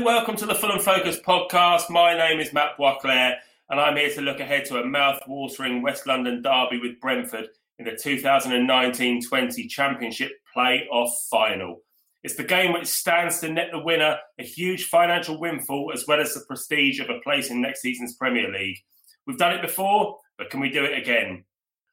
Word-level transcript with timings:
Welcome 0.00 0.36
to 0.36 0.46
the 0.46 0.54
Fulham 0.54 0.80
Focus 0.80 1.20
podcast. 1.20 1.90
My 1.90 2.16
name 2.16 2.40
is 2.40 2.52
Matt 2.52 2.78
Boisclair, 2.78 3.34
and 3.68 3.78
I'm 3.78 3.94
here 3.94 4.10
to 4.14 4.22
look 4.22 4.40
ahead 4.40 4.64
to 4.64 4.80
a 4.80 4.86
mouth-watering 4.86 5.82
West 5.82 6.06
London 6.06 6.40
derby 6.40 6.80
with 6.80 6.98
Brentford 6.98 7.48
in 7.78 7.84
the 7.84 7.92
2019-20 7.92 9.68
Championship 9.68 10.32
Play-Off 10.52 11.12
Final. 11.30 11.82
It's 12.24 12.36
the 12.36 12.42
game 12.42 12.72
which 12.72 12.86
stands 12.86 13.40
to 13.40 13.50
net 13.50 13.68
the 13.70 13.78
winner 13.78 14.16
a 14.40 14.42
huge 14.42 14.86
financial 14.86 15.38
windfall 15.38 15.92
as 15.94 16.06
well 16.08 16.20
as 16.20 16.32
the 16.32 16.44
prestige 16.48 16.98
of 16.98 17.10
a 17.10 17.20
place 17.20 17.50
in 17.50 17.60
next 17.60 17.82
season's 17.82 18.16
Premier 18.16 18.50
League. 18.50 18.78
We've 19.26 19.38
done 19.38 19.54
it 19.54 19.62
before, 19.62 20.16
but 20.38 20.48
can 20.48 20.60
we 20.60 20.70
do 20.70 20.84
it 20.84 20.98
again? 20.98 21.44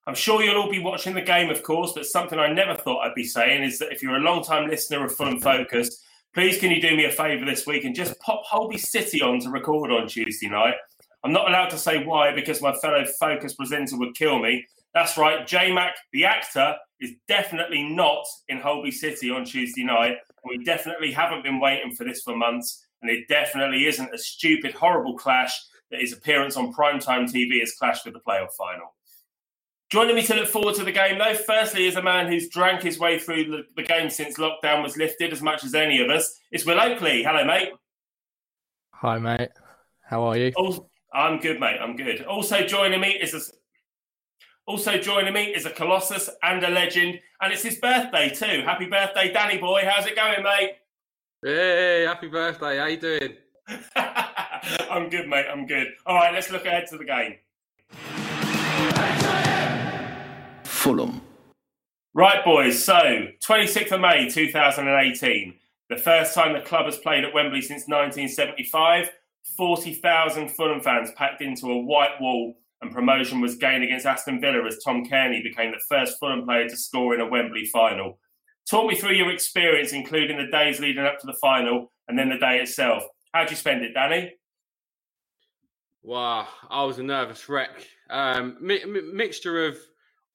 I'm 0.08 0.16
sure 0.16 0.42
you'll 0.42 0.62
all 0.62 0.72
be 0.72 0.80
watching 0.80 1.14
the 1.14 1.22
game, 1.22 1.50
of 1.50 1.64
course, 1.64 1.92
but 1.94 2.06
something 2.06 2.40
I 2.40 2.52
never 2.52 2.76
thought 2.76 3.06
I'd 3.06 3.14
be 3.14 3.26
saying 3.26 3.64
is 3.64 3.78
that 3.80 3.92
if 3.92 4.02
you're 4.02 4.16
a 4.16 4.22
long-time 4.22 4.70
listener 4.70 5.06
of 5.06 5.16
Fulham 5.16 5.42
Focus, 5.42 6.02
please 6.34 6.60
can 6.60 6.72
you 6.72 6.82
do 6.82 6.96
me 6.96 7.06
a 7.06 7.12
favour 7.12 7.46
this 7.46 7.66
week 7.66 7.86
and 7.86 7.96
just 7.96 8.20
pop 8.20 8.44
Holby 8.46 8.78
City 8.78 9.22
on 9.22 9.40
to 9.42 9.50
record 9.50 9.92
on 9.92 10.08
Tuesday 10.08 10.50
night? 10.50 10.76
I'm 11.24 11.34
not 11.34 11.50
allowed 11.50 11.70
to 11.72 11.78
say 11.78 12.04
why 12.04 12.34
because 12.34 12.62
my 12.62 12.74
fellow 12.76 13.04
Focus 13.20 13.54
presenter 13.54 13.98
would 13.98 14.16
kill 14.16 14.40
me. 14.40 14.66
That's 14.94 15.18
right, 15.18 15.46
J 15.46 15.72
Mac, 15.72 15.96
the 16.14 16.26
actor, 16.26 16.76
is 17.00 17.12
definitely 17.28 17.84
not 17.84 18.24
in 18.48 18.60
Holby 18.60 18.92
City 18.92 19.30
on 19.30 19.46
Tuesday 19.46 19.84
night. 19.84 20.18
We 20.46 20.64
definitely 20.64 21.12
haven't 21.12 21.44
been 21.44 21.60
waiting 21.60 21.94
for 21.96 22.06
this 22.06 22.22
for 22.22 22.36
months, 22.36 22.86
and 23.02 23.12
it 23.12 23.28
definitely 23.28 23.86
isn't 23.86 24.14
a 24.14 24.18
stupid, 24.18 24.74
horrible 24.74 25.18
clash 25.18 25.54
that 25.92 26.02
his 26.02 26.14
appearance 26.14 26.58
on 26.58 26.74
primetime 26.74 27.32
TV 27.32 27.60
has 27.60 27.74
clashed 27.74 28.06
with 28.06 28.14
the 28.14 28.20
playoff 28.22 28.52
final. 28.58 28.94
Joining 29.90 30.16
me 30.16 30.22
to 30.22 30.36
look 30.36 30.48
forward 30.48 30.76
to 30.76 30.84
the 30.84 30.92
game, 30.92 31.18
though, 31.18 31.34
firstly, 31.34 31.88
is 31.88 31.96
a 31.96 32.04
man 32.04 32.28
who's 32.28 32.48
drank 32.48 32.84
his 32.84 33.00
way 33.00 33.18
through 33.18 33.46
the, 33.46 33.64
the 33.76 33.82
game 33.82 34.12
since 34.12 34.38
lockdown 34.38 34.84
was 34.84 34.96
lifted 34.98 35.34
as 35.34 35.42
much 35.42 35.64
as 35.64 35.74
any 35.74 36.00
of 36.00 36.12
us. 36.12 36.40
It's 36.52 36.64
Will 36.64 36.80
Oakley. 36.80 37.24
Hello, 37.24 37.44
mate. 37.44 37.70
Hi, 38.94 39.18
mate. 39.18 39.50
How 40.04 40.22
are 40.26 40.38
you? 40.38 40.52
Also, 40.56 40.88
I'm 41.12 41.40
good, 41.40 41.60
mate. 41.60 41.80
I'm 41.82 41.96
good. 41.96 42.24
Also 42.26 42.64
joining 42.68 43.02
me 43.02 43.10
is 43.14 43.34
a, 43.34 43.40
also 44.68 45.00
joining 45.00 45.34
me 45.34 45.46
is 45.46 45.66
a 45.66 45.72
colossus 45.72 46.30
and 46.44 46.64
a 46.64 46.70
legend, 46.70 47.20
and 47.42 47.52
it's 47.52 47.64
his 47.64 47.80
birthday 47.80 48.30
too. 48.30 48.62
Happy 48.66 48.86
birthday, 48.86 49.34
Danny 49.34 49.58
boy! 49.58 49.82
How's 49.90 50.06
it 50.06 50.16
going, 50.16 50.44
mate? 50.44 50.74
Hey, 51.44 52.06
happy 52.08 52.28
birthday! 52.28 52.78
How 52.78 52.86
you 52.86 52.98
doing? 52.98 53.34
I'm 54.92 55.10
good, 55.10 55.28
mate. 55.28 55.48
I'm 55.52 55.66
good. 55.66 55.88
All 56.06 56.16
right, 56.16 56.32
let's 56.32 56.52
look 56.52 56.68
ahead 56.68 56.86
to 56.90 56.98
the 56.98 57.06
game. 57.06 57.38
Fulham. 60.80 61.22
Right, 62.14 62.44
boys. 62.46 62.82
So, 62.82 63.28
26th 63.46 63.92
of 63.92 64.00
May 64.00 64.30
2018, 64.30 65.54
the 65.90 65.98
first 65.98 66.34
time 66.34 66.54
the 66.54 66.62
club 66.62 66.86
has 66.86 66.98
played 66.98 67.26
at 67.26 67.34
Wembley 67.34 67.62
since 67.62 67.86
1975. 67.88 69.10
40,000 69.58 70.48
Fulham 70.48 70.80
fans 70.80 71.12
packed 71.18 71.42
into 71.42 71.68
a 71.68 71.82
white 71.82 72.22
wall, 72.22 72.56
and 72.82 72.94
promotion 72.94 73.42
was 73.42 73.56
gained 73.56 73.84
against 73.84 74.06
Aston 74.06 74.40
Villa 74.40 74.66
as 74.66 74.82
Tom 74.82 75.06
Cairney 75.06 75.44
became 75.44 75.72
the 75.72 75.84
first 75.90 76.18
Fulham 76.18 76.46
player 76.46 76.70
to 76.70 76.78
score 76.78 77.14
in 77.14 77.20
a 77.20 77.28
Wembley 77.28 77.66
final. 77.66 78.18
Talk 78.70 78.88
me 78.88 78.96
through 78.96 79.16
your 79.16 79.32
experience, 79.32 79.92
including 79.92 80.38
the 80.38 80.48
days 80.50 80.80
leading 80.80 81.04
up 81.04 81.20
to 81.20 81.28
the 81.28 81.38
final 81.42 81.92
and 82.08 82.18
then 82.18 82.30
the 82.30 82.38
day 82.38 82.60
itself. 82.60 83.04
How'd 83.34 83.50
you 83.50 83.58
spend 83.58 83.84
it, 83.84 83.94
Danny? 83.94 84.32
Wow, 86.04 86.48
I 86.70 86.86
was 86.86 87.00
a 87.00 87.04
nervous 87.04 87.50
wreck. 87.50 87.86
Um, 88.10 88.56
mi- 88.62 88.86
mi- 88.86 89.12
mixture 89.14 89.66
of 89.66 89.78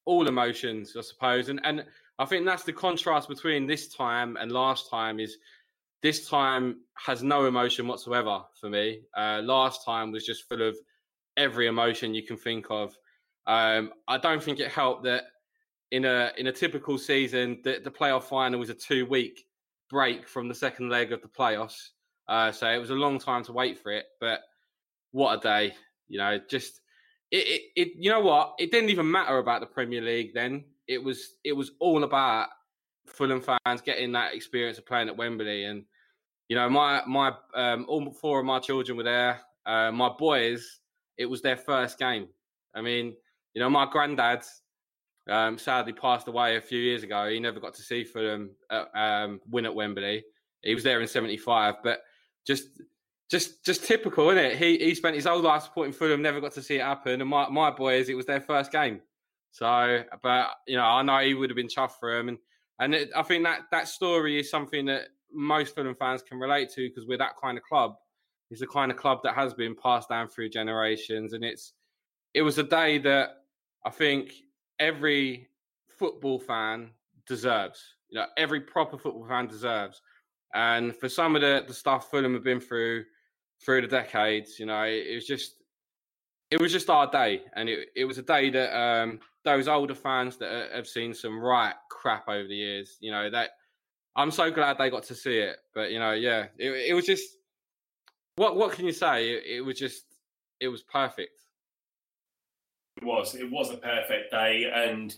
all 0.05 0.29
emotions, 0.29 0.95
I 0.97 1.03
suppose, 1.03 1.49
and 1.49 1.61
and 1.65 1.85
I 2.19 2.25
think 2.25 2.47
that's 2.47 2.65
the 2.65 2.73
contrast 2.73 3.29
between 3.29 3.67
this 3.67 3.89
time 3.95 4.37
and 4.37 4.53
last 4.53 4.91
time. 4.91 5.19
Is 5.21 5.37
this 6.05 6.29
time 6.29 6.81
has 6.99 7.23
no 7.23 7.47
emotion 7.47 7.89
whatsoever 7.89 8.43
for 8.61 8.69
me. 8.69 9.01
Uh, 9.17 9.41
last 9.43 9.87
time 9.87 10.13
was 10.13 10.27
just 10.27 10.47
full 10.47 10.61
of 10.61 10.77
every 11.39 11.67
emotion 11.67 12.15
you 12.15 12.23
can 12.23 12.37
think 12.37 12.67
of. 12.69 12.95
Um, 13.47 13.91
I 14.07 14.19
don't 14.19 14.43
think 14.43 14.61
it 14.61 14.71
helped 14.71 15.05
that 15.05 15.25
in 15.91 16.05
a 16.05 16.31
in 16.37 16.47
a 16.49 16.53
typical 16.53 16.99
season, 16.99 17.61
the, 17.65 17.81
the 17.83 17.91
playoff 17.91 18.25
final 18.25 18.61
was 18.61 18.69
a 18.69 18.75
two 18.75 19.07
week 19.07 19.47
break 19.89 20.29
from 20.29 20.47
the 20.47 20.55
second 20.55 20.91
leg 20.91 21.11
of 21.11 21.23
the 21.23 21.29
playoffs. 21.29 21.89
Uh, 22.29 22.53
so 22.53 22.69
it 22.69 22.79
was 22.79 22.91
a 22.91 22.95
long 22.95 23.19
time 23.19 23.43
to 23.45 23.53
wait 23.53 23.79
for 23.79 23.91
it. 23.91 24.05
But 24.21 24.41
what 25.13 25.39
a 25.39 25.41
day! 25.41 25.75
You 26.09 26.19
know, 26.19 26.39
just 26.51 26.81
it, 27.35 27.47
it, 27.49 27.63
it, 27.75 27.93
you 27.99 28.11
know 28.11 28.21
what? 28.21 28.55
It 28.61 28.71
didn't 28.71 28.91
even 28.91 29.11
matter 29.11 29.39
about 29.39 29.61
the 29.61 29.67
Premier 29.67 30.01
League 30.01 30.33
then. 30.35 30.65
It 30.87 31.03
was 31.03 31.37
it 31.43 31.53
was 31.53 31.73
all 31.81 32.05
about 32.05 32.49
Fulham 33.07 33.41
fans 33.41 33.81
getting 33.81 34.13
that 34.13 34.35
experience 34.35 34.79
of 34.79 34.87
playing 34.87 35.09
at 35.09 35.17
Wembley. 35.17 35.65
And 35.65 35.85
you 36.49 36.55
know, 36.55 36.71
my 36.71 37.03
my 37.09 37.33
um, 37.55 37.87
all 37.89 38.13
four 38.13 38.39
of 38.39 38.47
my 38.47 38.61
children 38.61 38.97
were 38.97 39.03
there. 39.03 39.41
Uh, 39.67 39.91
my 39.91 40.11
boys, 40.17 40.79
it 41.19 41.27
was 41.27 41.43
their 41.43 41.57
first 41.57 41.99
game. 41.99 42.29
I 42.73 42.83
mean, 42.83 43.17
you 43.55 43.61
know, 43.61 43.69
my 43.71 43.89
granddad 43.91 44.45
um, 45.29 45.59
sadly 45.59 45.93
passed 45.93 46.29
away 46.29 46.57
a 46.57 46.61
few 46.61 46.79
years 46.79 47.03
ago. 47.03 47.29
He 47.29 47.41
never 47.41 47.59
got 47.59 47.75
to 47.75 47.83
see 47.83 48.05
Fulham 48.05 48.51
uh, 48.71 48.85
um, 48.95 49.41
win 49.51 49.67
at 49.67 49.75
Wembley. 49.75 50.23
He 50.63 50.75
was 50.75 50.85
there 50.85 51.01
in 51.01 51.09
'75, 51.09 51.83
but 51.83 52.03
just 52.47 52.81
just 53.31 53.65
just 53.65 53.85
typical, 53.85 54.31
isn't 54.31 54.45
it? 54.45 54.57
He 54.57 54.79
he 54.79 54.95
spent 54.95 55.17
his 55.17 55.25
whole 55.27 55.41
life 55.41 55.63
supporting 55.63 55.93
Fulham, 55.93 56.23
never 56.23 56.41
got 56.41 56.53
to 56.53 56.63
see 56.63 56.77
it 56.77 56.83
happen. 56.83 57.21
And 57.21 57.31
my, 57.31 57.49
my 57.49 57.71
boys, 57.71 58.09
it 58.09 58.15
was 58.15 58.27
their 58.27 58.41
first 58.41 58.71
game. 58.71 59.01
So, 59.51 60.03
but 60.23 60.49
you 60.67 60.77
know, 60.77 60.85
I 60.85 61.03
know 61.03 61.19
he 61.19 61.35
would 61.35 61.51
have 61.51 61.57
been 61.57 61.69
chuffed 61.69 61.99
for 62.01 62.17
him, 62.19 62.29
and 62.29 62.39
and 62.81 62.95
it, 62.95 63.11
I 63.17 63.23
think 63.23 63.45
that 63.45 63.63
that 63.71 63.89
story 63.89 64.39
is 64.39 64.51
something 64.51 64.87
that 64.87 65.03
most 65.33 65.75
Fulham 65.75 65.95
fans 65.95 66.23
can 66.23 66.39
relate 66.39 66.71
to 66.71 66.89
because 66.89 67.07
we're 67.07 67.19
that 67.19 67.37
kind 67.43 67.57
of 67.57 67.65
club. 67.65 67.95
It's 68.51 68.61
the 68.61 68.67
kind 68.67 68.91
of 68.91 68.97
club 68.97 69.21
that 69.25 69.35
has 69.35 69.55
been 69.55 69.75
passed 69.75 70.09
down 70.09 70.29
through 70.29 70.51
generations, 70.51 71.33
and 71.33 71.45
it's 71.45 71.73
it 72.35 72.43
was 72.43 72.59
a 72.59 72.63
day 72.63 72.99
that 72.99 73.45
I 73.87 73.91
think 73.91 74.33
every 74.79 75.49
football 75.89 76.39
fan 76.39 76.91
deserves. 77.27 77.81
You 78.09 78.21
know, 78.21 78.27
every 78.37 78.61
proper 78.61 78.99
football 78.99 79.27
fan 79.27 79.47
deserves. 79.47 80.03
And 80.55 80.95
for 80.95 81.09
some 81.09 81.35
of 81.35 81.43
the, 81.43 81.65
the 81.67 81.75
stuff 81.75 82.11
Fulham 82.11 82.35
have 82.35 82.45
been 82.45 82.61
through 82.61 83.05
through 83.63 83.83
the 83.83 83.89
decades, 83.89 84.59
you 84.59 84.67
know, 84.67 84.83
it, 84.83 85.15
was 85.15 85.27
just 85.27 85.57
it 86.51 86.61
was 86.61 86.73
just 86.73 86.91
our 86.91 87.11
day, 87.11 87.43
and 87.57 87.69
it, 87.69 87.89
it 87.97 88.05
was 88.05 88.19
a 88.19 88.23
day 88.23 88.51
that 88.51 88.77
um, 88.79 89.21
those 89.45 89.69
older 89.69 89.95
fans 89.95 90.37
that 90.39 90.71
have 90.75 90.87
seen 90.87 91.15
some 91.15 91.39
right 91.39 91.75
crap 91.91 92.29
over 92.29 92.47
the 92.47 92.55
years, 92.55 92.97
you 93.01 93.11
know, 93.11 93.31
that 93.31 93.51
I'm 94.17 94.31
so 94.31 94.51
glad 94.51 94.79
they 94.79 94.91
got 94.91 95.05
to 95.05 95.15
see 95.15 95.39
it. 95.39 95.57
But 95.75 95.91
you 95.91 95.99
know, 95.99 96.13
yeah, 96.13 96.47
it, 96.59 96.71
it 96.71 96.95
was 96.95 97.07
just 97.07 97.37
what 98.37 98.57
what 98.57 98.73
can 98.73 98.85
you 98.85 98.93
say? 98.93 99.31
It, 99.31 99.59
it 99.59 99.61
was 99.61 99.79
just 99.79 100.05
it 100.61 100.69
was 100.69 100.83
perfect. 100.83 101.41
It 102.97 103.05
was. 103.05 103.35
It 103.35 103.51
was 103.51 103.71
a 103.71 103.77
perfect 103.77 104.31
day, 104.31 104.71
and 104.73 105.15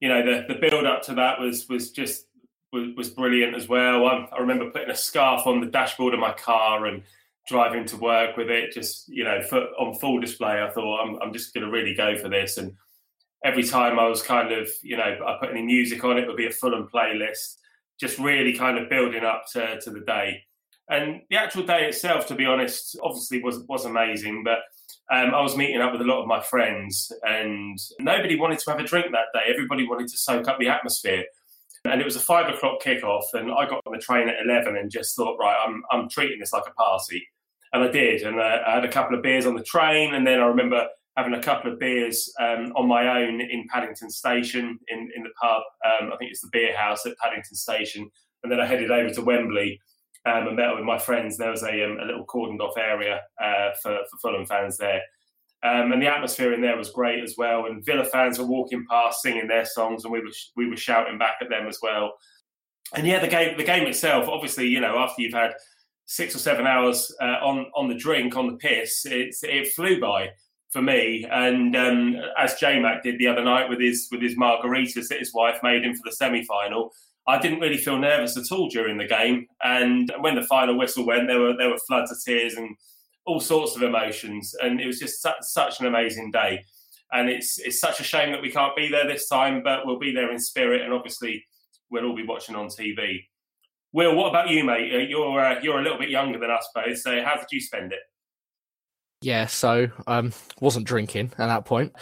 you 0.00 0.08
know 0.08 0.24
the 0.24 0.52
the 0.52 0.58
build 0.60 0.84
up 0.84 1.02
to 1.04 1.14
that 1.14 1.40
was 1.40 1.68
was 1.68 1.90
just 1.90 2.26
was, 2.72 2.88
was 2.96 3.10
brilliant 3.10 3.54
as 3.54 3.68
well. 3.68 4.06
I, 4.06 4.28
I, 4.32 4.40
remember 4.40 4.70
putting 4.70 4.90
a 4.90 4.96
scarf 4.96 5.46
on 5.46 5.60
the 5.60 5.66
dashboard 5.66 6.14
of 6.14 6.20
my 6.20 6.32
car 6.32 6.86
and 6.86 7.02
driving 7.48 7.84
to 7.86 7.96
work 7.96 8.36
with 8.36 8.50
it, 8.50 8.72
just 8.72 9.08
you 9.08 9.24
know, 9.24 9.40
for, 9.42 9.60
on 9.78 9.94
full 9.98 10.20
display. 10.20 10.62
I 10.62 10.70
thought 10.70 11.02
I'm 11.02 11.18
I'm 11.22 11.32
just 11.32 11.54
going 11.54 11.64
to 11.64 11.70
really 11.70 11.94
go 11.94 12.16
for 12.16 12.28
this, 12.28 12.56
and 12.56 12.72
every 13.44 13.64
time 13.64 13.98
I 13.98 14.06
was 14.06 14.22
kind 14.22 14.52
of 14.52 14.68
you 14.82 14.96
know 14.96 15.04
I 15.26 15.36
put 15.40 15.50
any 15.50 15.62
music 15.62 16.04
on, 16.04 16.18
it 16.18 16.26
would 16.26 16.36
be 16.36 16.46
a 16.46 16.50
Fulham 16.50 16.88
playlist, 16.92 17.56
just 18.00 18.18
really 18.18 18.52
kind 18.54 18.78
of 18.78 18.88
building 18.88 19.24
up 19.24 19.44
to 19.52 19.80
to 19.80 19.90
the 19.90 20.00
day. 20.00 20.42
And 20.88 21.22
the 21.30 21.36
actual 21.36 21.64
day 21.64 21.86
itself, 21.86 22.26
to 22.26 22.34
be 22.34 22.44
honest, 22.44 22.98
obviously 23.02 23.42
was 23.42 23.60
was 23.68 23.84
amazing, 23.84 24.44
but 24.44 24.58
um, 25.10 25.34
I 25.34 25.40
was 25.40 25.56
meeting 25.56 25.80
up 25.80 25.92
with 25.92 26.00
a 26.00 26.04
lot 26.04 26.22
of 26.22 26.26
my 26.26 26.40
friends, 26.40 27.12
and 27.22 27.78
nobody 27.98 28.38
wanted 28.38 28.58
to 28.60 28.70
have 28.70 28.80
a 28.80 28.84
drink 28.84 29.06
that 29.12 29.32
day. 29.34 29.52
Everybody 29.52 29.86
wanted 29.86 30.08
to 30.08 30.16
soak 30.16 30.48
up 30.48 30.58
the 30.58 30.68
atmosphere. 30.68 31.24
And 31.84 32.00
it 32.00 32.04
was 32.04 32.16
a 32.16 32.20
five 32.20 32.52
o'clock 32.52 32.80
kickoff, 32.80 33.24
and 33.34 33.50
I 33.50 33.68
got 33.68 33.82
on 33.86 33.92
the 33.92 33.98
train 33.98 34.28
at 34.28 34.36
eleven 34.44 34.76
and 34.76 34.90
just 34.90 35.16
thought, 35.16 35.36
right, 35.38 35.56
I'm 35.66 35.82
I'm 35.90 36.08
treating 36.08 36.38
this 36.38 36.52
like 36.52 36.64
a 36.68 36.72
party, 36.74 37.26
and 37.72 37.82
I 37.82 37.90
did. 37.90 38.22
And 38.22 38.38
uh, 38.38 38.58
I 38.66 38.74
had 38.74 38.84
a 38.84 38.92
couple 38.92 39.16
of 39.16 39.22
beers 39.22 39.46
on 39.46 39.56
the 39.56 39.64
train, 39.64 40.14
and 40.14 40.24
then 40.26 40.40
I 40.40 40.46
remember 40.46 40.86
having 41.16 41.34
a 41.34 41.42
couple 41.42 41.72
of 41.72 41.78
beers 41.78 42.32
um, 42.40 42.72
on 42.76 42.86
my 42.86 43.22
own 43.22 43.40
in 43.40 43.66
Paddington 43.68 44.10
Station 44.10 44.78
in 44.88 45.10
in 45.16 45.24
the 45.24 45.30
pub. 45.40 45.62
Um, 45.84 46.12
I 46.12 46.16
think 46.16 46.30
it's 46.30 46.40
the 46.40 46.50
beer 46.52 46.76
house 46.76 47.04
at 47.04 47.18
Paddington 47.18 47.56
Station, 47.56 48.08
and 48.42 48.52
then 48.52 48.60
I 48.60 48.66
headed 48.66 48.92
over 48.92 49.10
to 49.10 49.22
Wembley 49.22 49.80
um, 50.24 50.46
and 50.46 50.56
met 50.56 50.74
with 50.74 50.84
my 50.84 50.98
friends. 50.98 51.36
There 51.36 51.50
was 51.50 51.64
a, 51.64 51.84
um, 51.84 51.98
a 52.00 52.04
little 52.04 52.26
cordoned 52.26 52.60
off 52.60 52.76
area 52.78 53.20
uh, 53.42 53.70
for, 53.82 53.98
for 54.10 54.18
Fulham 54.22 54.46
fans 54.46 54.76
there. 54.76 55.00
Um, 55.64 55.92
and 55.92 56.02
the 56.02 56.08
atmosphere 56.08 56.52
in 56.52 56.60
there 56.60 56.76
was 56.76 56.90
great 56.90 57.22
as 57.22 57.36
well. 57.38 57.66
And 57.66 57.84
Villa 57.84 58.04
fans 58.04 58.38
were 58.38 58.46
walking 58.46 58.84
past 58.90 59.22
singing 59.22 59.46
their 59.46 59.64
songs, 59.64 60.04
and 60.04 60.12
we 60.12 60.20
were 60.20 60.32
we 60.56 60.68
were 60.68 60.76
shouting 60.76 61.18
back 61.18 61.36
at 61.40 61.48
them 61.48 61.68
as 61.68 61.78
well. 61.80 62.14
And 62.94 63.06
yeah, 63.06 63.20
the 63.20 63.28
game 63.28 63.56
the 63.56 63.64
game 63.64 63.86
itself, 63.86 64.28
obviously, 64.28 64.66
you 64.66 64.80
know, 64.80 64.98
after 64.98 65.22
you've 65.22 65.32
had 65.32 65.54
six 66.06 66.34
or 66.34 66.38
seven 66.38 66.66
hours 66.66 67.14
uh, 67.20 67.38
on 67.42 67.66
on 67.74 67.88
the 67.88 67.94
drink 67.94 68.36
on 68.36 68.48
the 68.48 68.56
piss, 68.56 69.06
it's 69.06 69.44
it 69.44 69.68
flew 69.72 70.00
by 70.00 70.30
for 70.70 70.82
me. 70.82 71.26
And 71.30 71.76
um, 71.76 72.16
as 72.38 72.54
J 72.54 72.80
Mac 72.80 73.02
did 73.02 73.18
the 73.18 73.28
other 73.28 73.44
night 73.44 73.68
with 73.68 73.80
his 73.80 74.08
with 74.10 74.20
his 74.20 74.36
margaritas 74.36 75.08
that 75.08 75.20
his 75.20 75.32
wife 75.32 75.58
made 75.62 75.84
him 75.84 75.94
for 75.94 76.02
the 76.04 76.12
semi 76.12 76.44
final, 76.44 76.92
I 77.28 77.38
didn't 77.38 77.60
really 77.60 77.76
feel 77.76 77.98
nervous 77.98 78.36
at 78.36 78.50
all 78.50 78.68
during 78.68 78.98
the 78.98 79.06
game. 79.06 79.46
And 79.62 80.12
when 80.20 80.34
the 80.34 80.42
final 80.42 80.76
whistle 80.76 81.06
went, 81.06 81.28
there 81.28 81.38
were 81.38 81.56
there 81.56 81.70
were 81.70 81.78
floods 81.86 82.10
of 82.10 82.18
tears 82.24 82.54
and 82.54 82.76
all 83.26 83.40
sorts 83.40 83.76
of 83.76 83.82
emotions, 83.82 84.54
and 84.60 84.80
it 84.80 84.86
was 84.86 84.98
just 84.98 85.20
such, 85.22 85.36
such 85.42 85.80
an 85.80 85.86
amazing 85.86 86.30
day. 86.30 86.64
And 87.12 87.28
it's 87.28 87.58
it's 87.58 87.78
such 87.78 88.00
a 88.00 88.04
shame 88.04 88.32
that 88.32 88.42
we 88.42 88.50
can't 88.50 88.74
be 88.74 88.88
there 88.88 89.06
this 89.06 89.28
time, 89.28 89.62
but 89.62 89.86
we'll 89.86 89.98
be 89.98 90.12
there 90.12 90.32
in 90.32 90.38
spirit, 90.38 90.82
and 90.82 90.92
obviously 90.92 91.44
we'll 91.90 92.06
all 92.06 92.16
be 92.16 92.26
watching 92.26 92.56
on 92.56 92.68
TV. 92.68 93.24
Will, 93.92 94.16
what 94.16 94.30
about 94.30 94.48
you, 94.48 94.64
mate? 94.64 94.94
Uh, 94.94 94.98
you're 94.98 95.40
uh, 95.40 95.60
you're 95.62 95.78
a 95.78 95.82
little 95.82 95.98
bit 95.98 96.08
younger 96.08 96.38
than 96.38 96.50
us 96.50 96.68
both, 96.74 96.98
so 96.98 97.22
how 97.22 97.36
did 97.36 97.46
you 97.52 97.60
spend 97.60 97.92
it? 97.92 98.00
Yeah, 99.20 99.46
so 99.46 99.88
um, 100.06 100.32
wasn't 100.60 100.86
drinking 100.86 101.32
at 101.38 101.46
that 101.46 101.64
point, 101.64 101.92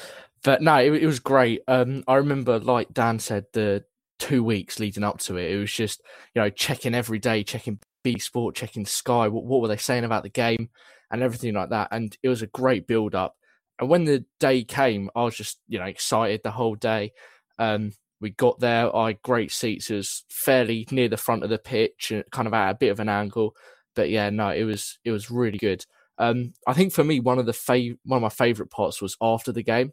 but 0.44 0.62
no, 0.62 0.76
it, 0.76 1.02
it 1.02 1.06
was 1.06 1.18
great. 1.18 1.62
Um, 1.68 2.04
I 2.06 2.14
remember, 2.14 2.58
like 2.60 2.94
Dan 2.94 3.18
said, 3.18 3.46
the 3.52 3.84
two 4.18 4.44
weeks 4.44 4.78
leading 4.78 5.02
up 5.02 5.18
to 5.18 5.36
it, 5.36 5.50
it 5.50 5.58
was 5.58 5.72
just 5.72 6.00
you 6.34 6.40
know 6.40 6.50
checking 6.50 6.94
every 6.94 7.18
day, 7.18 7.42
checking 7.42 7.80
BT 8.04 8.20
Sport, 8.20 8.54
checking 8.54 8.86
Sky. 8.86 9.26
What, 9.26 9.44
what 9.44 9.60
were 9.60 9.68
they 9.68 9.76
saying 9.76 10.04
about 10.04 10.22
the 10.22 10.28
game 10.28 10.70
and 11.10 11.22
everything 11.22 11.54
like 11.54 11.70
that? 11.70 11.88
And 11.90 12.16
it 12.22 12.28
was 12.28 12.42
a 12.42 12.46
great 12.48 12.86
build 12.86 13.14
up. 13.14 13.36
And 13.78 13.88
when 13.88 14.04
the 14.04 14.24
day 14.38 14.62
came, 14.64 15.10
I 15.14 15.24
was 15.24 15.36
just 15.36 15.58
you 15.68 15.78
know 15.78 15.86
excited 15.86 16.42
the 16.42 16.50
whole 16.50 16.74
day. 16.74 17.12
Um, 17.58 17.92
we 18.20 18.30
got 18.30 18.60
there. 18.60 18.94
I 18.94 19.14
great 19.22 19.50
seats. 19.50 19.90
It 19.90 19.96
was 19.96 20.24
fairly 20.28 20.86
near 20.90 21.08
the 21.08 21.16
front 21.16 21.42
of 21.42 21.50
the 21.50 21.58
pitch, 21.58 22.10
and 22.10 22.24
kind 22.30 22.46
of 22.46 22.54
at 22.54 22.70
a 22.70 22.74
bit 22.74 22.90
of 22.90 23.00
an 23.00 23.08
angle. 23.08 23.54
But 23.96 24.10
yeah, 24.10 24.30
no, 24.30 24.50
it 24.50 24.64
was 24.64 24.98
it 25.04 25.10
was 25.10 25.30
really 25.30 25.58
good. 25.58 25.84
Um, 26.18 26.52
I 26.66 26.74
think 26.74 26.92
for 26.92 27.02
me, 27.02 27.18
one 27.20 27.38
of 27.38 27.46
the 27.46 27.52
fav- 27.52 27.98
one 28.04 28.18
of 28.18 28.22
my 28.22 28.28
favourite 28.28 28.70
parts 28.70 29.00
was 29.00 29.16
after 29.20 29.52
the 29.52 29.62
game. 29.62 29.92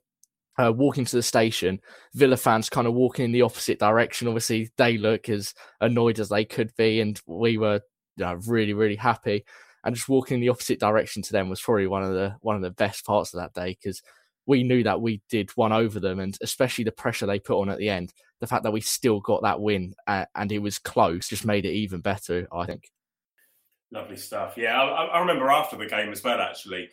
Uh, 0.60 0.74
walking 0.76 1.06
to 1.06 1.16
the 1.16 1.22
station, 1.22 1.80
Villa 2.16 2.36
fans 2.36 2.68
kind 2.68 2.88
of 2.88 2.94
walking 2.96 3.26
in 3.26 3.32
the 3.32 3.44
opposite 3.44 3.78
direction. 3.78 4.28
Obviously, 4.28 4.72
they 4.78 4.98
look 4.98 5.30
as 5.30 5.54
annoyed 5.82 6.20
as 6.20 6.30
they 6.30 6.44
could 6.46 6.76
be, 6.76 7.00
and 7.00 7.22
we 7.28 7.60
were 7.60 7.80
you 8.18 8.26
know, 8.26 8.40
really, 8.48 8.74
really 8.74 8.96
happy. 8.96 9.46
And 9.84 9.96
just 9.96 10.10
walking 10.10 10.36
in 10.36 10.42
the 10.42 10.50
opposite 10.50 10.80
direction 10.80 11.22
to 11.24 11.32
them 11.32 11.50
was 11.50 11.62
probably 11.62 11.88
one 11.88 12.04
of 12.04 12.14
the 12.14 12.36
one 12.42 12.56
of 12.56 12.62
the 12.62 12.72
best 12.72 13.06
parts 13.06 13.34
of 13.34 13.40
that 13.40 13.54
day 13.54 13.78
because 13.82 14.02
we 14.46 14.64
knew 14.64 14.84
that 14.84 15.02
we 15.02 15.22
did 15.30 15.52
one 15.52 15.74
over 15.74 16.00
them, 16.00 16.20
and 16.20 16.38
especially 16.42 16.84
the 16.84 16.92
pressure 16.92 17.26
they 17.26 17.40
put 17.40 17.60
on 17.60 17.70
at 17.70 17.78
the 17.78 17.90
end. 17.90 18.14
The 18.40 18.48
fact 18.48 18.64
that 18.64 18.72
we 18.72 18.82
still 18.82 19.20
got 19.20 19.44
that 19.44 19.60
win 19.60 19.94
uh, 20.08 20.26
and 20.36 20.52
it 20.52 20.60
was 20.60 20.80
close 20.80 21.28
just 21.28 21.46
made 21.46 21.66
it 21.66 21.74
even 21.74 22.02
better. 22.02 22.48
I 22.52 22.66
think. 22.66 22.90
Lovely 23.92 24.18
stuff. 24.18 24.56
Yeah, 24.58 24.82
I, 24.82 25.06
I, 25.06 25.20
remember 25.20 25.50
after 25.50 25.78
the 25.78 25.86
game 25.86 26.12
as 26.12 26.24
well. 26.24 26.42
Actually, 26.42 26.90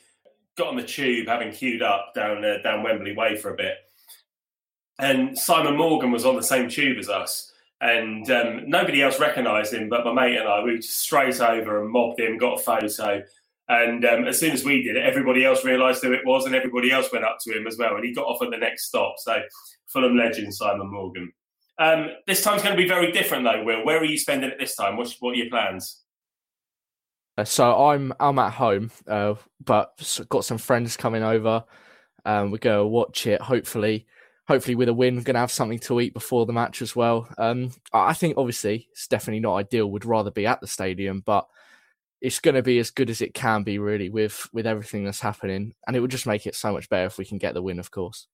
got 0.57 0.69
on 0.69 0.77
the 0.77 0.85
tube, 0.85 1.27
having 1.27 1.53
queued 1.53 1.83
up 1.83 2.13
down 2.15 2.45
uh, 2.45 2.59
down 2.63 2.83
Wembley 2.83 3.17
Way 3.17 3.37
for 3.37 3.53
a 3.53 3.57
bit, 3.57 3.79
and 4.99 5.37
Simon 5.37 5.77
Morgan 5.77 6.13
was 6.13 6.25
on 6.25 6.37
the 6.37 6.43
same 6.43 6.69
tube 6.69 6.99
as 6.99 7.09
us, 7.09 7.53
and 7.81 8.31
um, 8.31 8.69
nobody 8.69 9.03
else 9.03 9.21
recognised 9.21 9.75
him, 9.75 9.89
but 9.89 10.05
my 10.05 10.13
mate 10.13 10.37
and 10.37 10.49
I. 10.49 10.63
We 10.63 10.77
just 10.77 10.99
straight 10.99 11.41
over 11.41 11.83
and 11.83 11.91
mobbed 11.91 12.21
him, 12.21 12.39
got 12.39 12.61
a 12.61 12.63
photo, 12.63 13.23
and 13.69 14.05
um, 14.05 14.25
as 14.27 14.39
soon 14.39 14.53
as 14.53 14.65
we 14.65 14.83
did 14.83 14.97
it, 14.97 15.05
everybody 15.05 15.45
else 15.45 15.65
realised 15.65 16.03
who 16.03 16.13
it 16.13 16.27
was, 16.27 16.47
and 16.47 16.55
everybody 16.55 16.91
else 16.91 17.11
went 17.13 17.25
up 17.25 17.39
to 17.43 17.57
him 17.57 17.67
as 17.67 17.77
well, 17.79 17.97
and 17.97 18.05
he 18.05 18.15
got 18.15 18.27
off 18.27 18.43
at 18.43 18.51
the 18.51 18.57
next 18.57 18.87
stop. 18.87 19.15
So, 19.19 19.41
Fulham 19.87 20.17
legend 20.17 20.55
Simon 20.55 20.91
Morgan. 20.91 21.33
Um, 21.79 22.11
this 22.27 22.43
time's 22.43 22.63
going 22.63 22.77
to 22.77 22.83
be 22.83 22.89
very 22.89 23.11
different, 23.11 23.45
though. 23.45 23.65
Will, 23.65 23.85
where 23.85 23.99
are 23.99 24.05
you 24.05 24.19
spending 24.19 24.51
it 24.51 24.59
this 24.59 24.77
time? 24.77 24.97
What's, 24.97 25.21
what 25.21 25.33
are 25.33 25.37
your 25.37 25.51
plans? 25.51 26.05
Uh, 27.37 27.45
so 27.45 27.87
I'm 27.87 28.13
I'm 28.21 28.39
at 28.39 28.53
home, 28.53 28.91
uh, 29.09 29.35
but 29.65 30.21
got 30.29 30.45
some 30.45 30.59
friends 30.59 30.97
coming 30.97 31.23
over. 31.23 31.65
Um, 32.25 32.51
we 32.51 32.59
go 32.59 32.87
watch 32.87 33.27
it. 33.27 33.41
Hopefully, 33.41 34.07
hopefully 34.47 34.75
with 34.75 34.89
a 34.89 34.95
win, 34.95 35.17
we're 35.17 35.23
gonna 35.23 35.39
have 35.39 35.51
something 35.51 35.79
to 35.81 36.01
eat 36.01 36.15
before 36.15 36.47
the 36.47 36.53
match 36.53 36.83
as 36.83 36.95
well. 36.95 37.29
Um, 37.39 37.71
I 37.93 38.15
think 38.15 38.37
obviously 38.37 38.89
it's 38.93 39.09
definitely 39.09 39.41
not 39.41 39.57
ideal. 39.57 39.91
Would 39.91 40.05
rather 40.05 40.31
be 40.31 40.47
at 40.47 40.61
the 40.61 40.67
stadium, 40.67 41.23
but 41.25 41.47
it's 42.25 42.41
going 42.41 42.55
to 42.55 42.63
be 42.63 42.79
as 42.79 42.91
good 42.91 43.11
as 43.11 43.21
it 43.21 43.35
can 43.35 43.65
be, 43.65 43.79
really, 43.79 44.09
with 44.09 44.49
with 44.55 44.67
everything 44.67 45.05
that's 45.05 45.21
happening, 45.21 45.75
and 45.87 45.95
it 45.95 46.01
would 46.01 46.11
just 46.11 46.27
make 46.27 46.47
it 46.47 46.55
so 46.55 46.73
much 46.73 46.89
better 46.89 47.05
if 47.05 47.19
we 47.19 47.25
can 47.27 47.37
get 47.37 47.53
the 47.53 47.61
win, 47.61 47.79
of 47.79 47.91
course. 47.91 48.29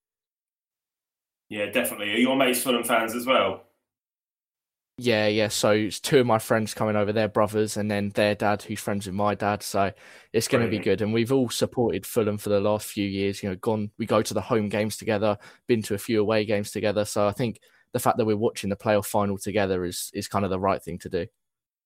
Yeah, 1.48 1.66
definitely. 1.66 2.12
Are 2.12 2.18
your 2.18 2.36
mates 2.36 2.62
Fulham 2.62 2.84
fans 2.84 3.16
as 3.16 3.26
well? 3.26 3.64
Yeah, 5.02 5.28
yeah. 5.28 5.48
So 5.48 5.70
it's 5.70 5.98
two 5.98 6.18
of 6.18 6.26
my 6.26 6.38
friends 6.38 6.74
coming 6.74 6.94
over, 6.94 7.10
their 7.10 7.26
brothers, 7.26 7.78
and 7.78 7.90
then 7.90 8.10
their 8.10 8.34
dad, 8.34 8.60
who's 8.60 8.80
friends 8.80 9.06
with 9.06 9.14
my 9.14 9.34
dad. 9.34 9.62
So 9.62 9.92
it's 10.34 10.46
going 10.46 10.62
to 10.62 10.70
be 10.70 10.78
good. 10.78 11.00
And 11.00 11.10
we've 11.10 11.32
all 11.32 11.48
supported 11.48 12.04
Fulham 12.04 12.36
for 12.36 12.50
the 12.50 12.60
last 12.60 12.86
few 12.86 13.08
years. 13.08 13.42
You 13.42 13.48
know, 13.48 13.56
gone. 13.56 13.92
We 13.96 14.04
go 14.04 14.20
to 14.20 14.34
the 14.34 14.42
home 14.42 14.68
games 14.68 14.98
together, 14.98 15.38
been 15.66 15.80
to 15.84 15.94
a 15.94 15.98
few 15.98 16.20
away 16.20 16.44
games 16.44 16.70
together. 16.70 17.06
So 17.06 17.26
I 17.26 17.32
think 17.32 17.60
the 17.94 17.98
fact 17.98 18.18
that 18.18 18.26
we're 18.26 18.36
watching 18.36 18.68
the 18.68 18.76
playoff 18.76 19.06
final 19.06 19.38
together 19.38 19.86
is 19.86 20.10
is 20.12 20.28
kind 20.28 20.44
of 20.44 20.50
the 20.50 20.60
right 20.60 20.82
thing 20.82 20.98
to 20.98 21.08
do. 21.08 21.26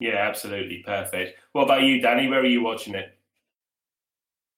Yeah, 0.00 0.17
absolutely 0.17 0.82
perfect. 0.84 1.38
What 1.52 1.67
about 1.67 1.82
you, 1.82 2.00
Danny? 2.00 2.26
Where 2.26 2.40
are 2.40 2.46
you 2.46 2.64
watching 2.64 2.96
it? 2.96 3.17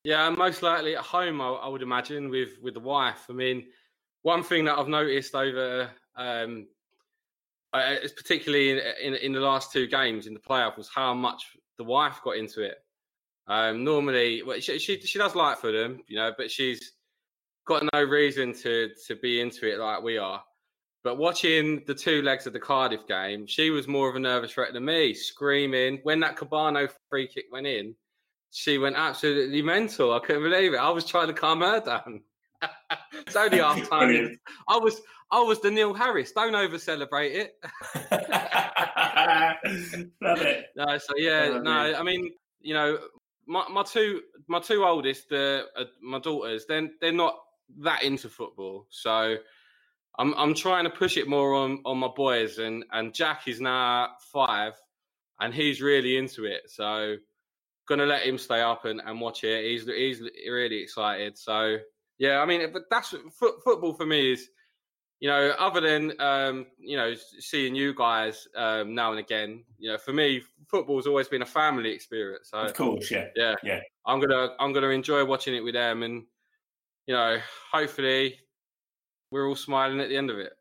Yeah, 0.03 0.31
most 0.31 0.63
likely 0.63 0.97
at 0.97 1.03
home. 1.03 1.43
I, 1.43 1.49
I 1.49 1.69
would 1.69 1.83
imagine 1.83 2.31
with 2.31 2.53
with 2.63 2.73
the 2.73 2.81
wife. 2.81 3.27
I 3.29 3.35
mean, 3.35 3.67
one 4.23 4.43
thing 4.43 4.65
that 4.65 4.79
I've 4.79 4.89
noticed 4.89 5.35
over 5.35 5.91
um, 6.17 6.69
uh, 7.77 8.09
particularly 8.17 8.71
in, 8.71 8.79
in, 9.03 9.15
in 9.15 9.33
the 9.33 9.41
last 9.41 9.73
two 9.73 9.87
games 9.87 10.27
in 10.27 10.35
the 10.35 10.41
playoff 10.41 10.77
was 10.77 10.89
how 10.95 11.15
much 11.15 11.45
the 11.79 11.85
wife 11.85 12.21
got 12.25 12.37
into 12.37 12.63
it. 12.63 12.77
Um, 13.49 13.85
normally, 13.85 14.43
well, 14.43 14.59
she, 14.61 14.79
she, 14.79 15.01
she 15.01 15.19
does 15.19 15.35
like 15.35 15.59
Fulham, 15.59 16.01
you 16.09 16.17
know, 16.17 16.33
but 16.37 16.51
she's 16.51 16.93
got 17.67 17.83
no 17.93 18.03
reason 18.03 18.53
to 18.55 18.91
to 19.07 19.17
be 19.17 19.41
into 19.41 19.73
it 19.73 19.79
like 19.79 20.03
we 20.03 20.19
are. 20.19 20.43
But 21.05 21.19
watching 21.19 21.85
the 21.87 21.95
two 21.95 22.23
legs 22.23 22.49
of 22.49 22.53
the 22.53 22.59
Cardiff 22.59 23.07
game, 23.07 23.47
she 23.47 23.71
was 23.71 23.87
more 23.87 24.09
of 24.09 24.17
a 24.17 24.21
nervous 24.21 24.57
wreck 24.57 24.73
than 24.73 24.85
me, 24.85 25.15
screaming 25.15 26.01
when 26.03 26.19
that 26.21 26.37
Kebano 26.37 26.91
free 27.09 27.29
kick 27.29 27.45
went 27.53 27.69
in. 27.69 27.95
She 28.51 28.79
went 28.79 28.97
absolutely 28.97 29.63
mental. 29.63 30.13
I 30.13 30.19
couldn't 30.19 30.43
believe 30.43 30.75
it. 30.75 30.79
I 30.79 30.91
was 30.91 31.05
trying 31.05 31.29
to 31.29 31.33
calm 31.33 31.61
her 31.61 31.81
down. 31.81 32.23
it's 33.27 33.37
only 33.37 33.59
half 33.59 33.89
time. 33.89 34.39
I 34.69 34.79
was 34.79 35.01
I 35.31 35.41
was 35.41 35.61
the 35.61 35.71
Neil 35.71 35.95
Harris. 35.95 36.33
Don't 36.33 36.55
over 36.55 36.79
celebrate 36.79 37.33
it. 37.33 37.55
Love 40.23 40.41
it. 40.41 40.67
No, 40.77 40.99
so 40.99 41.17
yeah, 41.17 41.59
no. 41.63 41.95
I 41.97 42.03
mean, 42.03 42.33
you 42.61 42.75
know, 42.75 42.99
my, 43.47 43.67
my 43.69 43.83
two 43.83 44.23
my 44.49 44.61
two 44.61 44.85
oldest, 44.85 45.33
uh, 45.33 45.63
uh, 45.77 45.85
my 46.03 46.19
daughters, 46.19 46.67
then 46.67 46.91
they're, 47.01 47.11
they're 47.11 47.17
not 47.17 47.37
that 47.81 48.03
into 48.03 48.29
football. 48.29 48.87
So 48.91 49.37
I'm 50.19 50.35
I'm 50.35 50.55
trying 50.55 50.85
to 50.85 50.91
push 50.91 51.17
it 51.17 51.29
more 51.29 51.55
on 51.55 51.81
on 51.85 51.99
my 51.99 52.09
boys, 52.09 52.59
and 52.59 52.85
and 52.93 53.15
Jack 53.15 53.49
is 53.49 53.61
now 53.61 54.11
five, 54.33 54.75
and 55.41 55.53
he's 55.53 55.83
really 55.83 56.17
into 56.17 56.45
it. 56.45 56.63
So 56.69 57.17
gonna 57.89 58.07
let 58.07 58.23
him 58.23 58.39
stay 58.39 58.61
up 58.61 58.85
and, 58.85 59.01
and 59.05 59.21
watch 59.21 59.45
it. 59.45 59.65
He's 59.65 59.87
he's 59.87 60.23
really 60.49 60.83
excited. 60.83 61.39
So 61.39 61.79
yeah, 62.19 62.41
I 62.41 62.47
mean, 62.47 62.73
but 62.73 62.85
that's 62.91 63.15
football 63.31 63.93
for 63.95 64.07
me 64.07 64.33
is 64.33 64.49
you 65.21 65.29
know, 65.31 65.55
other 65.59 65.81
than 65.81 66.13
um, 66.21 66.67
you 66.79 66.97
know 66.97 67.15
seeing 67.39 67.75
you 67.75 67.95
guys 67.95 68.47
um, 68.55 68.95
now 68.95 69.11
and 69.11 69.21
again, 69.21 69.65
you 69.79 69.91
know, 69.91 69.99
for 69.99 70.13
me, 70.13 70.43
football's 70.69 71.07
always 71.07 71.29
been 71.29 71.43
a 71.43 71.47
family 71.47 71.91
experience. 71.91 72.51
So, 72.51 72.59
of 72.59 72.75
course, 72.75 73.11
yeah, 73.11 73.29
yeah, 73.35 73.55
yeah. 73.63 73.81
I'm 74.05 74.21
gonna 74.21 74.55
I'm 74.61 74.73
gonna 74.73 74.91
enjoy 74.91 75.25
watching 75.25 75.55
it 75.55 75.65
with 75.65 75.75
them, 75.75 76.03
and 76.03 76.25
you 77.07 77.15
know, 77.15 77.39
hopefully, 77.73 78.39
we're 79.31 79.49
all 79.49 79.57
smiling 79.57 80.01
at 80.01 80.09
the 80.09 80.17
end 80.17 80.31
of 80.31 80.39
it. 80.39 80.53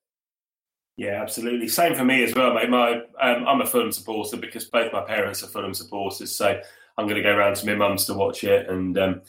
Yeah, 0.97 1.21
absolutely. 1.21 1.67
Same 1.67 1.93
for 1.93 2.05
me 2.05 2.23
as 2.23 2.33
well, 2.33 2.53
mate. 2.53 2.69
My 2.69 3.01
um, 3.19 3.45
I'm 3.45 3.61
a 3.61 3.65
Fulham 3.65 3.91
supporter 3.91 4.37
because 4.37 4.63
both 4.65 4.93
my 4.93 5.01
parents 5.01 5.43
are 5.43 5.47
Fulham 5.47 5.73
supporters, 5.73 6.33
so 6.33 6.61
I'm 6.97 7.07
going 7.07 7.21
to 7.21 7.23
go 7.23 7.35
around 7.35 7.57
to 7.57 7.65
my 7.65 7.75
mum's 7.75 8.05
to 8.05 8.13
watch 8.13 8.45
it, 8.45 8.69
and 8.69 8.97
um, 8.97 9.21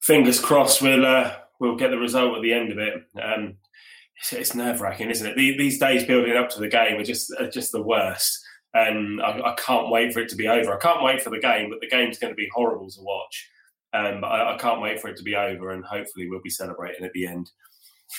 fingers 0.00 0.40
crossed 0.40 0.82
we'll 0.82 1.06
uh, 1.06 1.36
we'll 1.60 1.76
get 1.76 1.90
the 1.90 1.98
result 1.98 2.36
at 2.36 2.42
the 2.42 2.52
end 2.52 2.72
of 2.72 2.78
it. 2.78 2.94
Um, 3.20 3.56
it's, 4.18 4.32
it's 4.32 4.54
nerve 4.54 4.80
wracking, 4.80 5.10
isn't 5.10 5.26
it? 5.26 5.36
These 5.36 5.78
days 5.78 6.04
building 6.04 6.36
up 6.36 6.50
to 6.50 6.60
the 6.60 6.68
game 6.68 6.98
are 6.98 7.04
just 7.04 7.32
are 7.38 7.50
just 7.50 7.72
the 7.72 7.82
worst, 7.82 8.44
and 8.74 9.20
I, 9.22 9.52
I, 9.52 9.54
can't 9.56 9.90
wait 9.90 10.12
for 10.12 10.20
it 10.20 10.28
to 10.30 10.36
be 10.36 10.48
over. 10.48 10.74
I 10.74 10.78
can't 10.78 11.02
wait 11.02 11.22
for 11.22 11.30
the 11.30 11.38
game, 11.38 11.70
but 11.70 11.80
the 11.80 11.88
game's 11.88 12.18
going 12.18 12.32
to 12.32 12.36
be 12.36 12.48
horrible 12.54 12.90
to 12.90 13.00
watch. 13.02 13.50
Um, 13.92 14.20
but 14.20 14.28
I, 14.28 14.54
I, 14.54 14.58
can't 14.58 14.80
wait 14.80 15.00
for 15.00 15.08
it 15.08 15.16
to 15.18 15.22
be 15.22 15.36
over, 15.36 15.70
and 15.70 15.84
hopefully 15.84 16.28
we'll 16.28 16.42
be 16.42 16.50
celebrating 16.50 17.04
at 17.04 17.12
the 17.12 17.26
end. 17.26 17.50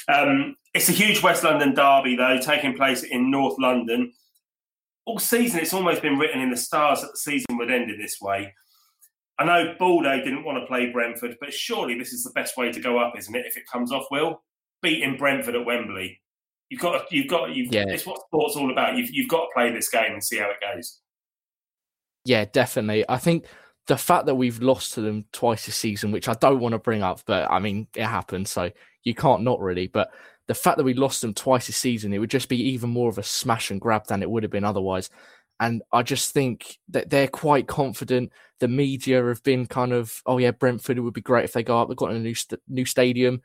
Um, 0.08 0.56
it's 0.74 0.89
a 0.89 0.94
huge 0.94 1.22
West 1.24 1.44
London 1.44 1.74
derby, 1.74 2.15
though, 2.15 2.39
taking 2.39 2.75
place 2.75 3.03
in 3.03 3.32
North 3.32 3.58
London. 3.60 4.13
All 5.06 5.20
season, 5.20 5.60
it's 5.60 5.74
almost 5.74 6.01
been 6.01 6.17
written 6.17 6.41
in 6.41 6.50
the 6.50 6.58
stars 6.58 7.01
that 7.01 7.12
the 7.12 7.17
season 7.17 7.58
would 7.58 7.72
end 7.72 7.89
in 7.89 8.00
this 8.00 8.20
way. 8.22 8.53
I 9.39 9.46
know 9.46 9.75
Baldo 9.77 10.17
didn't 10.24 10.44
want 10.44 10.60
to 10.60 10.65
play 10.65 10.91
Brentford, 10.91 11.38
but 11.39 11.53
surely 11.53 11.98
this 11.98 12.12
is 12.12 12.24
the 12.24 12.32
best 12.32 12.58
way 12.58 12.72
to 12.72 12.79
go 12.79 13.00
up, 13.00 13.13
isn't 13.17 13.36
it? 13.36 13.46
If 13.46 13.56
it 13.56 13.67
comes 13.72 13.91
off, 13.91 14.06
Will 14.10 14.41
beating 14.82 15.17
Brentford 15.17 15.56
at 15.56 15.65
Wembley. 15.65 16.22
You've 16.70 16.82
got, 16.82 17.10
to, 17.10 17.15
you've 17.15 17.27
got, 17.27 17.56
you've. 17.56 17.74
Yeah. 17.74 17.86
It's 17.88 18.06
what 18.06 18.22
sport's 18.27 18.56
all 18.56 18.72
about. 18.72 18.98
You've, 18.98 19.10
you've 19.12 19.29
got 19.29 19.41
to 19.41 19.48
play 19.56 19.72
this 19.72 19.89
game 19.89 20.13
and 20.13 20.24
see 20.24 20.38
how 20.38 20.50
it 20.50 20.58
goes. 20.62 21.00
Yeah, 22.25 22.46
definitely. 22.46 23.06
I 23.08 23.17
think 23.17 23.46
the 23.88 23.98
fact 23.98 24.25
that 24.25 24.36
we've 24.36 24.62
lost 24.62 24.94
to 24.94 25.01
them 25.01 25.25
twice 25.32 25.65
this 25.65 25.77
season, 25.77 26.12
which 26.12 26.27
I 26.27 26.34
don't 26.34 26.60
want 26.60 26.74
to 26.74 26.79
bring 26.79 27.03
up, 27.03 27.22
but 27.25 27.50
I 27.50 27.60
mean 27.60 27.88
it 27.96 28.06
happened, 28.06 28.48
so 28.50 28.70
you 29.03 29.15
can't 29.15 29.44
not 29.44 29.62
really. 29.62 29.88
But 29.88 30.12
the 30.48 30.53
fact 30.53 30.77
that 30.77 30.84
we 30.84 30.94
lost 30.94 31.22
them 31.22 31.34
twice 31.34 31.67
this 31.67 31.77
season, 31.77 32.13
it 32.13 32.20
would 32.20 32.29
just 32.29 32.50
be 32.50 32.62
even 32.72 32.89
more 32.89 33.10
of 33.10 33.17
a 33.17 33.24
smash 33.24 33.72
and 33.72 33.79
grab 33.79 34.06
than 34.08 34.22
it 34.22 34.29
would 34.29 34.44
have 34.44 34.51
been 34.51 34.65
otherwise. 34.65 35.10
And 35.60 35.82
I 35.92 36.04
just 36.04 36.34
think 36.34 36.78
that 36.90 37.10
they're 37.10 37.28
quite 37.28 37.68
confident. 37.68 38.32
The 38.60 38.68
media 38.68 39.24
have 39.26 39.44
been 39.44 39.66
kind 39.66 39.92
of, 39.92 40.22
oh 40.26 40.38
yeah, 40.38 40.52
Brentford. 40.52 40.98
It 40.98 41.02
would 41.02 41.14
be 41.14 41.22
great 41.22 41.46
if 41.46 41.54
they 41.54 41.64
go 41.64 41.80
up. 41.80 41.88
They've 41.88 41.98
got 41.98 42.12
a 42.12 42.20
new 42.20 42.36
st- 42.36 42.62
new 42.68 42.86
stadium. 42.86 43.42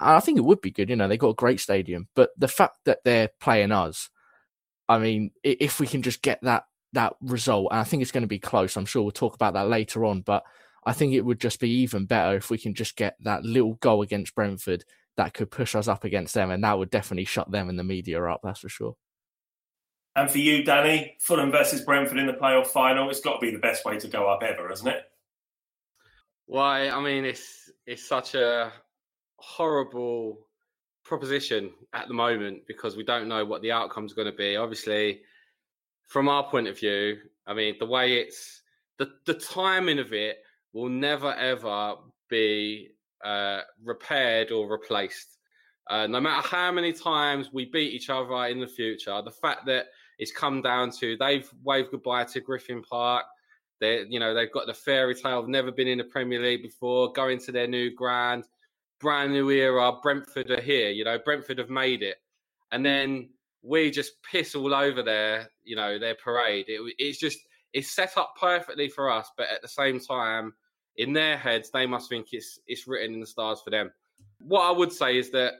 And 0.00 0.10
I 0.10 0.20
think 0.20 0.38
it 0.38 0.44
would 0.44 0.60
be 0.60 0.72
good. 0.72 0.90
You 0.90 0.96
know, 0.96 1.06
they've 1.06 1.18
got 1.18 1.28
a 1.28 1.34
great 1.34 1.60
stadium. 1.60 2.08
But 2.14 2.30
the 2.36 2.48
fact 2.48 2.78
that 2.86 2.98
they're 3.04 3.30
playing 3.40 3.72
us, 3.72 4.10
I 4.88 4.98
mean, 4.98 5.30
if 5.44 5.78
we 5.78 5.86
can 5.86 6.02
just 6.02 6.22
get 6.22 6.40
that 6.42 6.64
that 6.94 7.14
result, 7.22 7.68
and 7.70 7.80
I 7.80 7.84
think 7.84 8.02
it's 8.02 8.12
going 8.12 8.22
to 8.22 8.28
be 8.28 8.38
close. 8.38 8.76
I'm 8.76 8.86
sure 8.86 9.02
we'll 9.02 9.12
talk 9.12 9.34
about 9.34 9.54
that 9.54 9.68
later 9.68 10.04
on. 10.04 10.22
But 10.22 10.42
I 10.84 10.92
think 10.92 11.14
it 11.14 11.22
would 11.24 11.40
just 11.40 11.60
be 11.60 11.70
even 11.70 12.06
better 12.06 12.36
if 12.36 12.50
we 12.50 12.58
can 12.58 12.74
just 12.74 12.96
get 12.96 13.16
that 13.20 13.44
little 13.44 13.74
goal 13.74 14.02
against 14.02 14.34
Brentford 14.34 14.84
that 15.16 15.34
could 15.34 15.50
push 15.50 15.74
us 15.74 15.88
up 15.88 16.04
against 16.04 16.34
them, 16.34 16.50
and 16.50 16.64
that 16.64 16.78
would 16.78 16.90
definitely 16.90 17.24
shut 17.24 17.50
them 17.50 17.68
and 17.68 17.78
the 17.78 17.84
media 17.84 18.22
up. 18.24 18.40
That's 18.42 18.60
for 18.60 18.68
sure. 18.68 18.96
And 20.14 20.30
for 20.30 20.38
you, 20.38 20.62
Danny, 20.62 21.16
Fulham 21.20 21.50
versus 21.50 21.80
Brentford 21.82 22.18
in 22.18 22.26
the 22.26 22.34
playoff 22.34 22.66
final, 22.66 23.08
it's 23.08 23.20
got 23.20 23.34
to 23.34 23.40
be 23.40 23.50
the 23.50 23.58
best 23.58 23.84
way 23.84 23.98
to 23.98 24.08
go 24.08 24.28
up 24.28 24.42
ever, 24.42 24.68
hasn't 24.68 24.90
it? 24.90 25.04
Why? 26.46 26.90
I 26.90 27.00
mean, 27.00 27.24
it's 27.24 27.70
it's 27.86 28.06
such 28.06 28.34
a 28.34 28.72
horrible 29.36 30.46
proposition 31.04 31.70
at 31.94 32.08
the 32.08 32.14
moment 32.14 32.62
because 32.66 32.96
we 32.96 33.04
don't 33.04 33.28
know 33.28 33.44
what 33.44 33.62
the 33.62 33.72
outcome's 33.72 34.12
going 34.12 34.30
to 34.30 34.36
be. 34.36 34.56
Obviously, 34.56 35.20
from 36.06 36.28
our 36.28 36.44
point 36.44 36.68
of 36.68 36.78
view, 36.78 37.16
I 37.46 37.54
mean, 37.54 37.76
the 37.78 37.86
way 37.86 38.18
it's 38.18 38.62
the 38.98 39.12
the 39.24 39.34
timing 39.34 39.98
of 39.98 40.12
it 40.12 40.38
will 40.74 40.90
never 40.90 41.32
ever 41.34 41.94
be 42.28 42.90
uh, 43.24 43.60
repaired 43.82 44.50
or 44.50 44.70
replaced. 44.70 45.38
Uh, 45.88 46.06
no 46.06 46.20
matter 46.20 46.46
how 46.46 46.70
many 46.70 46.92
times 46.92 47.50
we 47.52 47.64
beat 47.64 47.92
each 47.92 48.10
other 48.10 48.44
in 48.46 48.60
the 48.60 48.66
future, 48.66 49.20
the 49.22 49.30
fact 49.30 49.66
that 49.66 49.86
it's 50.22 50.30
come 50.30 50.62
down 50.62 50.92
to 50.92 51.16
they've 51.16 51.50
waved 51.64 51.90
goodbye 51.90 52.22
to 52.22 52.40
Griffin 52.40 52.80
Park. 52.80 53.24
They, 53.80 54.04
you 54.08 54.20
know, 54.20 54.32
they've 54.32 54.52
got 54.52 54.68
the 54.68 54.74
fairy 54.74 55.16
tale 55.16 55.40
of 55.40 55.48
never 55.48 55.72
been 55.72 55.88
in 55.88 55.98
the 55.98 56.04
Premier 56.04 56.40
League 56.40 56.62
before, 56.62 57.10
going 57.10 57.40
to 57.40 57.50
their 57.50 57.66
new 57.66 57.92
grand, 57.92 58.44
brand 59.00 59.32
new 59.32 59.50
era. 59.50 59.94
Brentford 60.00 60.48
are 60.52 60.60
here. 60.60 60.90
You 60.90 61.02
know, 61.02 61.18
Brentford 61.18 61.58
have 61.58 61.70
made 61.70 62.04
it, 62.04 62.18
and 62.70 62.86
then 62.86 63.30
we 63.62 63.90
just 63.90 64.22
piss 64.22 64.54
all 64.54 64.72
over 64.72 65.02
their, 65.02 65.48
you 65.64 65.74
know, 65.74 65.98
their 65.98 66.14
parade. 66.14 66.66
It, 66.68 66.94
it's 66.98 67.18
just 67.18 67.40
it's 67.72 67.90
set 67.90 68.16
up 68.16 68.34
perfectly 68.38 68.88
for 68.88 69.10
us, 69.10 69.28
but 69.36 69.48
at 69.48 69.60
the 69.60 69.66
same 69.66 69.98
time, 69.98 70.52
in 70.98 71.12
their 71.12 71.36
heads, 71.36 71.68
they 71.72 71.84
must 71.84 72.08
think 72.08 72.28
it's 72.30 72.60
it's 72.68 72.86
written 72.86 73.14
in 73.14 73.20
the 73.20 73.26
stars 73.26 73.60
for 73.60 73.70
them. 73.70 73.90
What 74.38 74.62
I 74.62 74.70
would 74.70 74.92
say 74.92 75.18
is 75.18 75.32
that 75.32 75.54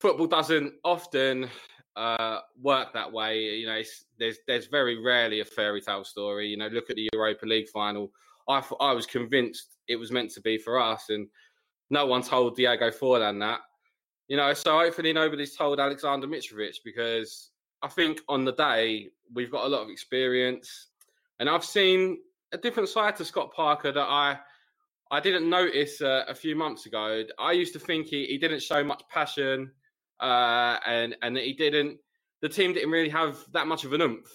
football 0.00 0.26
doesn't 0.26 0.72
often 0.82 1.48
uh, 1.96 2.40
work 2.60 2.92
that 2.92 3.12
way. 3.12 3.40
You 3.40 3.66
know, 3.66 3.82
there's 4.18 4.38
there's 4.46 4.66
very 4.66 5.00
rarely 5.02 5.40
a 5.40 5.44
fairy 5.44 5.80
tale 5.80 6.04
story. 6.04 6.48
You 6.48 6.56
know, 6.56 6.68
look 6.68 6.90
at 6.90 6.96
the 6.96 7.08
Europa 7.12 7.46
League 7.46 7.68
final. 7.68 8.10
I 8.48 8.62
I 8.80 8.92
was 8.92 9.06
convinced 9.06 9.76
it 9.88 9.96
was 9.96 10.10
meant 10.10 10.30
to 10.32 10.40
be 10.40 10.58
for 10.58 10.80
us, 10.80 11.10
and 11.10 11.28
no 11.90 12.06
one 12.06 12.22
told 12.22 12.56
Diego 12.56 12.90
Forlan 12.90 13.40
that. 13.40 13.60
You 14.28 14.36
know, 14.36 14.52
so 14.54 14.78
hopefully 14.78 15.12
nobody's 15.12 15.56
told 15.56 15.78
Alexander 15.80 16.26
Mitrovic 16.26 16.76
because 16.84 17.50
I 17.82 17.88
think 17.88 18.20
on 18.28 18.44
the 18.44 18.52
day 18.52 19.08
we've 19.34 19.50
got 19.50 19.66
a 19.66 19.68
lot 19.68 19.82
of 19.82 19.90
experience, 19.90 20.88
and 21.40 21.50
I've 21.50 21.64
seen 21.64 22.18
a 22.52 22.58
different 22.58 22.88
side 22.88 23.16
to 23.16 23.24
Scott 23.24 23.52
Parker 23.52 23.92
that 23.92 24.00
I 24.00 24.38
I 25.10 25.20
didn't 25.20 25.50
notice 25.50 26.00
uh, 26.00 26.24
a 26.26 26.34
few 26.34 26.56
months 26.56 26.86
ago. 26.86 27.24
I 27.38 27.52
used 27.52 27.74
to 27.74 27.78
think 27.78 28.06
he, 28.06 28.24
he 28.24 28.38
didn't 28.38 28.62
show 28.62 28.82
much 28.82 29.02
passion 29.10 29.70
uh, 30.22 30.78
and 30.86 31.16
and 31.22 31.36
that 31.36 31.44
he 31.44 31.52
didn't. 31.52 31.98
The 32.40 32.48
team 32.48 32.72
didn't 32.72 32.90
really 32.90 33.10
have 33.10 33.38
that 33.52 33.66
much 33.66 33.84
of 33.84 33.92
an 33.92 34.00
oomph 34.00 34.30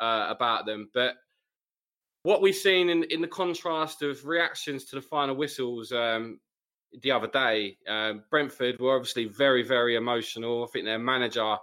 uh, 0.00 0.26
about 0.30 0.66
them. 0.66 0.88
But 0.94 1.14
what 2.22 2.40
we've 2.40 2.54
seen 2.54 2.88
in 2.88 3.04
in 3.04 3.20
the 3.20 3.28
contrast 3.28 4.02
of 4.02 4.24
reactions 4.24 4.84
to 4.86 4.96
the 4.96 5.02
final 5.02 5.34
whistles 5.34 5.92
um, 5.92 6.40
the 7.02 7.10
other 7.10 7.28
day, 7.28 7.76
um, 7.88 8.24
Brentford 8.30 8.80
were 8.80 8.96
obviously 8.96 9.26
very 9.26 9.62
very 9.62 9.96
emotional. 9.96 10.64
I 10.64 10.68
think 10.72 10.84
their 10.84 10.98
manager 10.98 11.56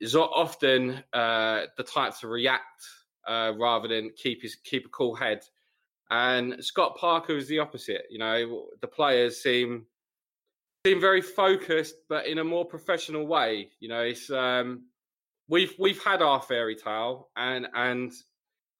is 0.00 0.16
often 0.16 1.02
uh, 1.12 1.62
the 1.76 1.82
type 1.82 2.18
to 2.20 2.28
react 2.28 2.82
uh, 3.28 3.52
rather 3.58 3.86
than 3.88 4.10
keep 4.16 4.42
his 4.42 4.56
keep 4.56 4.86
a 4.86 4.90
cool 4.90 5.14
head. 5.14 5.42
And 6.10 6.64
Scott 6.64 6.96
Parker 6.96 7.36
is 7.36 7.46
the 7.46 7.60
opposite. 7.60 8.02
You 8.10 8.18
know, 8.18 8.66
the 8.80 8.88
players 8.88 9.40
seem 9.40 9.86
seem 10.86 11.00
very 11.00 11.20
focused, 11.20 11.94
but 12.08 12.26
in 12.26 12.38
a 12.38 12.44
more 12.44 12.64
professional 12.64 13.26
way. 13.26 13.70
You 13.80 13.88
know, 13.88 14.00
it's 14.00 14.30
um, 14.30 14.84
we've 15.48 15.74
we've 15.78 16.02
had 16.02 16.22
our 16.22 16.40
fairy 16.40 16.76
tale, 16.76 17.28
and 17.36 17.66
and 17.74 18.12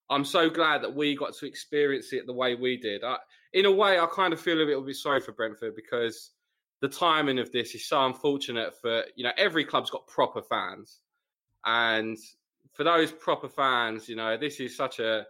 I'm 0.09 0.25
so 0.25 0.49
glad 0.49 0.81
that 0.83 0.95
we 0.95 1.15
got 1.15 1.35
to 1.37 1.45
experience 1.45 2.11
it 2.13 2.25
the 2.25 2.33
way 2.33 2.55
we 2.55 2.77
did. 2.77 3.03
I, 3.03 3.17
in 3.53 3.65
a 3.65 3.71
way, 3.71 3.99
I 3.99 4.07
kind 4.07 4.33
of 4.33 4.41
feel 4.41 4.57
a 4.57 4.65
little 4.65 4.83
bit 4.83 4.95
sorry 4.95 5.21
for 5.21 5.33
Brentford 5.33 5.75
because 5.75 6.31
the 6.81 6.89
timing 6.89 7.39
of 7.39 7.51
this 7.51 7.75
is 7.75 7.87
so 7.87 8.05
unfortunate. 8.05 8.73
For 8.81 9.03
you 9.15 9.23
know, 9.23 9.31
every 9.37 9.63
club's 9.63 9.91
got 9.91 10.07
proper 10.07 10.41
fans, 10.41 11.01
and 11.65 12.17
for 12.73 12.83
those 12.83 13.11
proper 13.11 13.49
fans, 13.49 14.09
you 14.09 14.15
know, 14.15 14.37
this 14.37 14.59
is 14.59 14.75
such 14.75 14.99
a 14.99 15.25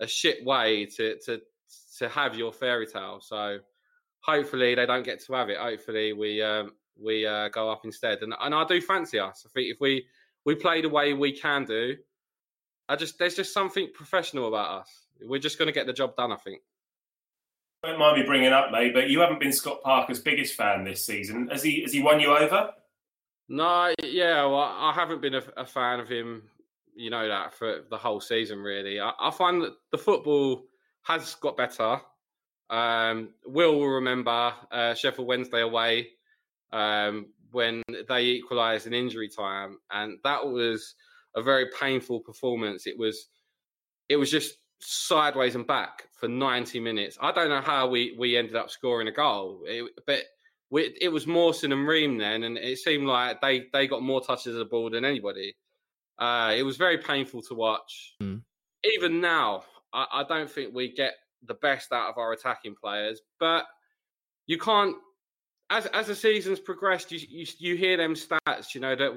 a 0.00 0.06
shit 0.06 0.44
way 0.44 0.86
to 0.86 1.18
to 1.26 1.40
to 1.98 2.08
have 2.08 2.36
your 2.36 2.52
fairy 2.52 2.86
tale. 2.86 3.20
So 3.20 3.58
hopefully 4.22 4.74
they 4.74 4.86
don't 4.86 5.04
get 5.04 5.20
to 5.24 5.34
have 5.34 5.50
it. 5.50 5.58
Hopefully 5.58 6.12
we 6.12 6.42
um, 6.42 6.72
we 6.98 7.26
uh, 7.26 7.48
go 7.48 7.70
up 7.70 7.84
instead. 7.84 8.22
And 8.22 8.34
and 8.40 8.54
I 8.54 8.64
do 8.64 8.80
fancy 8.80 9.18
us. 9.18 9.44
I 9.46 9.50
think 9.52 9.70
if 9.70 9.80
we 9.80 10.06
we 10.44 10.54
play 10.54 10.80
the 10.80 10.88
way 10.88 11.12
we 11.12 11.32
can 11.32 11.64
do, 11.64 11.96
I 12.88 12.96
just 12.96 13.18
there's 13.18 13.36
just 13.36 13.52
something 13.52 13.88
professional 13.92 14.48
about 14.48 14.82
us. 14.82 15.06
We're 15.20 15.40
just 15.40 15.58
going 15.58 15.66
to 15.66 15.72
get 15.72 15.86
the 15.86 15.92
job 15.92 16.16
done. 16.16 16.32
I 16.32 16.36
think. 16.36 16.62
Don't 17.82 17.98
mind 17.98 18.20
me 18.20 18.24
bringing 18.24 18.52
up, 18.52 18.70
mate, 18.70 18.94
but 18.94 19.10
you 19.10 19.18
haven't 19.18 19.40
been 19.40 19.52
Scott 19.52 19.82
Parker's 19.82 20.20
biggest 20.20 20.54
fan 20.54 20.84
this 20.84 21.04
season. 21.04 21.48
Has 21.48 21.62
he? 21.62 21.82
Has 21.82 21.92
he 21.92 22.02
won 22.02 22.20
you 22.20 22.36
over? 22.36 22.70
No, 23.48 23.92
yeah, 24.02 24.44
well, 24.44 24.60
I 24.60 24.92
haven't 24.94 25.20
been 25.20 25.34
a, 25.34 25.42
a 25.56 25.66
fan 25.66 26.00
of 26.00 26.08
him. 26.08 26.44
You 26.94 27.10
know 27.10 27.26
that 27.26 27.52
for 27.52 27.80
the 27.90 27.98
whole 27.98 28.20
season, 28.20 28.60
really. 28.60 29.00
I, 29.00 29.12
I 29.18 29.30
find 29.30 29.60
that 29.62 29.72
the 29.90 29.98
football 29.98 30.64
has 31.02 31.34
got 31.34 31.56
better. 31.56 32.00
Um, 32.70 33.30
Will 33.44 33.78
will 33.78 33.88
remember 33.88 34.52
uh, 34.70 34.94
Sheffield 34.94 35.28
Wednesday 35.28 35.60
away 35.60 36.08
um, 36.72 37.26
when 37.50 37.82
they 38.08 38.22
equalised 38.22 38.86
in 38.86 38.94
injury 38.94 39.28
time, 39.28 39.78
and 39.90 40.18
that 40.24 40.46
was 40.46 40.94
a 41.36 41.42
very 41.42 41.66
painful 41.78 42.20
performance. 42.20 42.86
It 42.86 42.98
was, 42.98 43.28
it 44.08 44.16
was 44.16 44.30
just 44.30 44.56
sideways 44.80 45.54
and 45.54 45.66
back 45.66 46.08
for 46.18 46.28
90 46.28 46.80
minutes. 46.80 47.18
I 47.20 47.32
don't 47.32 47.48
know 47.48 47.60
how 47.60 47.88
we 47.88 48.14
we 48.18 48.36
ended 48.36 48.56
up 48.56 48.70
scoring 48.70 49.08
a 49.08 49.12
goal, 49.12 49.62
it, 49.66 49.90
but 50.06 50.22
we, 50.70 50.96
it 51.00 51.10
was 51.10 51.26
Mawson 51.26 51.72
and 51.72 51.86
Ream 51.86 52.16
then, 52.16 52.44
and 52.44 52.56
it 52.56 52.78
seemed 52.78 53.06
like 53.06 53.40
they 53.40 53.66
they 53.72 53.86
got 53.86 54.02
more 54.02 54.22
touches 54.22 54.54
of 54.54 54.58
the 54.58 54.64
ball 54.64 54.90
than 54.90 55.04
anybody. 55.04 55.54
Uh, 56.18 56.54
it 56.56 56.62
was 56.62 56.76
very 56.76 56.98
painful 56.98 57.42
to 57.42 57.54
watch. 57.54 58.14
Mm. 58.22 58.42
Even 58.84 59.20
now, 59.20 59.64
I, 59.92 60.06
I, 60.12 60.24
don't 60.24 60.50
think 60.50 60.74
we 60.74 60.92
get 60.92 61.14
the 61.46 61.54
best 61.54 61.92
out 61.92 62.10
of 62.10 62.18
our 62.18 62.32
attacking 62.32 62.74
players. 62.74 63.20
But 63.38 63.64
you 64.46 64.58
can't, 64.58 64.96
as 65.70 65.86
as 65.86 66.06
the 66.06 66.14
season's 66.14 66.60
progressed, 66.60 67.12
you 67.12 67.20
you, 67.28 67.46
you 67.58 67.76
hear 67.76 67.96
them 67.96 68.14
stats. 68.14 68.74
You 68.74 68.80
know 68.80 68.96
that 68.96 69.12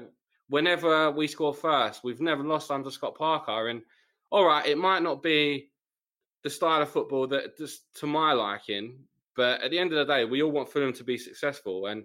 whenever 0.48 1.10
we 1.10 1.26
score 1.26 1.54
first, 1.54 2.04
we've 2.04 2.20
never 2.20 2.42
lost 2.42 2.70
under 2.70 2.90
Scott 2.90 3.16
Parker. 3.16 3.68
And 3.68 3.82
all 4.30 4.44
right, 4.44 4.66
it 4.66 4.78
might 4.78 5.02
not 5.02 5.22
be 5.22 5.70
the 6.42 6.50
style 6.50 6.82
of 6.82 6.90
football 6.90 7.26
that 7.28 7.56
just 7.56 7.82
to 7.94 8.06
my 8.06 8.32
liking, 8.32 8.98
but 9.36 9.62
at 9.62 9.70
the 9.70 9.78
end 9.78 9.92
of 9.92 10.06
the 10.06 10.12
day, 10.12 10.24
we 10.24 10.42
all 10.42 10.52
want 10.52 10.70
Fulham 10.70 10.92
to 10.94 11.04
be 11.04 11.18
successful, 11.18 11.86
and 11.86 12.04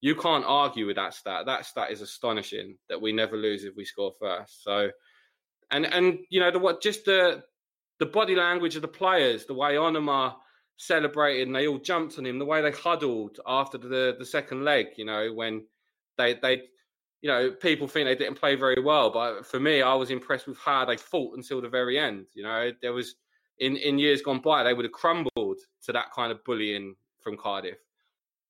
you 0.00 0.16
can't 0.16 0.44
argue 0.46 0.86
with 0.86 0.96
that 0.96 1.14
stat. 1.14 1.46
That 1.46 1.66
stat 1.66 1.90
is 1.90 2.00
astonishing 2.00 2.76
that 2.88 3.00
we 3.00 3.12
never 3.12 3.36
lose 3.36 3.64
if 3.64 3.76
we 3.76 3.84
score 3.84 4.12
first. 4.18 4.64
So, 4.64 4.90
and 5.70 5.86
and 5.86 6.18
you 6.28 6.40
know 6.40 6.50
the 6.50 6.58
what 6.58 6.82
just 6.82 7.04
the 7.04 7.42
the 8.02 8.06
body 8.06 8.34
language 8.34 8.74
of 8.74 8.82
the 8.82 8.88
players, 8.88 9.46
the 9.46 9.54
way 9.54 9.74
Onomah 9.74 10.34
celebrated 10.76 11.46
and 11.46 11.54
they 11.54 11.68
all 11.68 11.78
jumped 11.78 12.18
on 12.18 12.26
him, 12.26 12.36
the 12.36 12.44
way 12.44 12.60
they 12.60 12.72
huddled 12.72 13.38
after 13.46 13.78
the 13.78 14.16
the 14.18 14.26
second 14.26 14.64
leg, 14.64 14.86
you 14.96 15.04
know, 15.04 15.32
when 15.32 15.64
they 16.18 16.34
they 16.34 16.62
you 17.20 17.30
know, 17.30 17.52
people 17.52 17.86
think 17.86 18.08
they 18.08 18.16
didn't 18.16 18.40
play 18.40 18.56
very 18.56 18.82
well, 18.82 19.08
but 19.08 19.46
for 19.46 19.60
me, 19.60 19.82
I 19.82 19.94
was 19.94 20.10
impressed 20.10 20.48
with 20.48 20.58
how 20.58 20.84
they 20.84 20.96
fought 20.96 21.36
until 21.36 21.60
the 21.60 21.68
very 21.68 21.96
end. 21.96 22.26
You 22.34 22.42
know, 22.42 22.72
there 22.82 22.92
was 22.92 23.14
in 23.58 23.76
in 23.76 24.00
years 24.00 24.20
gone 24.20 24.40
by, 24.40 24.64
they 24.64 24.74
would 24.74 24.84
have 24.84 24.90
crumbled 24.90 25.58
to 25.84 25.92
that 25.92 26.10
kind 26.12 26.32
of 26.32 26.42
bullying 26.42 26.96
from 27.20 27.36
Cardiff, 27.36 27.78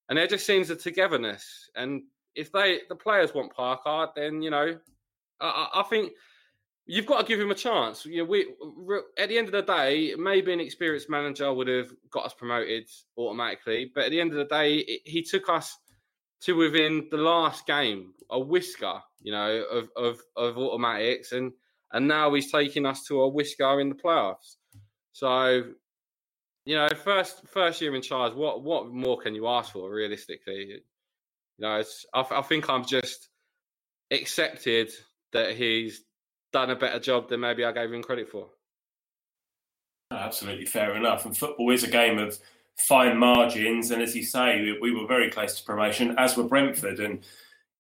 and 0.09 0.17
there 0.17 0.27
just 0.27 0.47
seems 0.47 0.71
a 0.71 0.77
togetherness. 0.77 1.69
And 1.77 2.05
if 2.35 2.51
they 2.53 2.81
the 2.89 2.97
players 2.97 3.35
want 3.35 3.55
Parker, 3.55 4.11
then 4.17 4.41
you 4.41 4.49
know, 4.49 4.79
I, 5.43 5.69
I 5.75 5.83
think 5.91 6.13
you've 6.87 7.07
got 7.07 7.21
to 7.21 7.27
give 7.27 7.41
him 7.41 7.51
a 7.51 7.55
chance. 7.55 8.05
You 8.05 8.19
know, 8.19 8.25
we 8.25 8.47
at 9.19 9.29
the 9.29 9.39
end 9.39 9.49
of 9.49 9.53
the 9.53 9.63
day, 9.63 10.15
maybe 10.19 10.53
an 10.53 10.61
experienced 10.61 11.09
manager 11.09 11.53
would 11.53 11.69
have 11.69 11.91
got 12.11 12.27
us 12.27 12.35
promoted 12.35 12.89
automatically, 13.17 13.91
but 13.95 14.05
at 14.05 14.11
the 14.11 14.21
end 14.21 14.33
of 14.33 14.39
the 14.39 14.45
day, 14.45 14.77
it, 14.77 15.01
he 15.05 15.23
took 15.23 15.49
us 15.49 15.77
to 16.43 16.55
within 16.55 17.09
the 17.11 17.17
last 17.17 17.67
game, 17.67 18.15
a 18.31 18.39
whisker, 18.39 19.01
you 19.21 19.33
know, 19.33 19.65
of 19.71 19.89
of, 19.97 20.21
of 20.37 20.59
automatics, 20.59 21.33
and 21.33 21.53
and 21.93 22.09
now 22.09 22.33
he's 22.35 22.51
taking 22.51 22.87
us 22.87 23.05
to 23.05 23.21
a 23.23 23.29
whisker 23.29 23.81
in 23.81 23.89
the 23.89 23.95
playoffs. 23.95 24.57
So, 25.13 25.65
you 26.65 26.75
know, 26.75 26.89
first 27.05 27.47
first 27.49 27.81
year 27.81 27.95
in 27.95 28.03
charge, 28.03 28.35
what 28.35 28.63
what 28.63 28.89
more 28.89 29.19
can 29.19 29.35
you 29.35 29.47
ask 29.47 29.73
for 29.73 29.91
realistically? 29.91 30.67
You 30.67 30.81
know, 31.59 31.83
I, 32.15 32.25
I 32.31 32.43
think 32.43 32.69
I'm 32.69 32.85
just 32.85 33.29
accepted 34.11 34.91
that 35.33 35.55
he's 35.55 36.03
done 36.53 36.71
a 36.71 36.77
better 36.77 36.99
job 36.99 37.29
than 37.29 37.41
maybe 37.41 37.65
I 37.65 37.73
gave 37.73 37.93
him 37.93 38.03
credit 38.03 38.29
for. 38.29 38.49
Absolutely 40.11 40.67
fair 40.67 40.95
enough. 40.97 41.25
And 41.25 41.37
football 41.37 41.71
is 41.71 41.85
a 41.85 41.91
game 41.91 42.19
of 42.19 42.39
fine 42.77 43.17
margins. 43.17 43.91
And 43.91 44.03
as 44.03 44.15
you 44.15 44.25
say, 44.25 44.77
we, 44.81 44.93
were 44.93 45.07
very 45.07 45.31
close 45.31 45.59
to 45.59 45.65
promotion, 45.65 46.15
as 46.19 46.37
were 46.37 46.45
Brentford. 46.45 47.01
And 47.01 47.25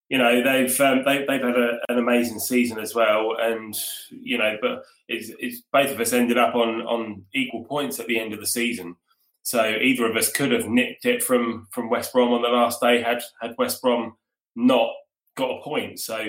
you 0.08 0.18
know 0.18 0.42
they've 0.42 0.80
um, 0.80 1.04
they, 1.04 1.24
they've 1.26 1.40
had 1.40 1.56
a, 1.56 1.78
an 1.88 1.98
amazing 1.98 2.38
season 2.38 2.78
as 2.78 2.94
well. 2.94 3.36
And 3.40 3.74
you 4.10 4.38
know, 4.38 4.56
but 4.60 4.84
it's, 5.08 5.30
it's 5.38 5.62
both 5.72 5.90
of 5.90 6.00
us 6.00 6.12
ended 6.12 6.38
up 6.38 6.54
on 6.54 6.82
on 6.82 7.24
equal 7.34 7.64
points 7.64 7.98
at 7.98 8.06
the 8.06 8.18
end 8.18 8.32
of 8.32 8.40
the 8.40 8.46
season. 8.46 8.96
So 9.42 9.64
either 9.64 10.08
of 10.08 10.16
us 10.16 10.30
could 10.30 10.52
have 10.52 10.68
nicked 10.68 11.04
it 11.04 11.22
from 11.22 11.66
from 11.70 11.90
West 11.90 12.12
Brom 12.12 12.32
on 12.32 12.42
the 12.42 12.48
last 12.48 12.80
day 12.80 13.02
had 13.02 13.22
had 13.40 13.54
West 13.58 13.80
Brom 13.80 14.16
not 14.54 14.90
got 15.34 15.58
a 15.58 15.62
point. 15.62 15.98
So 15.98 16.26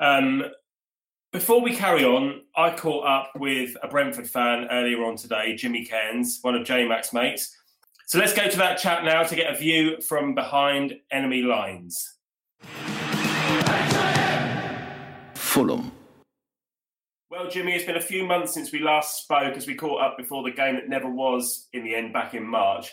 um, 0.00 0.44
before 1.32 1.60
we 1.60 1.76
carry 1.76 2.04
on, 2.04 2.42
I 2.56 2.70
caught 2.70 3.06
up 3.06 3.32
with 3.36 3.76
a 3.82 3.88
Brentford 3.88 4.28
fan 4.28 4.66
earlier 4.70 5.04
on 5.04 5.16
today, 5.16 5.54
Jimmy 5.54 5.84
Cairns, 5.84 6.40
one 6.42 6.56
of 6.56 6.64
J 6.64 6.86
Mac's 6.86 7.12
mates. 7.12 7.56
So 8.06 8.18
let's 8.18 8.34
go 8.34 8.48
to 8.48 8.58
that 8.58 8.78
chat 8.78 9.04
now 9.04 9.22
to 9.22 9.36
get 9.36 9.54
a 9.54 9.56
view 9.56 10.00
from 10.00 10.34
behind 10.34 10.94
enemy 11.12 11.42
lines. 11.42 12.16
Fulham. 15.34 15.92
Well, 17.30 17.48
Jimmy, 17.48 17.74
it's 17.74 17.84
been 17.84 17.96
a 17.96 18.00
few 18.00 18.26
months 18.26 18.52
since 18.52 18.72
we 18.72 18.80
last 18.80 19.22
spoke 19.22 19.56
as 19.56 19.68
we 19.68 19.76
caught 19.76 20.02
up 20.02 20.18
before 20.18 20.42
the 20.42 20.50
game 20.50 20.74
that 20.74 20.88
never 20.88 21.08
was 21.08 21.68
in 21.72 21.84
the 21.84 21.94
end 21.94 22.12
back 22.12 22.34
in 22.34 22.44
March. 22.44 22.90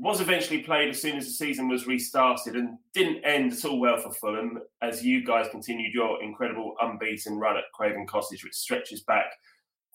Was 0.00 0.20
eventually 0.20 0.62
played 0.62 0.90
as 0.90 1.02
soon 1.02 1.16
as 1.16 1.24
the 1.24 1.32
season 1.32 1.68
was 1.68 1.88
restarted 1.88 2.54
and 2.54 2.78
didn't 2.94 3.24
end 3.24 3.52
at 3.52 3.64
all 3.64 3.80
well 3.80 3.98
for 3.98 4.12
Fulham 4.12 4.60
as 4.80 5.04
you 5.04 5.24
guys 5.24 5.48
continued 5.50 5.92
your 5.92 6.22
incredible 6.22 6.74
unbeaten 6.80 7.34
run 7.34 7.56
at 7.56 7.64
Craven 7.74 8.06
Cottage, 8.06 8.44
which 8.44 8.54
stretches 8.54 9.02
back 9.02 9.26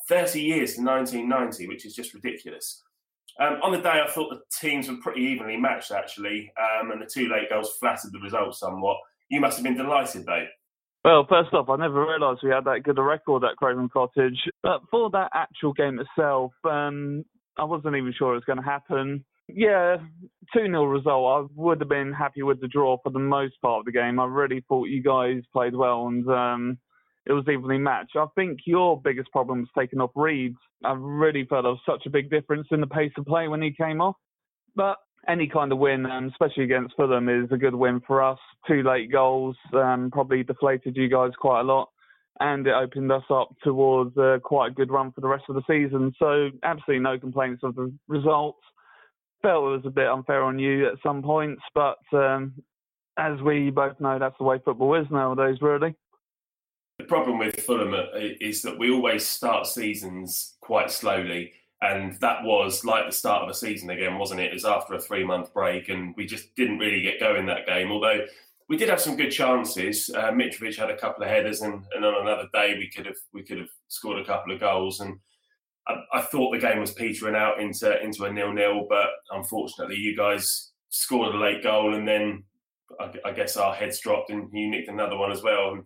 30 0.10 0.42
years 0.42 0.76
to 0.76 0.84
1990, 0.84 1.68
which 1.68 1.86
is 1.86 1.96
just 1.96 2.14
ridiculous. 2.14 2.84
Um, 3.40 3.60
on 3.64 3.72
the 3.72 3.80
day, 3.80 4.04
I 4.06 4.12
thought 4.12 4.30
the 4.30 4.42
teams 4.60 4.90
were 4.90 4.98
pretty 4.98 5.22
evenly 5.22 5.56
matched, 5.56 5.92
actually, 5.92 6.52
um, 6.60 6.92
and 6.92 7.02
the 7.02 7.10
two 7.12 7.30
late 7.30 7.50
goals 7.50 7.72
flattered 7.80 8.12
the 8.12 8.20
result 8.20 8.56
somewhat. 8.56 8.98
You 9.30 9.40
must 9.40 9.58
have 9.58 9.64
been 9.64 9.78
delighted, 9.78 10.26
though. 10.26 10.46
Well, 11.06 11.26
first 11.28 11.54
off, 11.54 11.70
I 11.70 11.78
never 11.78 12.06
realised 12.06 12.42
we 12.44 12.50
had 12.50 12.66
that 12.66 12.84
good 12.84 13.00
a 13.00 13.02
record 13.02 13.44
at 13.44 13.56
Craven 13.56 13.90
Cottage. 13.90 14.40
But 14.62 14.82
for 14.92 15.10
that 15.12 15.32
actual 15.34 15.74
game 15.74 16.00
itself, 16.00 16.52
um, 16.64 17.26
I 17.58 17.64
wasn't 17.64 17.96
even 17.96 18.14
sure 18.18 18.34
it 18.34 18.36
was 18.36 18.46
going 18.46 18.60
to 18.60 18.64
happen. 18.64 19.26
Yeah, 19.56 19.98
2 20.54 20.66
0 20.66 20.86
result. 20.86 21.52
I 21.52 21.62
would 21.62 21.80
have 21.80 21.90
been 21.90 22.12
happy 22.12 22.42
with 22.42 22.60
the 22.60 22.68
draw 22.68 22.98
for 23.04 23.12
the 23.12 23.20
most 23.20 23.54
part 23.62 23.80
of 23.80 23.86
the 23.86 23.92
game. 23.92 24.20
I 24.20 24.26
really 24.26 24.64
thought 24.68 24.86
you 24.86 25.04
guys 25.04 25.44
played 25.54 25.76
well 25.76 26.08
and 26.08 26.28
um, 26.28 26.78
it 27.26 27.34
was 27.34 27.46
evenly 27.48 27.78
matched. 27.78 28.16
I 28.16 28.26
think 28.36 28.60
your 28.66 29.00
biggest 29.00 29.32
problem 29.32 29.60
was 29.60 29.70
taking 29.78 30.00
off 30.00 30.12
Reed. 30.16 30.56
I 30.84 30.94
really 30.98 31.46
felt 31.46 31.64
there 31.64 31.72
was 31.72 31.80
such 31.86 32.06
a 32.06 32.10
big 32.10 32.30
difference 32.30 32.68
in 32.72 32.82
the 32.82 32.88
pace 32.88 33.12
of 33.18 33.26
play 33.26 33.48
when 33.48 33.62
he 33.62 33.72
came 33.72 34.02
off. 34.02 34.16
But 34.76 34.98
any 35.28 35.48
kind 35.48 35.72
of 35.72 35.78
win, 35.78 36.06
um, 36.06 36.28
especially 36.28 36.64
against 36.64 36.96
Fulham, 36.96 37.30
is 37.30 37.52
a 37.52 37.58
good 37.58 37.76
win 37.76 38.02
for 38.06 38.22
us. 38.22 38.40
Two 38.68 38.84
late 38.84 39.12
goals 39.12 39.56
um, 39.74 40.10
probably 40.12 40.44
deflated 40.44 40.98
you 40.98 41.08
guys 41.08 41.32
quite 41.38 41.62
a 41.62 41.64
lot, 41.64 41.90
and 42.40 42.68
it 42.68 42.74
opened 42.74 43.12
us 43.12 43.24
up 43.30 43.56
towards 43.64 44.18
uh, 44.18 44.40
quite 44.44 44.72
a 44.72 44.74
good 44.74 44.92
run 44.92 45.12
for 45.12 45.22
the 45.22 45.28
rest 45.28 45.46
of 45.48 45.56
the 45.56 45.64
season. 45.68 46.12
So 46.20 46.50
absolutely 46.64 47.04
no 47.04 47.20
complaints 47.20 47.62
of 47.64 47.76
the 47.76 47.94
results. 48.08 48.60
Felt 49.44 49.66
it 49.66 49.76
was 49.76 49.86
a 49.86 49.92
bit 49.92 50.08
unfair 50.08 50.42
on 50.44 50.58
you 50.58 50.88
at 50.88 50.94
some 51.04 51.22
points, 51.22 51.62
but 51.76 52.00
um, 52.14 52.54
as 53.18 53.40
we 53.42 53.70
both 53.70 54.00
know, 54.00 54.18
that's 54.18 54.38
the 54.40 54.44
way 54.44 54.60
football 54.64 54.96
is 54.96 55.06
nowadays, 55.12 55.58
really. 55.62 55.94
The 56.98 57.06
problem 57.06 57.38
with 57.38 57.60
Fulham 57.60 57.94
uh, 57.94 58.06
is 58.16 58.62
that 58.64 58.80
we 58.80 58.90
always 58.90 59.26
start 59.26 59.68
seasons 59.68 60.56
quite 60.62 60.90
slowly 60.90 61.54
and 61.84 62.14
that 62.22 62.44
was 62.44 62.86
like 62.86 63.06
the 63.06 63.12
start 63.12 63.44
of 63.44 63.50
a 63.50 63.54
season 63.54 63.90
again, 63.90 64.18
wasn't 64.18 64.40
it? 64.40 64.52
It 64.52 64.54
was 64.54 64.66
after 64.66 64.94
a 64.94 65.02
three 65.02 65.26
month 65.26 65.54
break, 65.54 65.90
and 65.90 66.16
we 66.16 66.26
just 66.26 66.56
didn't 66.56 66.80
really 66.80 67.02
get 67.02 67.20
going 67.20 67.46
that 67.48 67.68
game. 67.68 67.92
Although 67.92 68.26
we 68.70 68.78
did 68.78 68.90
have 68.90 69.02
some 69.02 69.18
good 69.18 69.32
chances. 69.32 70.10
Uh, 70.10 70.32
Mitrovic 70.32 70.78
had 70.78 70.90
a 70.90 70.98
couple 70.98 71.24
of 71.24 71.30
headers, 71.30 71.62
and, 71.62 71.84
and, 71.94 72.06
on 72.06 72.26
another 72.26 72.48
day 72.54 72.76
we 72.78 72.90
could 72.90 73.06
have 73.06 73.18
we 73.34 73.44
could 73.44 73.58
have 73.60 73.70
scored 73.90 74.20
a 74.20 74.26
couple 74.26 74.54
of 74.54 74.62
goals. 74.62 75.02
And 75.02 75.20
I, 75.88 75.96
I 76.14 76.22
thought 76.22 76.52
the 76.52 76.60
game 76.60 76.80
was 76.80 76.94
petering 76.94 77.36
out 77.36 77.60
into 77.60 78.02
into 78.02 78.26
a 78.26 78.32
nil 78.32 78.54
nil, 78.54 78.86
but 78.90 79.08
unfortunately, 79.32 79.98
you 79.98 80.16
guys 80.16 80.72
scored 80.90 81.36
a 81.36 81.38
late 81.38 81.64
goal, 81.64 81.96
and 81.96 82.08
then 82.08 82.44
I, 83.00 83.12
I 83.26 83.32
guess 83.32 83.58
our 83.58 83.74
heads 83.74 84.00
dropped, 84.00 84.30
and 84.30 84.50
you 84.54 84.70
nicked 84.70 84.90
another 84.90 85.18
one 85.18 85.32
as 85.32 85.44
well. 85.44 85.74
And 85.74 85.84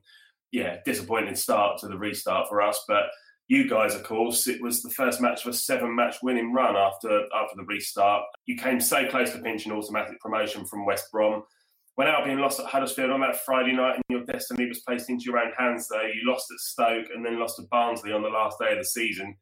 yeah, 0.52 0.78
disappointing 0.86 1.36
start 1.36 1.80
to 1.80 1.88
the 1.88 1.98
restart 1.98 2.48
for 2.48 2.62
us, 2.62 2.84
but 2.88 3.06
you 3.50 3.70
guys, 3.70 3.96
of 3.96 4.04
course, 4.04 4.48
it 4.48 4.62
was 4.62 4.82
the 4.82 4.90
first 4.90 5.22
match 5.22 5.46
of 5.46 5.54
a 5.54 5.58
seven-match 5.58 6.18
winning 6.22 6.54
run 6.54 6.76
after 6.76 7.24
after 7.34 7.56
the 7.56 7.64
restart. 7.64 8.24
You 8.46 8.58
came 8.58 8.80
so 8.80 9.08
close 9.08 9.32
to 9.32 9.40
pinching 9.40 9.72
automatic 9.72 10.20
promotion 10.20 10.66
from 10.66 10.86
West 10.86 11.12
Brom. 11.12 11.44
When 11.96 12.08
Albion 12.08 12.40
lost 12.40 12.60
at 12.60 12.68
Huddersfield 12.68 13.10
on 13.10 13.22
that 13.22 13.44
Friday 13.44 13.74
night 13.74 13.96
and 13.96 14.04
your 14.10 14.24
destiny 14.26 14.68
was 14.68 14.82
placed 14.82 15.10
into 15.10 15.24
your 15.26 15.40
own 15.40 15.52
hands, 15.58 15.88
though, 15.88 16.04
you 16.04 16.30
lost 16.30 16.52
at 16.52 16.60
Stoke 16.60 17.08
and 17.16 17.26
then 17.26 17.40
lost 17.40 17.56
to 17.56 17.64
Barnsley 17.72 18.12
on 18.12 18.22
the 18.22 18.30
last 18.30 18.60
day 18.60 18.74
of 18.74 18.78
the 18.78 18.86
season. 18.86 19.36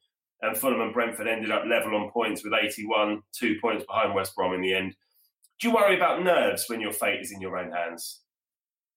And 0.45 0.58
Fulham 0.58 0.81
and 0.81 0.93
Brentford 0.93 1.27
ended 1.27 1.51
up 1.51 1.63
level 1.67 1.95
on 1.95 2.12
points 2.12 2.43
with 2.43 2.53
81, 2.53 3.21
two 3.38 3.55
points 3.62 3.84
behind 3.86 4.13
West 4.13 4.36
Brom 4.36 4.53
in 4.53 4.62
the 4.62 4.73
end. 4.73 4.95
Do 5.60 5.67
you 5.67 5.73
worry 5.73 5.95
about 5.95 6.23
nerves 6.23 6.65
when 6.67 6.81
your 6.81 6.91
fate 6.91 7.21
is 7.21 7.31
in 7.31 7.41
your 7.41 7.58
own 7.58 7.71
hands? 7.71 8.21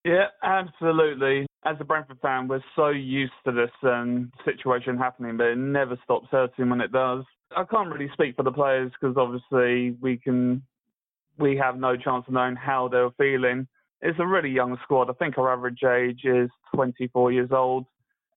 Yeah, 0.04 0.26
absolutely 0.42 1.48
as 1.64 1.76
a 1.80 1.84
Brentford 1.84 2.18
fan, 2.20 2.48
we're 2.48 2.62
so 2.76 2.88
used 2.88 3.32
to 3.44 3.52
this 3.52 3.70
um, 3.82 4.30
situation 4.44 4.96
happening, 4.96 5.36
but 5.36 5.48
it 5.48 5.58
never 5.58 5.98
stops 6.04 6.28
hurting 6.30 6.70
when 6.70 6.80
it 6.80 6.92
does. 6.92 7.24
I 7.56 7.64
can't 7.64 7.90
really 7.90 8.10
speak 8.12 8.36
for 8.36 8.42
the 8.42 8.52
players 8.52 8.92
because 8.98 9.16
obviously 9.16 9.96
we 10.00 10.18
can, 10.18 10.62
we 11.38 11.56
have 11.56 11.78
no 11.78 11.96
chance 11.96 12.24
of 12.26 12.34
knowing 12.34 12.56
how 12.56 12.88
they're 12.88 13.10
feeling. 13.18 13.66
It's 14.00 14.18
a 14.20 14.26
really 14.26 14.50
young 14.50 14.76
squad. 14.84 15.10
I 15.10 15.14
think 15.14 15.36
our 15.38 15.52
average 15.52 15.82
age 15.82 16.20
is 16.24 16.50
24 16.74 17.32
years 17.32 17.50
old, 17.50 17.86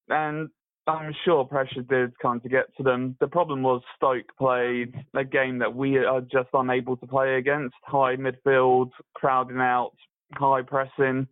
and 0.09 0.49
I'm 0.87 1.13
sure 1.23 1.45
pressure 1.45 1.83
did 1.83 2.17
come 2.19 2.41
to 2.41 2.49
get 2.49 2.75
to 2.77 2.83
them. 2.83 3.15
The 3.19 3.27
problem 3.27 3.61
was 3.61 3.81
Stoke 3.95 4.35
played 4.37 4.93
a 5.13 5.23
game 5.23 5.59
that 5.59 5.75
we 5.75 5.97
are 5.97 6.21
just 6.21 6.49
unable 6.53 6.97
to 6.97 7.07
play 7.07 7.35
against: 7.35 7.75
high 7.83 8.15
midfield, 8.15 8.89
crowding 9.13 9.59
out, 9.59 9.93
high 10.33 10.63
pressing 10.63 11.27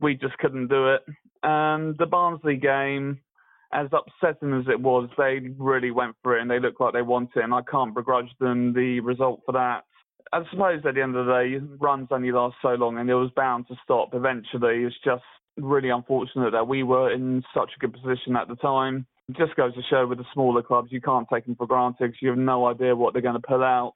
we 0.00 0.14
just 0.14 0.36
couldn't 0.38 0.68
do 0.68 0.94
it. 0.94 1.02
Um, 1.42 1.94
the 1.98 2.06
Barnsley 2.06 2.56
game, 2.56 3.20
as 3.72 3.88
upsetting 3.92 4.52
as 4.58 4.66
it 4.68 4.80
was, 4.80 5.08
they 5.16 5.40
really 5.58 5.90
went 5.90 6.16
for 6.22 6.36
it 6.36 6.42
and 6.42 6.50
they 6.50 6.58
looked 6.58 6.80
like 6.80 6.92
they 6.92 7.02
wanted 7.02 7.36
it, 7.36 7.44
and 7.44 7.54
I 7.54 7.62
can't 7.70 7.94
begrudge 7.94 8.30
them 8.40 8.72
the 8.72 9.00
result 9.00 9.42
for 9.46 9.52
that. 9.52 9.84
I 10.32 10.42
suppose 10.50 10.80
at 10.86 10.94
the 10.94 11.02
end 11.02 11.16
of 11.16 11.26
the 11.26 11.32
day, 11.32 11.66
runs 11.78 12.08
only 12.10 12.30
last 12.30 12.56
so 12.62 12.70
long 12.70 12.98
and 12.98 13.10
it 13.10 13.14
was 13.14 13.30
bound 13.34 13.66
to 13.68 13.74
stop 13.82 14.10
eventually. 14.12 14.84
It's 14.84 14.96
just 15.04 15.24
really 15.62 15.90
unfortunate 15.90 16.52
that 16.52 16.68
we 16.68 16.82
were 16.82 17.12
in 17.12 17.42
such 17.54 17.70
a 17.76 17.80
good 17.80 17.92
position 17.92 18.36
at 18.36 18.48
the 18.48 18.56
time. 18.56 19.06
It 19.28 19.36
just 19.36 19.56
goes 19.56 19.74
to 19.74 19.82
show 19.88 20.06
with 20.06 20.18
the 20.18 20.24
smaller 20.32 20.62
clubs, 20.62 20.90
you 20.90 21.00
can't 21.00 21.26
take 21.32 21.46
them 21.46 21.56
for 21.56 21.66
granted 21.66 21.98
because 22.00 22.22
you 22.22 22.30
have 22.30 22.38
no 22.38 22.66
idea 22.66 22.96
what 22.96 23.12
they're 23.12 23.22
going 23.22 23.40
to 23.40 23.46
pull 23.46 23.62
out. 23.62 23.94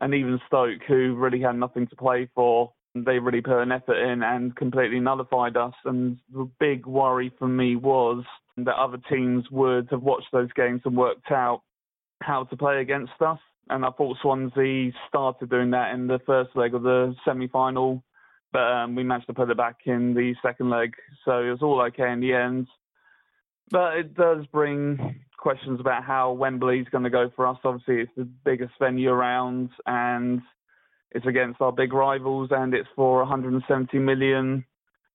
And 0.00 0.14
even 0.14 0.40
Stoke, 0.46 0.82
who 0.88 1.14
really 1.14 1.40
had 1.40 1.56
nothing 1.56 1.86
to 1.88 1.96
play 1.96 2.28
for, 2.34 2.72
they 2.94 3.18
really 3.18 3.40
put 3.40 3.60
an 3.60 3.72
effort 3.72 3.96
in 3.96 4.22
and 4.22 4.54
completely 4.56 5.00
nullified 5.00 5.56
us. 5.56 5.74
And 5.84 6.18
the 6.32 6.48
big 6.58 6.86
worry 6.86 7.32
for 7.38 7.48
me 7.48 7.76
was 7.76 8.24
that 8.56 8.76
other 8.76 8.98
teams 9.10 9.44
would 9.50 9.88
have 9.90 10.02
watched 10.02 10.28
those 10.32 10.52
games 10.52 10.82
and 10.84 10.96
worked 10.96 11.30
out 11.30 11.62
how 12.22 12.44
to 12.44 12.56
play 12.56 12.80
against 12.80 13.12
us. 13.20 13.38
And 13.68 13.84
I 13.84 13.90
thought 13.90 14.18
Swansea 14.20 14.92
started 15.08 15.50
doing 15.50 15.70
that 15.70 15.94
in 15.94 16.06
the 16.06 16.20
first 16.26 16.50
leg 16.54 16.74
of 16.74 16.82
the 16.82 17.14
semi 17.24 17.48
final, 17.48 18.02
but 18.54 18.70
um, 18.70 18.94
we 18.94 19.02
managed 19.02 19.26
to 19.26 19.34
put 19.34 19.50
it 19.50 19.56
back 19.56 19.80
in 19.84 20.14
the 20.14 20.32
second 20.40 20.70
leg. 20.70 20.94
So 21.24 21.42
it 21.42 21.50
was 21.50 21.60
all 21.60 21.82
okay 21.86 22.12
in 22.12 22.20
the 22.20 22.32
end. 22.32 22.68
But 23.68 23.96
it 23.96 24.14
does 24.14 24.46
bring 24.52 25.24
questions 25.36 25.80
about 25.80 26.04
how 26.04 26.30
Wembley's 26.30 26.86
going 26.88 27.02
to 27.02 27.10
go 27.10 27.32
for 27.34 27.48
us. 27.48 27.58
Obviously, 27.64 28.02
it's 28.02 28.12
the 28.16 28.28
biggest 28.44 28.72
venue 28.78 29.10
around, 29.10 29.70
and 29.86 30.40
it's 31.10 31.26
against 31.26 31.60
our 31.60 31.72
big 31.72 31.92
rivals, 31.92 32.50
and 32.52 32.74
it's 32.74 32.88
for 32.94 33.18
170 33.18 33.98
million 33.98 34.64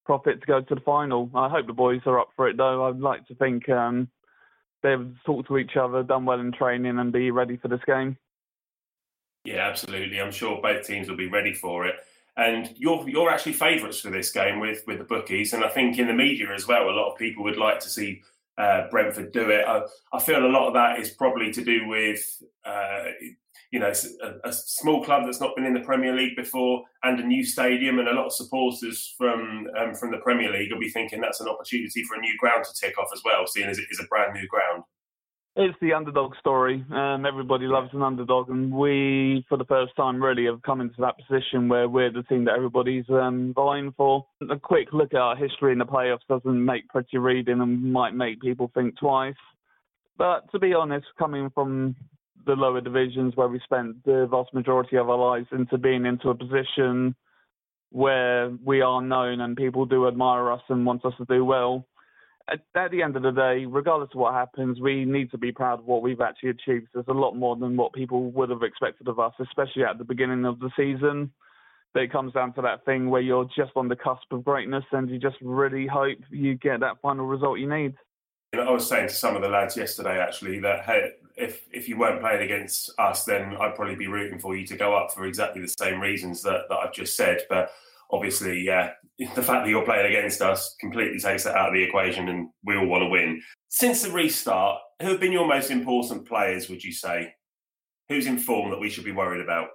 profit 0.06 0.42
to 0.42 0.46
go 0.46 0.60
to 0.60 0.76
the 0.76 0.82
final. 0.82 1.30
I 1.34 1.48
hope 1.48 1.66
the 1.66 1.74
boys 1.74 2.02
are 2.08 2.20
up 2.20 2.32
for 2.36 2.50
it, 2.50 2.58
though. 2.58 2.90
I'd 2.90 3.00
like 3.00 3.26
to 3.28 3.36
think 3.36 3.70
um, 3.70 4.10
they've 4.84 5.16
talked 5.26 5.48
to 5.48 5.58
each 5.58 5.78
other, 5.80 6.04
done 6.04 6.26
well 6.26 6.42
in 6.42 6.52
training, 6.52 7.00
and 7.00 7.14
be 7.14 7.32
ready 7.32 7.56
for 7.56 7.70
this 7.70 7.82
game. 7.88 8.18
Yeah, 9.46 9.66
absolutely. 9.66 10.20
I'm 10.20 10.34
sure 10.34 10.62
both 10.62 10.86
teams 10.86 11.08
will 11.08 11.16
be 11.16 11.30
ready 11.30 11.54
for 11.54 11.88
it. 11.88 11.96
And 12.40 12.74
you're 12.78 13.08
you're 13.10 13.30
actually 13.30 13.54
favourites 13.54 14.00
for 14.00 14.10
this 14.10 14.32
game 14.32 14.60
with 14.60 14.84
with 14.88 14.98
the 14.98 15.04
bookies, 15.04 15.52
and 15.52 15.64
I 15.64 15.70
think 15.70 16.00
in 16.00 16.08
the 16.08 16.14
media 16.14 16.54
as 16.54 16.68
well. 16.68 16.90
A 16.90 16.92
lot 16.92 17.12
of 17.12 17.18
people 17.18 17.44
would 17.44 17.58
like 17.58 17.80
to 17.82 17.90
see 17.90 18.22
uh, 18.58 18.90
Brentford 18.90 19.32
do 19.32 19.50
it. 19.50 19.66
I, 19.68 19.82
I, 20.14 20.20
feel 20.20 20.46
a 20.46 20.48
lot 20.48 20.68
of 20.68 20.74
that 20.74 21.00
is 21.00 21.12
probably 21.12 21.52
to 21.52 21.64
do 21.64 21.88
with 21.88 22.22
uh, 22.66 23.06
you 23.72 23.80
know 23.80 23.92
a, 24.24 24.50
a, 24.50 24.54
small 24.54 25.04
club 25.04 25.24
that's 25.26 25.40
not 25.40 25.56
been 25.56 25.66
in 25.66 25.74
the 25.74 25.80
Premier 25.80 26.14
League 26.16 26.36
before 26.36 26.84
and 27.04 27.20
a 27.20 27.26
new 27.26 27.44
stadium, 27.44 28.00
and 28.00 28.08
a 28.08 28.14
lot 28.14 28.28
of 28.28 28.34
supporters 28.34 29.16
from 29.18 29.68
um, 29.78 29.94
from 29.96 30.12
the 30.12 30.18
Premier 30.20 30.52
League 30.52 30.72
will 30.72 30.80
be 30.80 30.90
thinking 30.90 31.22
that's 31.22 31.42
an 31.42 31.48
opportunity 31.48 32.04
for 32.04 32.16
a 32.16 32.22
new 32.22 32.38
ground 32.38 32.66
to 32.66 32.74
tick 32.74 32.98
off 32.98 33.10
as 33.14 33.22
well, 33.26 33.48
seeing 33.48 33.70
as 33.70 33.80
it 33.80 33.88
is 33.92 34.00
a 34.00 34.08
brand 34.08 34.34
new 34.34 34.48
ground. 34.48 34.84
It's 35.56 35.78
the 35.82 35.94
underdog 35.94 36.34
story. 36.40 36.86
Um, 36.92 37.26
everybody 37.26 37.66
loves 37.66 37.90
an 37.94 38.04
underdog, 38.04 38.50
and 38.50 38.72
we, 38.72 39.46
for 39.50 39.58
the 39.58 39.66
first 39.66 39.96
time, 39.96 40.24
really 40.24 40.46
have 40.46 40.62
come 40.62 40.80
into 40.80 40.96
that 41.00 41.16
position 41.18 41.68
where 41.68 41.90
we're 41.90 42.12
the 42.12 42.24
team 42.24 42.46
that 42.46 42.56
everybody's 42.56 43.10
um, 43.10 43.54
vying 43.56 43.94
for. 43.98 44.26
A 44.50 44.58
quick 44.58 44.90
look 44.94 45.14
at 45.14 45.20
our 45.20 45.36
history 45.36 45.74
in 45.74 45.80
the 45.80 45.86
playoffs 45.86 46.20
doesn't 46.30 46.66
make 46.66 46.88
pretty 46.88 47.18
reading 47.18 47.62
and 47.62 47.92
might 47.92 48.14
make 48.14 48.40
people 48.40 48.72
think 48.74 48.98
twice. 49.00 49.34
But 50.18 50.50
to 50.52 50.60
be 50.60 50.74
honest, 50.74 51.08
coming 51.18 51.50
from 51.50 51.96
the 52.46 52.54
lower 52.54 52.80
divisions 52.80 53.36
where 53.36 53.48
we 53.48 53.60
spent 53.64 54.04
the 54.06 54.28
vast 54.30 54.54
majority 54.54 54.98
of 54.98 55.10
our 55.10 55.18
lives 55.18 55.48
into 55.52 55.78
being 55.78 56.06
into 56.06 56.30
a 56.30 56.36
position 56.36 57.16
where 57.92 58.52
we 58.64 58.82
are 58.82 59.02
known 59.02 59.42
and 59.42 59.58
people 59.58 59.86
do 59.86 60.08
admire 60.08 60.52
us 60.52 60.62
and 60.70 60.86
want 60.86 61.04
us 61.06 61.14
to 61.18 61.26
do 61.26 61.44
well. 61.44 61.86
At, 62.52 62.62
at, 62.76 62.92
the 62.92 63.04
end 63.04 63.16
of 63.16 63.24
the 63.24 63.32
day, 63.32 63.66
regardless 63.66 64.10
of 64.14 64.20
what 64.20 64.34
happens, 64.34 64.80
we 64.80 65.06
need 65.06 65.30
to 65.32 65.38
be 65.38 65.52
proud 65.52 65.80
of 65.80 65.86
what 65.86 66.02
we've 66.02 66.22
actually 66.22 66.50
achieved. 66.50 66.88
There's 66.94 67.06
a 67.08 67.14
lot 67.14 67.36
more 67.36 67.56
than 67.56 67.78
what 67.78 67.94
people 67.94 68.32
would 68.32 68.50
have 68.50 68.64
expected 68.64 69.08
of 69.08 69.20
us, 69.20 69.34
especially 69.40 69.84
at 69.84 69.98
the 69.98 70.04
beginning 70.04 70.46
of 70.46 70.60
the 70.60 70.72
season. 70.76 71.32
But 71.94 72.04
it 72.04 72.12
comes 72.12 72.34
down 72.34 72.54
to 72.54 72.62
that 72.62 72.86
thing 72.86 73.10
where 73.10 73.22
you're 73.22 73.50
just 73.56 73.72
on 73.76 73.88
the 73.88 73.96
cusp 73.96 74.32
of 74.32 74.44
greatness 74.44 74.84
and 74.92 75.10
you 75.10 75.20
just 75.20 75.38
really 75.42 75.88
hope 75.88 76.18
you 76.30 76.56
get 76.56 76.80
that 76.80 77.02
final 77.02 77.26
result 77.26 77.60
you 77.60 77.70
need. 77.70 77.96
I 78.54 78.70
was 78.72 78.88
saying 78.88 79.10
to 79.10 79.14
some 79.14 79.36
of 79.36 79.42
the 79.42 79.48
lads 79.48 79.78
yesterday 79.78 80.20
actually 80.20 80.60
that 80.62 80.86
hey, 80.86 81.12
if 81.36 81.68
if 81.72 81.88
you 81.88 81.98
weren't 81.98 82.20
playing 82.20 82.42
against 82.42 82.92
us, 82.98 83.24
then 83.24 83.56
I'd 83.60 83.76
probably 83.76 83.96
be 83.96 84.08
rooting 84.08 84.40
for 84.40 84.56
you 84.56 84.66
to 84.68 84.76
go 84.76 84.96
up 84.96 85.14
for 85.14 85.26
exactly 85.26 85.62
the 85.62 85.68
same 85.80 86.00
reasons 86.00 86.42
that, 86.44 86.64
that 86.70 86.76
I've 86.76 86.94
just 86.94 87.16
said. 87.16 87.44
But 87.48 87.72
obviously, 88.12 88.62
yeah, 88.62 88.92
the 89.18 89.44
fact 89.44 89.66
that 89.66 89.70
you're 89.70 89.86
playing 89.86 90.08
against 90.08 90.42
us 90.42 90.76
completely 90.80 91.20
takes 91.20 91.44
that 91.44 91.56
out 91.56 91.70
of 91.70 91.74
the 91.74 91.84
equation, 91.84 92.30
and 92.30 92.50
we 92.64 92.76
all 92.76 92.88
want 92.88 93.02
to 93.02 93.10
win. 93.10 93.42
Since 93.70 94.04
the 94.04 94.12
restart, 94.12 94.80
who 95.02 95.10
have 95.10 95.20
been 95.20 95.32
your 95.32 95.48
most 95.48 95.72
important 95.72 96.28
players? 96.28 96.70
Would 96.70 96.84
you 96.84 96.92
say? 96.92 97.34
Who's 98.08 98.26
in 98.26 98.40
form 98.40 98.72
that 98.72 98.80
we 98.80 98.90
should 98.90 99.06
be 99.06 99.12
worried 99.12 99.42
about? 99.42 99.70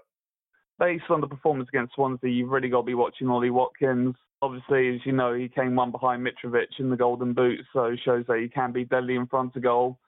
Based 0.79 1.05
on 1.09 1.21
the 1.21 1.29
performance 1.29 1.69
against 1.73 1.95
Swansea, 1.95 2.31
you've 2.31 2.51
really 2.51 2.69
got 2.69 2.81
to 2.81 2.87
be 2.87 2.95
watching 2.95 3.29
Ollie 3.29 3.51
Watkins. 3.51 4.17
Obviously, 4.43 4.97
as 4.97 5.01
you 5.07 5.13
know, 5.13 5.33
he 5.33 5.49
came 5.49 5.77
one 5.77 5.93
behind 5.93 6.27
Mitrovic 6.27 6.81
in 6.81 6.91
the 6.91 6.97
Golden 6.97 7.33
Boot, 7.33 7.61
so 7.73 7.95
shows 8.05 8.25
that 8.27 8.41
he 8.41 8.49
can 8.49 8.73
be 8.73 8.85
deadly 8.85 9.15
in 9.15 9.29
front 9.29 9.55
of 9.55 9.63
goal. 9.63 9.99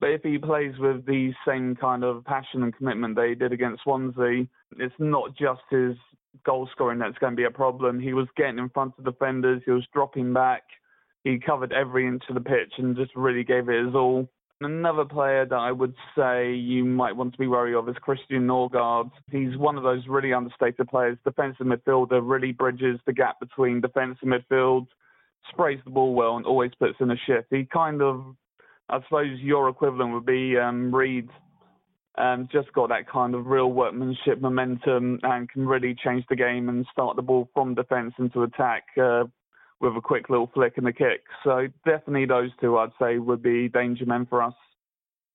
But 0.00 0.10
if 0.10 0.22
he 0.22 0.38
plays 0.38 0.74
with 0.78 1.04
the 1.06 1.32
same 1.46 1.76
kind 1.76 2.04
of 2.04 2.24
passion 2.24 2.62
and 2.62 2.74
commitment 2.74 3.16
that 3.16 3.28
he 3.28 3.34
did 3.34 3.52
against 3.52 3.82
Swansea, 3.82 4.46
it's 4.78 4.94
not 4.98 5.36
just 5.36 5.60
his 5.70 5.94
goal 6.44 6.68
scoring 6.72 6.98
that's 6.98 7.18
going 7.18 7.32
to 7.32 7.36
be 7.36 7.44
a 7.44 7.50
problem. 7.50 8.00
He 8.00 8.12
was 8.12 8.28
getting 8.36 8.58
in 8.58 8.68
front 8.70 8.94
of 8.98 9.04
defenders, 9.04 9.62
he 9.64 9.70
was 9.70 9.86
dropping 9.92 10.32
back, 10.32 10.62
he 11.24 11.38
covered 11.38 11.72
every 11.72 12.06
inch 12.06 12.22
of 12.28 12.34
the 12.34 12.40
pitch 12.40 12.72
and 12.78 12.96
just 12.96 13.14
really 13.14 13.44
gave 13.44 13.68
it 13.68 13.84
his 13.84 13.94
all. 13.94 14.28
Another 14.60 15.04
player 15.04 15.44
that 15.44 15.56
I 15.56 15.72
would 15.72 15.94
say 16.16 16.54
you 16.54 16.84
might 16.84 17.16
want 17.16 17.32
to 17.32 17.38
be 17.38 17.46
wary 17.46 17.74
of 17.74 17.88
is 17.88 17.96
Christian 18.00 18.46
Norgard. 18.46 19.10
He's 19.30 19.56
one 19.56 19.76
of 19.76 19.82
those 19.82 20.06
really 20.06 20.32
understated 20.32 20.88
players. 20.88 21.18
Defensive 21.24 21.66
midfielder 21.66 22.20
really 22.22 22.52
bridges 22.52 23.00
the 23.04 23.12
gap 23.12 23.40
between 23.40 23.80
defence 23.80 24.16
and 24.22 24.32
midfield, 24.32 24.86
sprays 25.50 25.80
the 25.84 25.90
ball 25.90 26.14
well, 26.14 26.36
and 26.36 26.46
always 26.46 26.70
puts 26.78 26.94
in 27.00 27.10
a 27.10 27.16
shift. 27.26 27.48
He 27.50 27.64
kind 27.64 28.00
of 28.00 28.36
I 28.88 29.00
suppose 29.02 29.38
your 29.40 29.68
equivalent 29.68 30.12
would 30.12 30.26
be 30.26 30.56
um, 30.58 30.94
Reed. 30.94 31.28
Um, 32.16 32.48
just 32.52 32.72
got 32.72 32.90
that 32.90 33.08
kind 33.08 33.34
of 33.34 33.46
real 33.46 33.72
workmanship 33.72 34.40
momentum 34.40 35.18
and 35.24 35.50
can 35.50 35.66
really 35.66 35.96
change 36.04 36.24
the 36.28 36.36
game 36.36 36.68
and 36.68 36.86
start 36.92 37.16
the 37.16 37.22
ball 37.22 37.48
from 37.52 37.74
defence 37.74 38.14
into 38.18 38.44
attack 38.44 38.84
uh, 39.02 39.24
with 39.80 39.96
a 39.96 40.00
quick 40.00 40.30
little 40.30 40.48
flick 40.54 40.74
and 40.76 40.86
a 40.86 40.92
kick. 40.92 41.24
So 41.42 41.66
definitely 41.84 42.26
those 42.26 42.50
two, 42.60 42.78
I'd 42.78 42.90
say, 43.00 43.18
would 43.18 43.42
be 43.42 43.68
danger 43.68 44.06
men 44.06 44.26
for 44.26 44.42
us. 44.42 44.54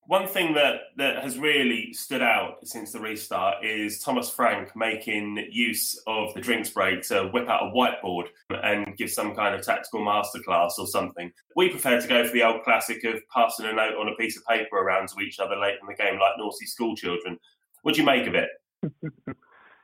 One 0.09 0.25
thing 0.25 0.55
that, 0.55 0.85
that 0.97 1.21
has 1.21 1.37
really 1.37 1.93
stood 1.93 2.23
out 2.23 2.67
since 2.67 2.91
the 2.91 2.99
restart 2.99 3.63
is 3.63 3.99
Thomas 3.99 4.27
Frank 4.27 4.75
making 4.75 5.45
use 5.51 6.01
of 6.07 6.33
the 6.33 6.41
drinks 6.41 6.71
break 6.71 7.03
to 7.09 7.25
whip 7.25 7.47
out 7.47 7.67
a 7.67 7.71
whiteboard 7.71 8.29
and 8.49 8.97
give 8.97 9.11
some 9.11 9.35
kind 9.35 9.53
of 9.53 9.63
tactical 9.63 9.99
masterclass 9.99 10.79
or 10.79 10.87
something. 10.87 11.31
We 11.55 11.69
prefer 11.69 12.01
to 12.01 12.07
go 12.07 12.25
for 12.25 12.33
the 12.33 12.41
old 12.41 12.63
classic 12.63 13.03
of 13.03 13.21
passing 13.31 13.67
a 13.67 13.73
note 13.73 13.97
on 13.99 14.07
a 14.07 14.15
piece 14.15 14.35
of 14.35 14.43
paper 14.47 14.77
around 14.77 15.09
to 15.09 15.19
each 15.19 15.39
other 15.39 15.55
late 15.55 15.75
in 15.79 15.85
the 15.87 15.93
game 15.93 16.19
like 16.19 16.39
naughty 16.39 16.65
school 16.65 16.95
children. 16.95 17.37
What 17.83 17.93
do 17.93 18.01
you 18.01 18.07
make 18.07 18.25
of 18.25 18.33
it? 18.33 18.49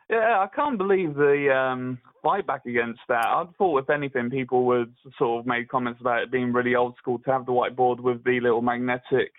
yeah, 0.09 0.39
I 0.39 0.47
can't 0.55 0.79
believe 0.79 1.13
the 1.13 1.55
um, 1.55 1.99
fight 2.23 2.47
back 2.47 2.65
against 2.65 3.01
that. 3.09 3.27
I 3.27 3.45
thought, 3.59 3.83
if 3.83 3.91
anything, 3.91 4.31
people 4.31 4.65
would 4.65 4.95
sort 5.19 5.41
of 5.41 5.45
make 5.45 5.69
comments 5.69 6.01
about 6.01 6.23
it 6.23 6.31
being 6.31 6.51
really 6.51 6.73
old 6.73 6.97
school 6.97 7.19
to 7.19 7.31
have 7.31 7.45
the 7.45 7.51
whiteboard 7.51 7.99
with 7.99 8.23
the 8.23 8.39
little 8.39 8.63
magnetic 8.63 9.31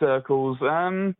circles. 0.00 0.58
Um, 0.62 1.14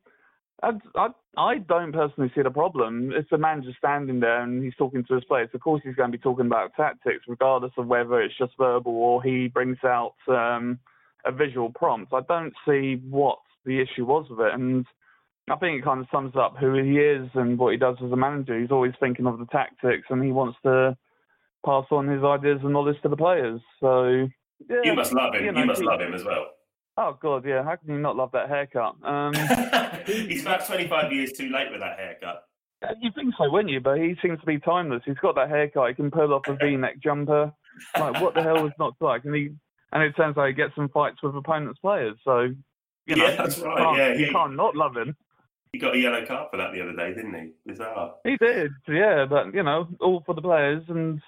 I, 0.63 0.73
I, 0.95 1.09
I 1.37 1.59
don't 1.59 1.93
personally 1.93 2.31
see 2.35 2.43
the 2.43 2.51
problem. 2.51 3.13
It's 3.15 3.33
a 3.33 3.39
man 3.39 3.63
just 3.63 3.79
standing 3.79 4.21
there 4.21 4.43
and 4.43 4.63
he's 4.63 4.75
talking 4.77 5.05
to 5.05 5.15
his 5.15 5.25
players. 5.25 5.49
Of 5.55 5.61
course, 5.61 5.81
he's 5.85 5.95
going 5.95 6.11
to 6.11 6.19
be 6.19 6.23
talking 6.23 6.47
about 6.47 6.75
tactics, 6.77 7.25
regardless 7.29 7.73
of 7.79 7.87
whether 7.87 8.21
it's 8.21 8.37
just 8.37 8.53
verbal 8.59 8.93
or 8.93 9.23
he 9.23 9.49
brings 9.49 9.79
out 9.85 10.15
um, 10.29 10.79
a 11.25 11.33
visual 11.33 11.71
prompt. 11.71 12.13
I 12.13 12.21
don't 12.29 12.53
see 12.67 13.01
what 13.09 13.39
the 13.65 13.81
issue 13.81 14.05
was 14.05 14.27
with 14.29 14.41
it. 14.41 14.55
And 14.55 14.85
I 15.49 15.57
think 15.57 15.79
it 15.79 15.85
kind 15.85 16.01
of 16.01 16.07
sums 16.13 16.35
up 16.37 16.57
who 16.59 16.75
he 16.75 16.99
is 16.99 17.29
and 17.35 17.59
what 17.59 17.73
he 17.73 17.79
does 17.79 17.97
as 18.05 18.13
a 18.13 18.17
manager. 18.17 18.59
He's 18.59 18.71
always 18.71 18.93
thinking 19.01 19.27
of 19.27 19.39
the 19.39 19.47
tactics 19.47 20.07
and 20.11 20.23
he 20.23 20.33
wants 20.33 20.59
to 20.65 20.97
pass 21.65 21.85
on 21.91 22.09
his 22.09 22.25
ideas 22.25 22.61
and 22.63 22.73
knowledge 22.73 23.01
to 23.03 23.09
the 23.09 23.17
players. 23.17 23.61
So, 23.81 24.29
yeah, 24.69 24.81
you 24.85 24.95
must 24.95 25.13
love 25.13 25.35
him. 25.35 25.45
You, 25.45 25.53
know, 25.53 25.61
you 25.61 25.67
must 25.67 25.81
he, 25.81 25.87
love 25.87 26.01
him 26.01 26.15
as 26.15 26.25
well. 26.25 26.47
Oh 26.97 27.17
god, 27.21 27.45
yeah. 27.47 27.63
How 27.63 27.77
can 27.77 27.95
you 27.95 28.01
not 28.01 28.17
love 28.17 28.33
that 28.33 28.49
haircut? 28.49 28.97
Um, 29.05 29.33
He's 30.07 30.43
about 30.43 30.67
twenty-five 30.67 31.13
years 31.13 31.33
too 31.33 31.49
late 31.51 31.71
with 31.71 31.81
that 31.81 31.99
haircut. 31.99 32.45
You 33.01 33.11
think 33.15 33.35
so, 33.37 33.51
wouldn't 33.51 33.71
you? 33.71 33.81
But 33.81 33.99
he 33.99 34.17
seems 34.23 34.41
to 34.41 34.47
be 34.47 34.59
timeless. 34.59 35.03
He's 35.05 35.19
got 35.19 35.35
that 35.35 35.51
haircut. 35.51 35.89
He 35.89 35.95
can 35.95 36.11
pull 36.11 36.33
off 36.33 36.49
a 36.49 36.55
V-neck 36.55 36.99
jumper. 37.03 37.53
Like, 37.99 38.23
what 38.23 38.35
the 38.35 38.43
hell 38.43 38.63
was 38.63 38.73
not 38.79 38.95
like? 39.01 39.25
And 39.27 39.35
he 39.35 39.51
and 39.93 40.03
it 40.03 40.17
turns 40.17 40.39
out 40.39 40.47
he 40.49 40.55
gets 40.55 40.75
some 40.75 40.89
fights 40.89 41.23
with 41.23 41.37
opponents' 41.37 41.81
players. 41.81 42.17
So, 42.25 42.49
you 43.07 43.17
know, 43.17 43.27
yeah, 43.27 43.37
that's 43.37 43.59
right. 43.59 43.99
Yeah, 43.99 44.13
you 44.15 44.33
can't 44.33 44.57
not 44.57 44.77
love 44.77 44.97
him. 44.97 45.17
He 45.73 45.79
got 45.79 45.95
a 45.95 45.99
yellow 45.99 46.25
card 46.27 46.49
for 46.51 46.57
that 46.57 46.73
the 46.73 46.81
other 46.81 46.95
day, 46.95 47.15
didn't 47.15 47.35
he? 47.35 47.53
Bizarre. 47.65 48.15
He 48.25 48.37
did, 48.37 48.73
yeah. 48.89 49.27
But 49.29 49.55
you 49.55 49.63
know, 49.63 49.89
all 50.01 50.23
for 50.27 50.35
the 50.35 50.43
players, 50.43 50.83
and 50.89 51.21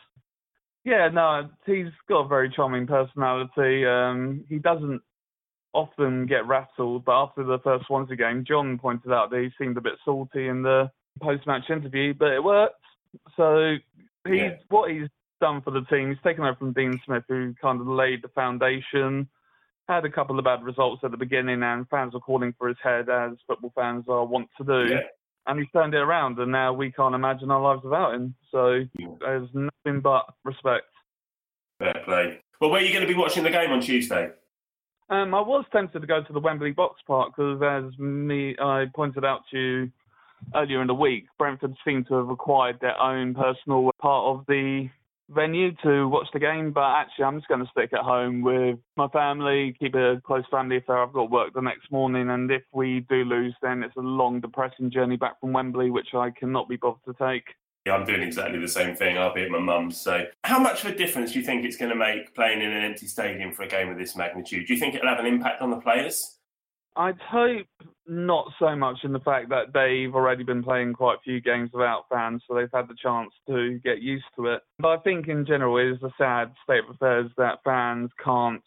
yeah, 0.84 1.08
no, 1.08 1.48
he's 1.66 1.92
got 2.08 2.24
a 2.24 2.28
very 2.28 2.50
charming 2.50 2.86
personality. 2.86 3.86
Um, 3.86 4.44
he 4.48 4.58
doesn't 4.58 5.00
often 5.74 6.26
get 6.26 6.46
rattled, 6.46 7.04
but 7.04 7.12
after 7.12 7.44
the 7.44 7.58
first 7.60 7.86
Swansea 7.86 8.16
game, 8.16 8.44
John 8.46 8.78
pointed 8.78 9.12
out 9.12 9.30
that 9.30 9.40
he 9.40 9.50
seemed 9.62 9.76
a 9.76 9.80
bit 9.80 9.94
salty 10.04 10.48
in 10.48 10.62
the 10.62 10.90
post-match 11.20 11.70
interview, 11.70 12.14
but 12.14 12.32
it 12.32 12.42
worked. 12.42 12.74
So 13.36 13.76
he's 14.26 14.40
yeah. 14.40 14.56
what 14.68 14.90
he's 14.90 15.08
done 15.40 15.62
for 15.62 15.70
the 15.70 15.82
team. 15.82 16.08
He's 16.10 16.22
taken 16.22 16.44
over 16.44 16.56
from 16.56 16.72
Dean 16.72 17.00
Smith, 17.04 17.24
who 17.28 17.54
kind 17.60 17.80
of 17.80 17.86
laid 17.86 18.22
the 18.22 18.28
foundation. 18.28 19.28
Had 19.88 20.04
a 20.04 20.10
couple 20.10 20.38
of 20.38 20.44
bad 20.44 20.62
results 20.62 21.02
at 21.04 21.10
the 21.10 21.16
beginning, 21.16 21.62
and 21.62 21.88
fans 21.88 22.14
were 22.14 22.20
calling 22.20 22.54
for 22.56 22.68
his 22.68 22.76
head, 22.82 23.08
as 23.08 23.32
football 23.46 23.72
fans 23.74 24.04
are 24.08 24.24
wont 24.24 24.48
to 24.58 24.64
do. 24.64 24.94
Yeah. 24.94 25.00
And 25.46 25.58
he's 25.58 25.68
turned 25.72 25.92
it 25.92 25.98
around, 25.98 26.38
and 26.38 26.52
now 26.52 26.72
we 26.72 26.92
can't 26.92 27.16
imagine 27.16 27.50
our 27.50 27.60
lives 27.60 27.82
without 27.82 28.14
him. 28.14 28.34
So 28.50 28.84
yeah. 28.96 29.08
there's 29.20 29.48
nothing 29.52 30.00
but 30.00 30.24
respect. 30.44 30.86
Fair 31.80 32.00
play. 32.04 32.40
Well, 32.60 32.70
where 32.70 32.80
are 32.80 32.84
you 32.84 32.92
going 32.92 33.06
to 33.06 33.12
be 33.12 33.18
watching 33.18 33.42
the 33.42 33.50
game 33.50 33.70
on 33.72 33.80
Tuesday? 33.80 34.30
Um, 35.12 35.34
I 35.34 35.42
was 35.42 35.66
tempted 35.72 36.00
to 36.00 36.06
go 36.06 36.22
to 36.22 36.32
the 36.32 36.40
Wembley 36.40 36.70
Box 36.70 37.02
Park 37.06 37.34
because, 37.36 37.60
as 37.62 37.98
me 37.98 38.56
I 38.58 38.86
pointed 38.94 39.26
out 39.26 39.42
to 39.50 39.58
you 39.58 39.92
earlier 40.54 40.80
in 40.80 40.86
the 40.86 40.94
week, 40.94 41.26
Brentford 41.38 41.74
seem 41.84 42.06
to 42.06 42.14
have 42.14 42.30
acquired 42.30 42.80
their 42.80 42.98
own 42.98 43.34
personal 43.34 43.90
part 44.00 44.24
of 44.24 44.46
the 44.46 44.88
venue 45.28 45.72
to 45.82 46.08
watch 46.08 46.28
the 46.32 46.38
game. 46.38 46.72
But 46.72 46.94
actually, 46.94 47.26
I'm 47.26 47.36
just 47.36 47.48
going 47.48 47.60
to 47.60 47.70
stick 47.72 47.92
at 47.92 48.00
home 48.00 48.40
with 48.40 48.78
my 48.96 49.06
family, 49.08 49.76
keep 49.78 49.94
a 49.96 50.18
close 50.24 50.44
family 50.50 50.78
affair. 50.78 51.02
I've 51.02 51.12
got 51.12 51.30
work 51.30 51.52
the 51.52 51.60
next 51.60 51.92
morning, 51.92 52.30
and 52.30 52.50
if 52.50 52.62
we 52.72 53.04
do 53.10 53.16
lose, 53.16 53.54
then 53.60 53.82
it's 53.82 53.96
a 53.98 54.00
long, 54.00 54.40
depressing 54.40 54.90
journey 54.90 55.18
back 55.18 55.38
from 55.40 55.52
Wembley, 55.52 55.90
which 55.90 56.14
I 56.14 56.30
cannot 56.30 56.70
be 56.70 56.76
bothered 56.76 57.04
to 57.04 57.12
take. 57.22 57.44
I'm 57.90 58.04
doing 58.04 58.22
exactly 58.22 58.60
the 58.60 58.68
same 58.68 58.94
thing. 58.94 59.18
I'll 59.18 59.34
be 59.34 59.42
at 59.42 59.50
my 59.50 59.58
mum's. 59.58 60.00
So, 60.00 60.26
how 60.44 60.58
much 60.58 60.84
of 60.84 60.90
a 60.90 60.94
difference 60.94 61.32
do 61.32 61.40
you 61.40 61.44
think 61.44 61.64
it's 61.64 61.76
going 61.76 61.90
to 61.90 61.96
make 61.96 62.34
playing 62.34 62.60
in 62.60 62.70
an 62.70 62.84
empty 62.84 63.06
stadium 63.06 63.52
for 63.52 63.64
a 63.64 63.68
game 63.68 63.90
of 63.90 63.98
this 63.98 64.14
magnitude? 64.14 64.66
Do 64.68 64.74
you 64.74 64.78
think 64.78 64.94
it'll 64.94 65.08
have 65.08 65.18
an 65.18 65.26
impact 65.26 65.62
on 65.62 65.70
the 65.70 65.80
players? 65.80 66.38
I'd 66.94 67.18
hope 67.20 67.66
not 68.06 68.48
so 68.58 68.76
much 68.76 68.98
in 69.02 69.12
the 69.12 69.20
fact 69.20 69.48
that 69.48 69.72
they've 69.72 70.14
already 70.14 70.44
been 70.44 70.62
playing 70.62 70.92
quite 70.92 71.16
a 71.16 71.22
few 71.24 71.40
games 71.40 71.70
without 71.72 72.04
fans, 72.10 72.42
so 72.46 72.54
they've 72.54 72.68
had 72.72 72.88
the 72.88 72.96
chance 73.02 73.30
to 73.48 73.80
get 73.82 74.02
used 74.02 74.26
to 74.36 74.46
it. 74.46 74.62
But 74.78 74.88
I 74.88 74.96
think 74.98 75.28
in 75.28 75.46
general 75.46 75.78
it 75.78 75.92
is 75.92 76.02
a 76.02 76.12
sad 76.18 76.52
state 76.62 76.84
of 76.84 76.94
affairs 76.94 77.30
that 77.38 77.60
fans 77.64 78.10
can't 78.22 78.62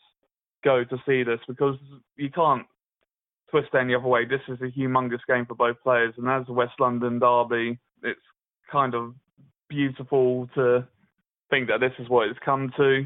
go 0.63 0.83
to 0.83 0.97
see 1.05 1.23
this 1.23 1.39
because 1.47 1.77
you 2.17 2.31
can't 2.31 2.65
twist 3.51 3.69
any 3.79 3.93
other 3.93 4.07
way. 4.07 4.25
This 4.25 4.41
is 4.47 4.59
a 4.61 4.77
humongous 4.77 5.19
game 5.27 5.45
for 5.45 5.55
both 5.55 5.81
players, 5.83 6.15
and 6.17 6.27
as 6.27 6.45
a 6.49 6.53
West 6.53 6.79
London 6.79 7.19
derby, 7.19 7.77
it's 8.01 8.19
kind 8.71 8.93
of 8.93 9.13
beautiful 9.69 10.49
to 10.55 10.87
think 11.49 11.67
that 11.67 11.79
this 11.79 11.93
is 11.99 12.09
what 12.09 12.27
it's 12.27 12.39
come 12.43 12.71
to. 12.77 13.05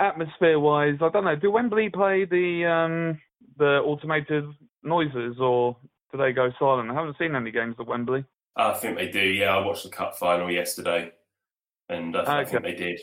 Atmosphere 0.00 0.58
wise, 0.58 0.96
I 1.00 1.08
don't 1.08 1.24
know. 1.24 1.36
Do 1.36 1.50
Wembley 1.50 1.88
play 1.88 2.24
the 2.24 2.66
um, 2.66 3.20
the 3.58 3.78
automated 3.84 4.44
noises, 4.82 5.36
or 5.38 5.76
do 6.10 6.18
they 6.18 6.32
go 6.32 6.50
silent? 6.58 6.90
I 6.90 6.94
haven't 6.94 7.16
seen 7.18 7.36
any 7.36 7.52
games 7.52 7.76
at 7.78 7.86
Wembley. 7.86 8.24
I 8.56 8.74
think 8.74 8.96
they 8.96 9.08
do. 9.08 9.20
Yeah, 9.20 9.56
I 9.56 9.64
watched 9.64 9.84
the 9.84 9.90
cup 9.90 10.16
final 10.16 10.50
yesterday, 10.50 11.12
and 11.88 12.16
I, 12.16 12.24
th- 12.24 12.28
okay. 12.28 12.38
I 12.38 12.44
think 12.44 12.62
they 12.62 12.74
did. 12.74 13.00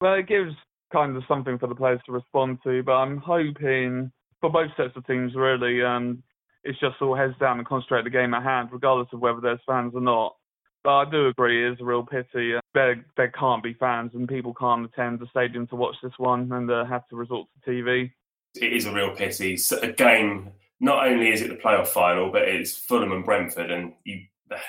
Well, 0.00 0.14
it 0.14 0.28
gives 0.28 0.54
kind 0.92 1.16
of 1.16 1.22
something 1.26 1.58
for 1.58 1.66
the 1.66 1.74
players 1.74 2.00
to 2.06 2.12
respond 2.12 2.58
to, 2.64 2.82
but 2.82 2.92
I'm 2.92 3.18
hoping 3.18 4.12
for 4.40 4.50
both 4.50 4.70
sets 4.76 4.96
of 4.96 5.06
teams 5.06 5.34
really, 5.34 5.82
um, 5.82 6.22
it's 6.62 6.78
just 6.78 7.00
all 7.00 7.14
heads 7.16 7.34
down 7.40 7.58
and 7.58 7.66
concentrate 7.66 8.04
the 8.04 8.10
game 8.10 8.34
at 8.34 8.42
hand, 8.42 8.68
regardless 8.72 9.08
of 9.12 9.20
whether 9.20 9.40
there's 9.40 9.60
fans 9.66 9.92
or 9.94 10.00
not. 10.00 10.36
But 10.84 10.94
I 10.94 11.10
do 11.10 11.28
agree, 11.28 11.66
it 11.66 11.72
is 11.72 11.80
a 11.80 11.84
real 11.84 12.04
pity. 12.04 12.54
There, 12.74 13.04
there 13.16 13.30
can't 13.30 13.62
be 13.62 13.72
fans 13.72 14.12
and 14.14 14.28
people 14.28 14.52
can't 14.52 14.84
attend 14.84 15.18
the 15.18 15.26
stadium 15.28 15.66
to 15.68 15.76
watch 15.76 15.96
this 16.02 16.12
one 16.18 16.52
and 16.52 16.70
uh, 16.70 16.84
have 16.84 17.08
to 17.08 17.16
resort 17.16 17.48
to 17.64 17.70
TV. 17.70 18.12
It 18.54 18.72
is 18.72 18.84
a 18.84 18.92
real 18.92 19.16
pity. 19.16 19.56
So 19.56 19.78
a 19.80 19.90
game, 19.90 20.52
not 20.80 21.08
only 21.08 21.30
is 21.30 21.40
it 21.40 21.48
the 21.48 21.56
playoff 21.56 21.88
final, 21.88 22.30
but 22.30 22.42
it's 22.42 22.76
Fulham 22.76 23.12
and 23.12 23.24
Brentford, 23.24 23.70
and 23.70 23.94
you, 24.04 24.20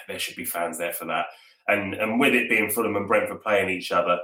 there 0.07 0.17
should 0.17 0.37
be 0.37 0.45
fans 0.45 0.77
there 0.77 0.93
for 0.93 1.05
that. 1.05 1.25
And 1.67 1.95
and 1.95 2.19
with 2.19 2.33
it 2.33 2.49
being 2.49 2.69
Fulham 2.69 2.95
and 2.95 3.07
Brentford 3.07 3.41
playing 3.41 3.69
each 3.69 3.91
other, 3.91 4.19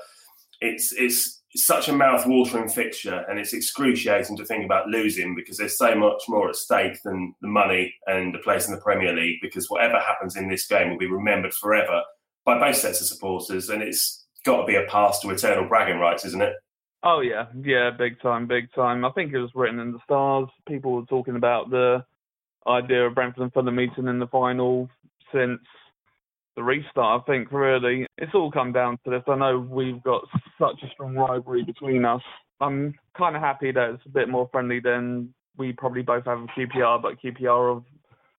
it's 0.62 0.94
it's 0.94 1.41
such 1.56 1.90
a 1.90 1.94
mouth-watering 1.94 2.70
fixture, 2.70 3.26
and 3.28 3.38
it's 3.40 3.54
excruciating 3.54 4.38
to 4.38 4.46
think 4.46 4.64
about 4.64 4.88
losing 4.88 5.36
because 5.36 5.58
there's 5.58 5.78
so 5.78 5.96
much 5.96 6.22
more 6.30 6.50
at 6.50 6.56
stake 6.56 7.02
than 7.04 7.36
the 7.42 7.48
money 7.48 7.94
and 8.08 8.34
the 8.34 8.40
place 8.40 8.68
in 8.68 8.74
the 8.74 8.82
Premier 8.82 9.14
League. 9.14 9.40
Because 9.42 9.70
whatever 9.70 10.00
happens 10.00 10.36
in 10.36 10.50
this 10.50 10.66
game 10.68 10.90
will 10.90 10.98
be 10.98 11.08
remembered 11.08 11.54
forever 11.54 12.02
by 12.46 12.58
both 12.58 12.78
sets 12.78 13.02
of 13.02 13.08
supporters, 13.08 13.70
and 13.70 13.84
it's 13.84 14.26
got 14.46 14.62
to 14.62 14.66
be 14.66 14.76
a 14.76 14.86
path 14.90 15.22
to 15.22 15.30
eternal 15.30 15.68
bragging 15.68 16.00
rights, 16.00 16.26
isn't 16.26 16.42
it? 16.42 16.54
Oh 17.04 17.22
yeah, 17.22 17.48
yeah, 17.64 17.90
big 17.90 18.22
time, 18.22 18.48
big 18.48 18.72
time. 18.74 19.04
I 19.04 19.12
think 19.12 19.34
it 19.34 19.40
was 19.40 19.52
written 19.56 19.80
in 19.80 19.92
the 19.92 20.00
stars. 20.04 20.48
People 20.68 20.94
were 20.94 21.06
talking 21.06 21.36
about 21.36 21.70
the 21.70 22.06
idea 22.68 23.08
of 23.08 23.16
Brentford 23.16 23.44
and 23.44 23.54
Fulham 23.54 23.76
meeting 23.76 24.08
in 24.08 24.20
the 24.20 24.28
final 24.28 24.88
since 25.34 25.60
the 26.56 26.64
restart. 26.64 27.22
I 27.22 27.32
think 27.32 27.52
really 27.52 28.06
it's 28.18 28.34
all 28.34 28.52
come 28.52 28.72
down 28.72 28.98
to 29.06 29.12
this. 29.12 29.24
I 29.28 29.36
know 29.36 29.60
we've 29.60 30.02
got 30.04 30.24
such 30.60 30.82
a 30.84 30.90
strong 30.94 31.16
rivalry 31.16 31.64
between 31.64 32.06
us. 32.06 32.22
I'm 32.60 32.94
kind 33.18 33.36
of 33.36 33.42
happy 33.42 33.72
that 33.72 33.92
it's 33.92 34.06
a 34.06 34.10
bit 34.10 34.30
more 34.30 34.48
friendly 34.52 34.80
than 34.80 35.34
we 35.58 35.74
probably 35.74 36.02
both 36.02 36.26
have 36.26 36.42
with 36.42 36.50
QPR, 36.52 37.02
but 37.02 37.22
QPR 37.22 37.78
of 37.78 37.84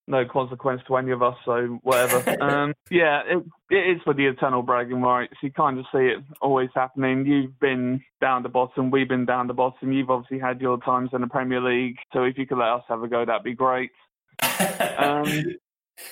no 0.09 0.25
consequence 0.25 0.83
to 0.87 0.97
any 0.97 1.13
of 1.13 1.23
us, 1.23 1.37
so 1.45 1.79
whatever. 1.83 2.43
um, 2.43 2.75
yeah, 2.91 3.23
it, 3.27 3.45
it 3.71 3.97
is 3.97 4.03
for 4.03 4.15
the 4.15 4.27
eternal 4.27 4.63
bragging 4.63 5.01
rights. 5.01 5.35
You 5.43 5.51
kind 5.53 5.79
of 5.79 5.85
see 5.93 5.99
it 5.99 6.19
always 6.41 6.71
happening. 6.75 7.25
You've 7.27 7.59
been 7.61 8.03
down 8.21 8.43
the 8.43 8.49
bottom, 8.49 8.91
we've 8.91 9.09
been 9.09 9.27
down 9.27 9.47
the 9.47 9.55
bottom. 9.55 9.93
You've 9.93 10.11
obviously 10.11 10.39
had 10.39 10.61
your 10.61 10.79
times 10.79 11.11
in 11.13 11.21
the 11.21 11.27
Premier 11.27 11.61
League, 11.61 11.97
so 12.13 12.25
if 12.25 12.37
you 12.37 12.47
could 12.47 12.59
let 12.59 12.69
us 12.69 12.83
have 12.89 13.03
a 13.03 13.09
go, 13.09 13.25
that'd 13.25 13.45
be 13.45 13.55
great. 13.55 13.91
Um, 14.99 15.57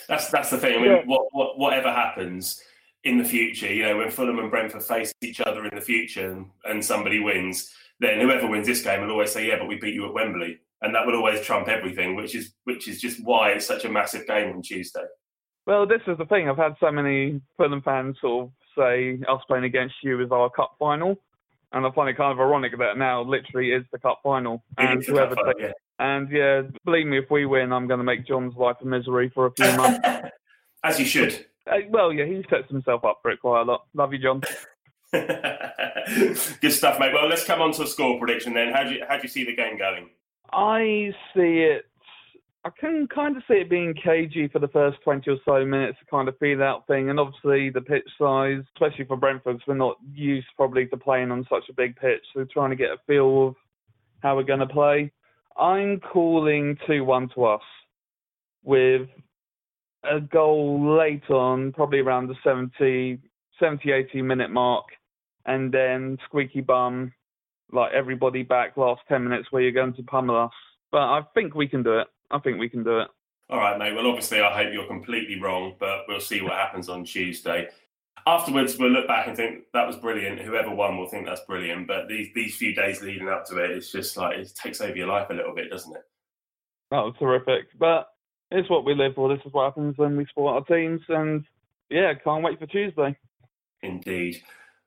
that's 0.09 0.31
that's 0.31 0.51
the 0.51 0.59
thing. 0.59 0.79
I 0.79 0.83
mean, 0.83 0.91
yeah. 0.91 1.03
what, 1.05 1.27
what, 1.33 1.59
whatever 1.59 1.93
happens 1.93 2.63
in 3.05 3.19
the 3.19 3.25
future, 3.25 3.73
you 3.73 3.83
know, 3.83 3.97
when 3.97 4.11
Fulham 4.11 4.39
and 4.39 4.51
Brentford 4.51 4.83
face 4.83 5.13
each 5.23 5.41
other 5.41 5.65
in 5.65 5.75
the 5.75 5.81
future 5.81 6.31
and, 6.31 6.47
and 6.65 6.85
somebody 6.85 7.19
wins, 7.21 7.73
then 7.99 8.21
whoever 8.21 8.47
wins 8.47 8.67
this 8.67 8.83
game 8.83 9.03
will 9.03 9.11
always 9.11 9.33
say, 9.33 9.49
"Yeah, 9.49 9.59
but 9.59 9.69
we 9.69 9.77
beat 9.77 9.95
you 9.95 10.07
at 10.07 10.15
Wembley," 10.15 10.59
and 10.83 10.95
that 10.95 11.07
will 11.07 11.17
always 11.17 11.41
trump 11.41 11.69
everything. 11.69 12.17
Which 12.17 12.35
is 12.35 12.55
which 12.65 12.89
is 12.89 13.01
just 13.01 13.25
why 13.25 13.51
it's 13.51 13.67
such 13.67 13.85
a 13.85 13.89
massive 13.89 14.27
game 14.27 14.51
on 14.55 14.63
Tuesday. 14.63 15.05
Well, 15.67 15.87
this 15.87 16.03
is 16.07 16.19
the 16.19 16.27
thing. 16.27 16.49
I've 16.49 16.57
had 16.57 16.75
so 16.81 16.91
many 16.91 17.41
Fulham 17.57 17.83
fans 17.83 18.17
sort 18.21 18.47
of 18.47 18.53
say 18.77 19.19
us 19.29 19.43
playing 19.47 19.65
against 19.65 19.95
you 20.03 20.21
is 20.21 20.31
our 20.31 20.51
cup 20.51 20.75
final, 20.79 21.17
and 21.73 21.87
I 21.87 21.91
find 21.93 22.09
it 22.09 22.17
kind 22.17 22.33
of 22.33 22.41
ironic 22.41 22.77
that 22.79 22.99
now 22.99 23.23
literally 23.23 23.73
is 23.73 23.85
the 23.93 23.99
cup 23.99 24.21
final, 24.23 24.63
and 24.79 25.05
whoever 25.05 25.35
takes, 25.35 25.61
yeah. 25.61 25.73
And 26.01 26.31
yeah, 26.31 26.63
believe 26.87 27.07
me, 27.07 27.19
if 27.19 27.31
we 27.31 27.45
win, 27.45 27.75
I'm 27.75 27.87
going 27.87 27.99
to 27.99 28.05
make 28.05 28.27
John's 28.27 28.57
life 28.57 28.77
a 28.81 28.87
misery 28.87 29.31
for 29.35 29.47
a 29.47 29.53
few 29.53 29.71
months. 29.77 30.01
As 30.83 30.99
you 30.99 31.05
should. 31.05 31.45
Uh, 31.71 31.77
well, 31.91 32.11
yeah, 32.11 32.25
he 32.25 32.43
sets 32.49 32.71
himself 32.71 33.05
up 33.05 33.19
for 33.21 33.31
it 33.31 33.41
quite 33.43 33.61
a 33.61 33.65
lot. 33.65 33.85
Love 33.93 34.15
you, 34.15 34.19
John. 34.19 34.41
Good 35.13 36.73
stuff, 36.73 36.99
mate. 36.99 37.13
Well, 37.13 37.29
let's 37.29 37.45
come 37.45 37.61
on 37.61 37.73
to 37.73 37.83
a 37.83 37.87
score 37.87 38.19
prediction 38.19 38.55
then. 38.55 38.73
How 38.73 38.85
do 38.85 38.95
you 38.95 39.05
how 39.07 39.17
do 39.17 39.23
you 39.25 39.29
see 39.29 39.45
the 39.45 39.55
game 39.55 39.77
going? 39.77 40.09
I 40.55 41.13
see 41.35 41.69
it. 41.69 41.85
I 42.65 42.71
can 42.71 43.07
kind 43.07 43.37
of 43.37 43.43
see 43.47 43.55
it 43.55 43.69
being 43.69 43.93
cagey 43.93 44.49
for 44.49 44.59
the 44.59 44.69
first 44.69 45.03
20 45.05 45.31
or 45.31 45.37
so 45.45 45.67
minutes, 45.67 45.99
kind 46.11 46.29
of 46.29 46.39
feel 46.39 46.63
out 46.63 46.87
thing. 46.87 47.11
And 47.11 47.21
obviously, 47.21 47.69
the 47.69 47.81
pitch 47.83 48.09
size, 48.19 48.63
especially 48.75 49.05
for 49.05 49.19
Brentford, 49.19 49.63
we're 49.67 49.75
not 49.75 49.97
used 50.15 50.47
probably 50.57 50.87
to 50.87 50.97
playing 50.97 51.31
on 51.31 51.47
such 51.51 51.69
a 51.69 51.75
big 51.75 51.97
pitch. 51.97 52.23
So, 52.33 52.47
trying 52.51 52.71
to 52.71 52.77
get 52.77 52.89
a 52.89 52.97
feel 53.07 53.49
of 53.49 53.57
how 54.23 54.37
we're 54.37 54.45
going 54.45 54.61
to 54.61 54.67
play. 54.67 55.13
I'm 55.61 56.01
calling 56.01 56.79
2 56.87 57.05
1 57.05 57.29
to 57.35 57.45
us 57.45 57.61
with 58.65 59.09
a 60.11 60.21
goal 60.21 60.97
late 60.97 61.29
on, 61.29 61.73
probably 61.73 61.99
around 61.99 62.29
the 62.29 62.35
70, 62.43 63.19
70 63.61 63.93
80 63.93 64.23
minute 64.23 64.51
mark, 64.51 64.87
and 65.45 65.71
then 65.71 66.17
squeaky 66.25 66.63
bum, 66.63 67.13
like 67.73 67.93
everybody 67.93 68.43
back 68.43 68.79
last 68.79 69.03
10 69.09 69.23
minutes 69.23 69.49
where 69.51 69.63
you're 69.63 69.73
going 69.73 69.95
to 69.95 70.03
pummel 70.05 70.45
us. 70.45 70.53
But 70.91 71.03
I 71.03 71.23
think 71.35 71.55
we 71.55 71.69
can 71.69 71.83
do 71.83 71.99
it. 71.99 72.07
I 72.31 72.39
think 72.39 72.59
we 72.59 72.71
can 72.71 72.83
do 72.83 73.01
it. 73.01 73.09
All 73.51 73.59
right, 73.59 73.79
mate. 73.79 73.95
Well, 73.95 74.07
obviously, 74.07 74.41
I 74.41 74.57
hope 74.57 74.73
you're 74.73 74.87
completely 74.87 75.41
wrong, 75.41 75.75
but 75.79 76.05
we'll 76.09 76.21
see 76.21 76.41
what 76.41 76.53
happens 76.53 76.89
on 76.89 77.05
Tuesday 77.05 77.69
afterwards 78.27 78.79
we'll 78.79 78.91
look 78.91 79.07
back 79.07 79.27
and 79.27 79.37
think 79.37 79.65
that 79.73 79.87
was 79.87 79.97
brilliant. 79.97 80.41
Whoever 80.41 80.71
won 80.71 80.97
will 80.97 81.09
think 81.09 81.27
that's 81.27 81.43
brilliant. 81.43 81.87
But 81.87 82.09
these 82.09 82.29
these 82.35 82.57
few 82.57 82.75
days 82.75 83.03
leading 83.03 83.29
up 83.29 83.47
to 83.47 83.59
it, 83.59 83.71
it's 83.71 83.93
just 83.93 84.17
like 84.17 84.39
it 84.39 84.53
takes 84.55 84.81
over 84.81 84.97
your 84.97 85.09
life 85.09 85.29
a 85.31 85.35
little 85.35 85.55
bit, 85.55 85.71
doesn't 85.71 85.95
it? 85.95 86.03
That 86.91 87.01
was 87.01 87.15
terrific. 87.19 87.67
But 87.79 88.09
it's 88.51 88.69
what 88.69 88.85
we 88.85 88.95
live 88.95 89.15
for. 89.15 89.35
This 89.35 89.45
is 89.47 89.53
what 89.53 89.65
happens 89.65 89.97
when 89.97 90.17
we 90.17 90.27
support 90.27 90.57
our 90.57 90.77
teams, 90.77 91.01
and 91.09 91.45
yeah, 91.89 92.15
can't 92.15 92.43
wait 92.43 92.59
for 92.59 92.67
Tuesday. 92.67 93.17
Indeed. 93.83 94.43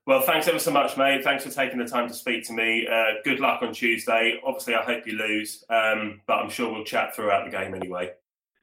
Well, 0.06 0.20
thanks 0.20 0.46
ever 0.48 0.58
so 0.58 0.70
much, 0.70 0.98
mate. 0.98 1.24
Thanks 1.24 1.44
for 1.44 1.50
taking 1.50 1.78
the 1.78 1.86
time 1.86 2.08
to 2.08 2.14
speak 2.14 2.44
to 2.44 2.52
me. 2.52 2.86
Uh, 2.86 3.22
good 3.24 3.40
luck 3.40 3.62
on 3.62 3.72
Tuesday. 3.72 4.38
Obviously, 4.44 4.74
I 4.74 4.82
hope 4.82 5.06
you 5.06 5.14
lose, 5.14 5.64
um, 5.70 6.20
but 6.26 6.34
I'm 6.34 6.50
sure 6.50 6.70
we'll 6.70 6.84
chat 6.84 7.16
throughout 7.16 7.46
the 7.46 7.50
game 7.50 7.74
anyway. 7.74 8.10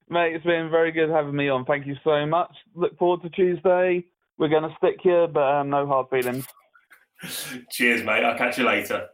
Mate, 0.07 0.35
it's 0.35 0.45
been 0.45 0.69
very 0.69 0.91
good 0.91 1.09
having 1.09 1.35
me 1.35 1.49
on. 1.49 1.65
Thank 1.65 1.87
you 1.87 1.95
so 2.03 2.25
much. 2.27 2.51
Look 2.75 2.95
forward 2.99 3.23
to 3.23 3.29
Tuesday 3.29 4.05
we're 4.41 4.49
going 4.49 4.67
to 4.67 4.75
stick 4.75 4.99
here, 5.01 5.27
but 5.27 5.43
um, 5.43 5.69
no 5.69 5.85
hard 5.85 6.09
feelings. 6.09 6.47
Cheers, 7.69 8.03
mate. 8.03 8.25
I'll 8.25 8.37
catch 8.37 8.57
you 8.57 8.65
later. 8.65 9.07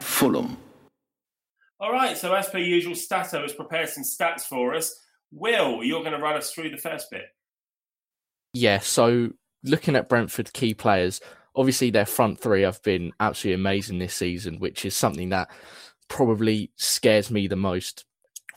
Fulham. 0.00 0.56
All 1.78 1.92
right, 1.92 2.16
so 2.16 2.32
as 2.32 2.48
per 2.48 2.56
usual, 2.56 2.94
Stato 2.94 3.42
has 3.42 3.52
prepared 3.52 3.90
some 3.90 4.02
stats 4.02 4.42
for 4.42 4.74
us. 4.74 4.98
Will, 5.30 5.84
you're 5.84 6.00
going 6.00 6.16
to 6.16 6.18
run 6.18 6.38
us 6.38 6.50
through 6.50 6.70
the 6.70 6.78
first 6.78 7.10
bit. 7.10 7.26
Yeah, 8.54 8.78
so 8.78 9.32
looking 9.62 9.94
at 9.94 10.08
Brentford 10.08 10.54
key 10.54 10.72
players, 10.72 11.20
obviously 11.54 11.90
their 11.90 12.06
front 12.06 12.40
three 12.40 12.62
have 12.62 12.82
been 12.82 13.12
absolutely 13.20 13.60
amazing 13.60 13.98
this 13.98 14.14
season, 14.14 14.58
which 14.58 14.86
is 14.86 14.96
something 14.96 15.28
that 15.28 15.50
probably 16.08 16.70
scares 16.76 17.30
me 17.30 17.46
the 17.46 17.56
most 17.56 18.06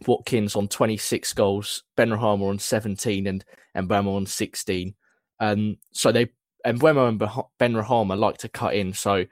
Watkins 0.07 0.55
on 0.55 0.67
26 0.67 1.33
goals, 1.33 1.83
Benrahma 1.97 2.49
on 2.49 2.59
17, 2.59 3.27
and 3.27 3.43
Mbeumo 3.75 4.15
on 4.15 4.25
16. 4.25 4.93
Um, 5.39 5.77
so 5.91 6.11
they 6.11 6.29
and 6.65 6.81
and 6.83 7.19
Benrahma 7.19 8.17
like 8.17 8.37
to 8.39 8.49
cut 8.49 8.75
in, 8.75 8.93
so 8.93 9.25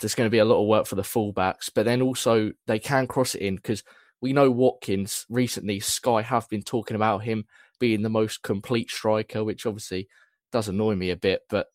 there's 0.00 0.14
going 0.14 0.26
to 0.26 0.30
be 0.30 0.38
a 0.38 0.44
lot 0.44 0.60
of 0.60 0.68
work 0.68 0.86
for 0.86 0.94
the 0.94 1.02
fullbacks. 1.02 1.70
But 1.74 1.86
then 1.86 2.02
also 2.02 2.52
they 2.66 2.78
can 2.78 3.06
cross 3.06 3.34
it 3.34 3.42
in 3.42 3.56
because 3.56 3.82
we 4.20 4.32
know 4.32 4.50
Watkins 4.50 5.24
recently. 5.28 5.80
Sky 5.80 6.22
have 6.22 6.48
been 6.48 6.62
talking 6.62 6.96
about 6.96 7.22
him 7.22 7.44
being 7.78 8.02
the 8.02 8.08
most 8.08 8.42
complete 8.42 8.90
striker, 8.90 9.44
which 9.44 9.66
obviously 9.66 10.08
does 10.52 10.68
annoy 10.68 10.94
me 10.94 11.10
a 11.10 11.16
bit. 11.16 11.42
But 11.48 11.68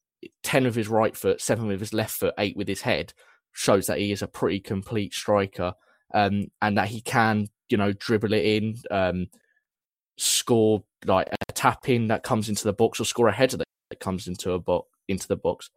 10 0.43 0.65
with 0.65 0.75
his 0.75 0.87
right 0.87 1.15
foot, 1.15 1.41
7 1.41 1.65
with 1.67 1.79
his 1.79 1.93
left 1.93 2.11
foot, 2.11 2.33
8 2.37 2.55
with 2.55 2.67
his 2.67 2.81
head 2.81 3.13
shows 3.53 3.87
that 3.87 3.97
he 3.97 4.11
is 4.11 4.21
a 4.21 4.27
pretty 4.27 4.59
complete 4.59 5.13
striker 5.13 5.73
um, 6.13 6.47
and 6.61 6.77
that 6.77 6.87
he 6.87 7.01
can 7.01 7.47
you 7.71 7.77
know, 7.77 7.93
dribble 7.93 8.33
it 8.33 8.45
in, 8.45 8.75
um, 8.91 9.27
score 10.17 10.83
like 11.05 11.27
a 11.27 11.53
tap 11.53 11.89
in 11.89 12.07
that 12.07 12.23
comes 12.23 12.49
into 12.49 12.63
the 12.63 12.73
box 12.73 12.99
or 12.99 13.05
score 13.05 13.27
a 13.27 13.31
header 13.31 13.57
that 13.57 13.99
comes 13.99 14.27
into 14.27 14.51
a 14.51 14.59
box 14.59 14.87
into 15.07 15.27
the 15.27 15.35
box. 15.35 15.69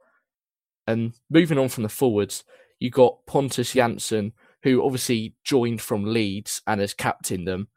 And 0.87 1.15
moving 1.31 1.59
on 1.59 1.69
from 1.69 1.83
the 1.83 1.89
forwards, 1.89 2.45
you 2.79 2.91
got 2.91 3.25
Pontus 3.27 3.75
Jansson, 3.75 4.33
who 4.63 4.85
obviously 4.85 5.35
joined 5.45 5.81
from 5.81 6.05
Leeds 6.05 6.63
and 6.67 6.81
has 6.81 6.95
captained 6.95 7.47
them. 7.47 7.69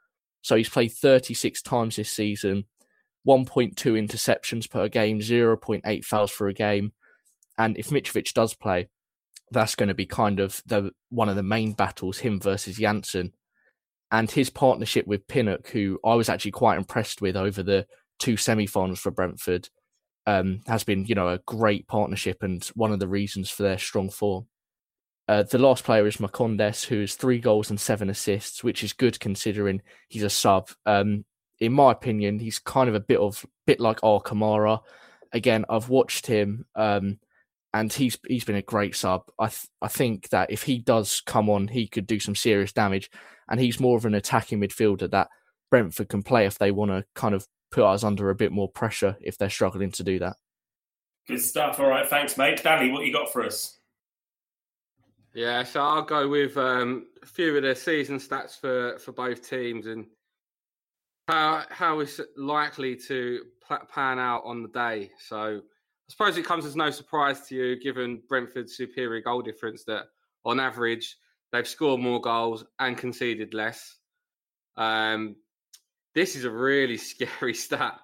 So 0.42 0.56
he's 0.56 0.70
played 0.70 0.94
36 0.94 1.62
times 1.62 1.98
this 1.98 2.10
season, 2.10 2.66
1.2 3.28 3.76
interceptions 3.76 4.70
per 4.70 4.88
game, 4.88 5.20
0.8 5.20 6.06
fouls 6.06 6.32
for 6.32 6.48
a 6.48 6.54
game. 6.54 6.94
And 7.58 7.78
if 7.78 7.90
Mitrovic 7.90 8.34
does 8.34 8.54
play, 8.54 8.90
that's 9.52 9.76
going 9.76 9.90
to 9.90 9.96
be 9.96 10.06
kind 10.06 10.40
of 10.40 10.62
the 10.66 10.92
one 11.10 11.30
of 11.30 11.36
the 11.36 11.44
main 11.44 11.74
battles, 11.74 12.20
him 12.20 12.40
versus 12.40 12.78
Jansson. 12.78 13.32
And 14.12 14.32
his 14.32 14.50
partnership 14.50 15.06
with 15.06 15.28
Pinnock, 15.28 15.68
who 15.68 16.00
I 16.06 16.16
was 16.16 16.30
actually 16.30 16.52
quite 16.52 16.78
impressed 16.78 17.22
with 17.22 17.36
over 17.36 17.62
the 17.62 17.86
two 18.20 18.38
semi-finals 18.38 19.00
for 19.00 19.12
Brentford, 19.12 19.70
um, 20.26 20.62
has 20.68 20.84
been, 20.84 21.06
you 21.06 21.16
know, 21.16 21.30
a 21.30 21.40
great 21.46 21.88
partnership 21.88 22.44
and 22.44 22.64
one 22.76 22.92
of 22.92 23.00
the 23.00 23.08
reasons 23.08 23.50
for 23.50 23.64
their 23.64 23.78
strong 23.78 24.10
form. 24.10 24.48
Uh, 25.28 25.44
the 25.44 25.58
last 25.58 25.84
player 25.84 26.08
is 26.08 26.18
Marcondes, 26.18 26.86
who 26.86 27.02
has 27.02 27.16
three 27.16 27.40
goals 27.40 27.70
and 27.70 27.80
seven 27.80 28.10
assists, 28.10 28.64
which 28.64 28.84
is 28.84 28.94
good 28.94 29.20
considering 29.20 29.82
he's 30.08 30.24
a 30.24 30.30
sub. 30.30 30.70
Um, 30.86 31.26
in 31.60 31.74
my 31.74 31.92
opinion, 31.92 32.40
he's 32.40 32.60
kind 32.60 32.88
of 32.88 32.96
a 32.96 33.00
bit 33.02 33.20
of 33.20 33.46
bit 33.66 33.80
like 33.80 34.00
our 34.04 34.22
Kamara. 34.22 34.80
Again, 35.34 35.66
I've 35.70 35.90
watched 35.90 36.28
him, 36.28 36.66
um, 36.76 37.20
and 37.80 37.94
he's 37.94 38.18
he's 38.28 38.44
been 38.44 38.56
a 38.56 38.62
great 38.62 38.96
sub. 38.96 39.24
I 39.40 39.48
th- 39.48 39.68
I 39.82 39.88
think 39.88 40.30
that 40.30 40.52
if 40.52 40.64
he 40.64 40.80
does 40.80 41.22
come 41.22 41.50
on, 41.50 41.68
he 41.68 41.88
could 41.88 42.08
do 42.08 42.20
some 42.20 42.36
serious 42.36 42.74
damage, 42.74 43.10
and 43.50 43.60
he's 43.60 43.80
more 43.80 43.98
of 43.98 44.06
an 44.06 44.16
attacking 44.16 44.60
midfielder 44.60 45.10
that 45.12 45.30
Brentford 45.70 46.10
can 46.10 46.24
play 46.24 46.46
if 46.46 46.58
they 46.58 46.72
want 46.72 46.92
to 46.92 47.06
kind 47.16 47.36
of 47.36 47.46
put 47.72 47.84
us 47.84 48.04
under 48.04 48.30
a 48.30 48.36
bit 48.36 48.52
more 48.52 48.70
pressure 48.70 49.18
if 49.22 49.38
they're 49.38 49.50
struggling 49.50 49.92
to 49.92 50.04
do 50.04 50.20
that. 50.20 50.36
Good 51.28 51.42
stuff. 51.42 51.80
All 51.80 51.90
right, 51.90 52.08
thanks, 52.08 52.38
mate. 52.38 52.64
Danny, 52.64 52.92
what 52.92 53.06
you 53.06 53.12
got 53.12 53.32
for 53.32 53.44
us? 53.44 53.78
Yeah, 55.34 55.64
so 55.64 55.82
I'll 55.82 56.02
go 56.02 56.28
with 56.28 56.58
um, 56.58 57.08
a 57.22 57.26
few 57.26 57.56
of 57.58 57.64
the 57.64 57.76
season 57.76 58.18
stats 58.18 58.60
for, 58.60 58.98
for 58.98 59.12
both 59.12 59.48
teams 59.48 59.86
and 59.86 60.06
how 61.28 61.64
how 61.70 62.00
is 62.00 62.22
likely 62.38 62.96
to 62.96 63.44
pan 63.94 64.18
out 64.18 64.44
on 64.46 64.64
the 64.64 64.70
day. 64.70 65.12
So 65.20 65.62
I 66.10 66.14
suppose 66.14 66.38
it 66.38 66.46
comes 66.46 66.66
as 66.66 66.76
no 66.76 66.90
surprise 66.90 67.48
to 67.48 67.56
you, 67.56 67.80
given 67.80 68.22
Brentford's 68.30 68.78
superior 68.78 69.22
goal 69.22 69.42
difference, 69.42 69.84
that 69.86 70.06
on 70.46 70.60
average 70.60 71.18
they've 71.52 71.68
scored 71.68 72.00
more 72.00 72.22
goals 72.22 72.64
and 72.80 72.98
conceded 72.98 73.54
less. 73.54 73.98
Um, 74.78 75.36
this 76.16 76.36
is 76.36 76.46
a 76.46 76.52
really 76.52 76.98
scary 77.12 77.54
stat, 77.54 78.00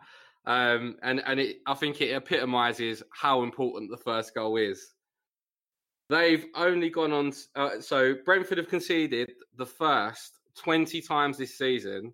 um, 0.45 0.97
and 1.01 1.21
and 1.25 1.39
it, 1.39 1.57
I 1.65 1.75
think 1.75 2.01
it 2.01 2.13
epitomises 2.13 3.03
how 3.11 3.43
important 3.43 3.89
the 3.89 3.97
first 3.97 4.35
goal 4.35 4.57
is. 4.57 4.93
They've 6.09 6.45
only 6.55 6.89
gone 6.89 7.13
on. 7.13 7.31
Uh, 7.55 7.79
so 7.79 8.15
Brentford 8.25 8.57
have 8.57 8.67
conceded 8.67 9.31
the 9.55 9.65
first 9.65 10.39
20 10.57 11.01
times 11.01 11.37
this 11.37 11.57
season. 11.57 12.13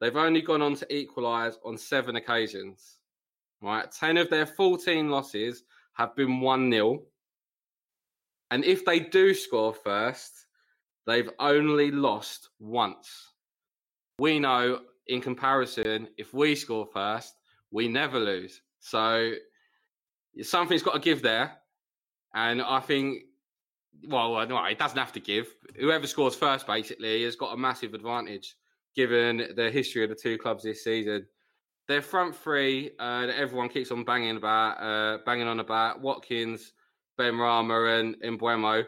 They've 0.00 0.16
only 0.16 0.40
gone 0.40 0.62
on 0.62 0.74
to 0.76 0.94
equalise 0.94 1.58
on 1.64 1.76
seven 1.76 2.16
occasions. 2.16 2.97
Right, 3.60 3.90
10 3.90 4.16
of 4.18 4.30
their 4.30 4.46
14 4.46 5.08
losses 5.08 5.64
have 5.94 6.14
been 6.14 6.40
1 6.40 6.70
0. 6.70 7.02
And 8.50 8.64
if 8.64 8.84
they 8.84 9.00
do 9.00 9.34
score 9.34 9.74
first, 9.74 10.46
they've 11.06 11.30
only 11.38 11.90
lost 11.90 12.50
once. 12.60 13.32
We 14.18 14.38
know, 14.38 14.80
in 15.08 15.20
comparison, 15.20 16.08
if 16.16 16.32
we 16.32 16.54
score 16.54 16.86
first, 16.86 17.34
we 17.70 17.88
never 17.88 18.18
lose. 18.18 18.62
So 18.80 19.32
something's 20.42 20.82
got 20.82 20.94
to 20.94 21.00
give 21.00 21.22
there. 21.22 21.52
And 22.34 22.62
I 22.62 22.80
think 22.80 23.22
well, 24.06 24.38
it 24.40 24.78
doesn't 24.78 24.98
have 24.98 25.12
to 25.12 25.20
give. 25.20 25.48
Whoever 25.78 26.06
scores 26.06 26.34
first, 26.34 26.66
basically, 26.66 27.24
has 27.24 27.36
got 27.36 27.54
a 27.54 27.56
massive 27.56 27.94
advantage 27.94 28.56
given 28.94 29.48
the 29.56 29.70
history 29.70 30.02
of 30.02 30.10
the 30.10 30.16
two 30.16 30.38
clubs 30.38 30.64
this 30.64 30.84
season. 30.84 31.26
Their 31.88 32.02
front 32.02 32.36
three 32.36 32.90
uh, 32.98 33.26
that 33.26 33.36
everyone 33.36 33.70
keeps 33.70 33.90
on 33.90 34.04
banging 34.04 34.36
about, 34.36 34.74
uh, 34.74 35.18
banging 35.24 35.48
on 35.48 35.58
about 35.58 36.02
Watkins, 36.02 36.72
Benrahma, 37.18 38.00
and 38.00 38.38
Mbeumo. 38.38 38.84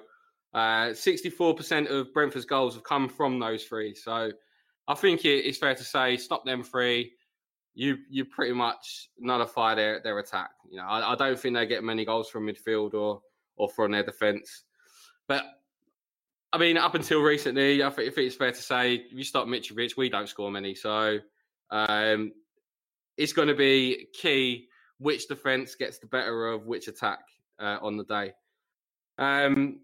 Uh, 0.53 0.91
64% 0.91 1.91
of 1.91 2.13
Brentford's 2.13 2.45
goals 2.45 2.75
have 2.75 2.85
come 2.85 3.09
from 3.09 3.39
those 3.39 3.65
three. 3.65 3.95
So 3.95 4.31
I 4.87 4.95
think 4.95 5.25
it, 5.25 5.47
it's 5.47 5.59
fair 5.59 5.75
to 5.75 5.85
say, 5.85 6.19
stop 6.19 6.45
them 6.45 6.63
three. 6.63 7.13
You 7.73 7.99
you 8.11 8.25
pretty 8.25 8.53
much 8.53 9.09
nullify 9.19 9.77
their, 9.77 10.01
their 10.03 10.19
attack. 10.19 10.51
You 10.69 10.79
know, 10.79 10.85
I, 10.85 11.13
I 11.13 11.15
don't 11.15 11.39
think 11.39 11.55
they 11.55 11.67
get 11.67 11.85
many 11.85 12.05
goals 12.05 12.29
from 12.29 12.47
midfield 12.47 12.95
or 12.95 13.23
or 13.57 13.69
from 13.69 13.93
their 13.93 14.03
defence. 14.03 14.65
But 15.29 15.45
I 16.53 16.59
mean, 16.59 16.77
up 16.77 16.97
until 16.97 17.21
recently, 17.21 17.83
I 17.83 17.91
think, 17.91 18.13
it's 18.19 18.35
fair 18.35 18.51
to 18.51 18.61
say, 18.61 18.95
if 18.97 19.13
you 19.13 19.23
stop 19.23 19.47
Mitrovic, 19.47 19.97
we 19.97 20.09
don't 20.09 20.29
score 20.29 20.51
many. 20.51 20.75
So 20.75 21.21
um, 21.71 22.33
it's 23.21 23.35
going 23.35 23.49
to 23.49 23.55
be 23.55 24.07
key 24.15 24.69
which 24.99 25.29
defence 25.29 25.75
gets 25.75 25.99
the 25.99 26.07
better 26.07 26.49
of 26.49 26.67
which 26.67 26.89
attack 26.89 27.21
uh, 27.59 27.77
on 27.83 27.99
the 27.99 28.05
day. 28.05 28.33
Um, 29.19 29.81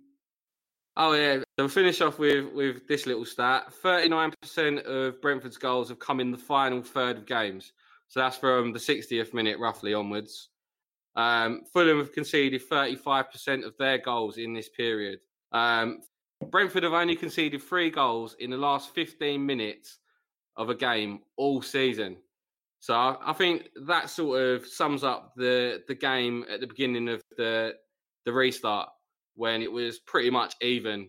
oh 0.97 1.13
yeah, 1.13 1.37
so 1.37 1.45
we'll 1.59 1.69
finish 1.69 2.01
off 2.01 2.19
with 2.19 2.51
with 2.55 2.89
this 2.89 3.07
little 3.07 3.27
stat: 3.27 3.73
thirty-nine 3.75 4.33
percent 4.41 4.79
of 4.81 5.21
Brentford's 5.21 5.59
goals 5.59 5.91
have 5.91 5.99
come 5.99 6.19
in 6.19 6.31
the 6.31 6.39
final 6.39 6.83
third 6.83 7.19
of 7.19 7.27
games. 7.27 7.73
So 8.09 8.21
that's 8.21 8.37
from 8.37 8.73
the 8.73 8.79
60th 8.79 9.35
minute 9.35 9.59
roughly 9.59 9.93
onwards. 9.93 10.51
Um, 11.17 11.63
Fulham 11.73 11.99
have 11.99 12.13
conceded 12.13 12.63
35% 12.71 13.67
of 13.67 13.77
their 13.79 13.99
goals 13.99 14.39
in 14.39 14.55
this 14.55 14.69
period. 14.69 15.19
Um, 15.51 16.03
Brentford 16.51 16.85
have 16.85 16.93
only 16.93 17.17
conceded 17.17 17.61
three 17.61 17.91
goals 17.91 18.37
in 18.39 18.51
the 18.51 18.57
last 18.57 18.95
15 18.95 19.45
minutes 19.45 19.99
of 20.57 20.71
a 20.71 20.75
game 20.75 21.19
all 21.37 21.63
season. 21.63 22.19
So 22.81 22.95
I 22.95 23.33
think 23.33 23.69
that 23.87 24.11
sort 24.11 24.41
of 24.41 24.67
sums 24.67 25.03
up 25.03 25.33
the 25.37 25.83
the 25.89 25.95
game 25.95 26.45
at 26.51 26.61
the 26.61 26.67
beginning 26.67 27.09
of 27.09 27.23
the 27.37 27.75
the 28.25 28.33
restart 28.33 28.89
when 29.35 29.63
it 29.63 29.71
was 29.71 29.99
pretty 30.01 30.31
much 30.31 30.55
even 30.61 31.09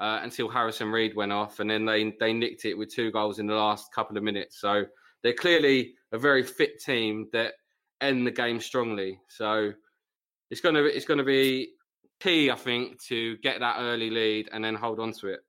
uh, 0.00 0.20
until 0.22 0.48
Harrison 0.48 0.90
Reed 0.90 1.14
went 1.14 1.32
off, 1.32 1.60
and 1.60 1.70
then 1.70 1.84
they 1.84 2.12
they 2.18 2.32
nicked 2.32 2.64
it 2.64 2.74
with 2.74 2.92
two 2.92 3.10
goals 3.12 3.38
in 3.38 3.46
the 3.46 3.54
last 3.54 3.92
couple 3.94 4.16
of 4.16 4.22
minutes. 4.22 4.60
So 4.60 4.84
they're 5.22 5.32
clearly 5.32 5.94
a 6.12 6.18
very 6.18 6.42
fit 6.42 6.80
team 6.82 7.28
that 7.32 7.54
end 8.00 8.26
the 8.26 8.30
game 8.30 8.60
strongly. 8.60 9.20
So 9.28 9.72
it's 10.50 10.60
gonna 10.60 10.82
it's 10.82 11.04
gonna 11.04 11.24
be 11.24 11.72
key, 12.20 12.50
I 12.50 12.56
think, 12.56 13.02
to 13.04 13.36
get 13.38 13.60
that 13.60 13.76
early 13.78 14.10
lead 14.10 14.48
and 14.52 14.64
then 14.64 14.74
hold 14.74 15.00
on 15.00 15.12
to 15.14 15.28
it. 15.28 15.40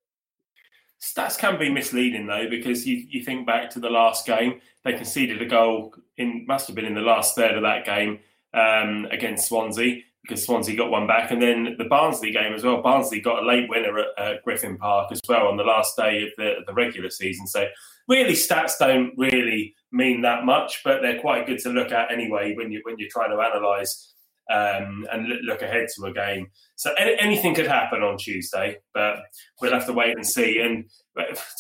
Stats 1.03 1.37
can 1.37 1.59
be 1.59 1.69
misleading 1.69 2.27
though, 2.27 2.49
because 2.49 2.87
you, 2.87 3.05
you 3.09 3.23
think 3.23 3.45
back 3.45 3.69
to 3.71 3.79
the 3.79 3.89
last 3.89 4.25
game, 4.25 4.61
they 4.85 4.93
conceded 4.93 5.41
a 5.41 5.45
goal 5.45 5.93
in 6.17 6.45
must 6.47 6.67
have 6.67 6.75
been 6.77 6.85
in 6.85 6.93
the 6.93 7.01
last 7.01 7.35
third 7.35 7.55
of 7.55 7.63
that 7.63 7.85
game 7.85 8.19
um, 8.53 9.05
against 9.11 9.49
Swansea 9.49 10.01
because 10.21 10.45
Swansea 10.45 10.77
got 10.77 10.89
one 10.89 11.05
back, 11.05 11.31
and 11.31 11.41
then 11.41 11.75
the 11.77 11.83
Barnsley 11.83 12.31
game 12.31 12.53
as 12.53 12.63
well. 12.63 12.81
Barnsley 12.81 13.19
got 13.19 13.43
a 13.43 13.45
late 13.45 13.69
winner 13.69 14.05
at, 14.17 14.41
Griffin 14.43 14.77
Park 14.77 15.11
as 15.11 15.19
well 15.27 15.47
on 15.47 15.57
the 15.57 15.63
last 15.63 15.97
day 15.97 16.23
of 16.23 16.29
the, 16.37 16.55
the 16.65 16.73
regular 16.73 17.09
season. 17.09 17.45
So 17.45 17.65
really, 18.07 18.31
stats 18.31 18.77
don't 18.79 19.11
really 19.17 19.75
mean 19.91 20.21
that 20.21 20.45
much, 20.45 20.79
but 20.85 21.01
they're 21.01 21.19
quite 21.19 21.45
good 21.45 21.59
to 21.59 21.69
look 21.69 21.91
at 21.91 22.09
anyway 22.09 22.55
when 22.55 22.71
you 22.71 22.79
when 22.83 22.95
you're 22.97 23.09
trying 23.11 23.31
to 23.31 23.37
analyse 23.37 24.12
um, 24.51 25.07
and 25.11 25.27
look 25.43 25.61
ahead 25.61 25.87
to 25.95 26.05
a 26.05 26.13
game. 26.13 26.47
So 26.75 26.93
anything 26.93 27.55
could 27.55 27.67
happen 27.67 28.01
on 28.01 28.17
Tuesday, 28.17 28.77
but 28.93 29.17
we'll 29.61 29.73
have 29.73 29.85
to 29.85 29.93
wait 29.93 30.15
and 30.15 30.25
see. 30.25 30.59
And 30.59 30.85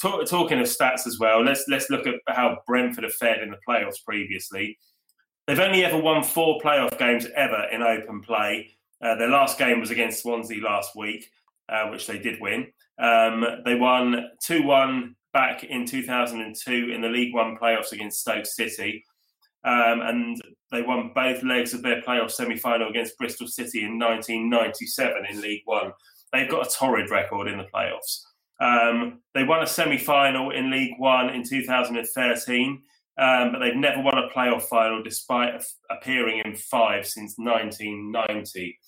talk, 0.01 0.27
talking 0.27 0.59
of 0.59 0.67
stats 0.67 1.07
as 1.07 1.17
well, 1.19 1.43
let's 1.43 1.65
let's 1.69 1.89
look 1.89 2.05
at 2.07 2.15
how 2.27 2.57
Brentford 2.67 3.03
have 3.03 3.13
fared 3.15 3.41
in 3.41 3.51
the 3.51 3.57
playoffs 3.67 4.03
previously. 4.05 4.77
They've 5.47 5.59
only 5.59 5.83
ever 5.83 5.97
won 5.97 6.23
four 6.23 6.59
playoff 6.61 6.97
games 6.97 7.27
ever 7.35 7.67
in 7.71 7.81
open 7.81 8.21
play. 8.21 8.71
Uh, 9.01 9.15
their 9.15 9.29
last 9.29 9.57
game 9.57 9.79
was 9.79 9.91
against 9.91 10.21
Swansea 10.21 10.63
last 10.63 10.95
week, 10.95 11.29
uh, 11.67 11.89
which 11.89 12.07
they 12.07 12.17
did 12.17 12.39
win. 12.39 12.67
Um, 12.97 13.45
they 13.65 13.75
won 13.75 14.29
2 14.45 14.63
1 14.63 15.15
back 15.33 15.63
in 15.63 15.85
2002 15.85 16.91
in 16.93 17.01
the 17.01 17.09
League 17.09 17.33
One 17.33 17.57
playoffs 17.57 17.91
against 17.91 18.21
Stoke 18.21 18.45
City. 18.45 19.03
Um, 19.65 20.01
and 20.01 20.41
they 20.73 20.81
won 20.81 21.11
both 21.13 21.43
legs 21.43 21.73
of 21.73 21.83
their 21.83 22.01
playoff 22.01 22.31
semi 22.31 22.57
final 22.57 22.89
against 22.89 23.17
Bristol 23.17 23.47
City 23.47 23.83
in 23.83 23.99
1997 23.99 25.25
in 25.29 25.41
League 25.41 25.61
One. 25.65 25.91
They've 26.31 26.49
got 26.49 26.67
a 26.67 26.69
torrid 26.69 27.11
record 27.11 27.47
in 27.47 27.57
the 27.57 27.67
playoffs. 27.73 28.23
Um, 28.59 29.21
they 29.33 29.43
won 29.43 29.61
a 29.61 29.67
semi 29.67 29.97
final 29.97 30.49
in 30.51 30.71
League 30.71 30.95
One 30.97 31.29
in 31.29 31.43
2013, 31.47 32.81
um, 33.17 33.51
but 33.51 33.59
they've 33.59 33.75
never 33.75 34.01
won 34.01 34.17
a 34.17 34.29
playoff 34.35 34.63
final 34.63 35.03
despite 35.03 35.63
appearing 35.91 36.41
in 36.43 36.55
five 36.55 37.07
since 37.07 37.35
1990. 37.37 38.79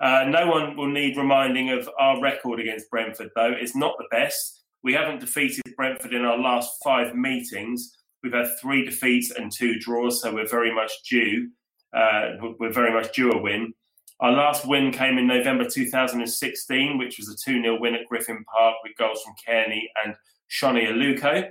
Uh, 0.00 0.24
no 0.28 0.46
one 0.46 0.76
will 0.76 0.90
need 0.90 1.16
reminding 1.16 1.70
of 1.70 1.88
our 1.98 2.20
record 2.22 2.60
against 2.60 2.88
Brentford, 2.88 3.30
though. 3.34 3.52
It's 3.58 3.74
not 3.74 3.94
the 3.98 4.06
best. 4.10 4.62
We 4.84 4.92
haven't 4.92 5.20
defeated 5.20 5.64
Brentford 5.76 6.14
in 6.14 6.24
our 6.24 6.38
last 6.38 6.70
five 6.84 7.16
meetings, 7.16 7.97
We've 8.22 8.32
had 8.32 8.48
three 8.60 8.84
defeats 8.84 9.30
and 9.30 9.52
two 9.52 9.78
draws, 9.78 10.20
so 10.20 10.34
we're 10.34 10.48
very 10.48 10.74
much 10.74 10.92
due. 11.08 11.50
Uh, 11.92 12.32
we're 12.58 12.72
very 12.72 12.92
much 12.92 13.14
due 13.14 13.30
a 13.32 13.40
win. 13.40 13.72
Our 14.20 14.32
last 14.32 14.66
win 14.66 14.90
came 14.90 15.16
in 15.16 15.28
November 15.28 15.64
2016, 15.68 16.98
which 16.98 17.18
was 17.18 17.28
a 17.28 17.36
2 17.50 17.62
0 17.62 17.80
win 17.80 17.94
at 17.94 18.06
Griffin 18.08 18.44
Park 18.52 18.76
with 18.82 18.96
goals 18.98 19.22
from 19.22 19.34
Cairney 19.46 19.82
and 20.04 20.14
Sone 20.48 20.74
Aluko. 20.74 21.50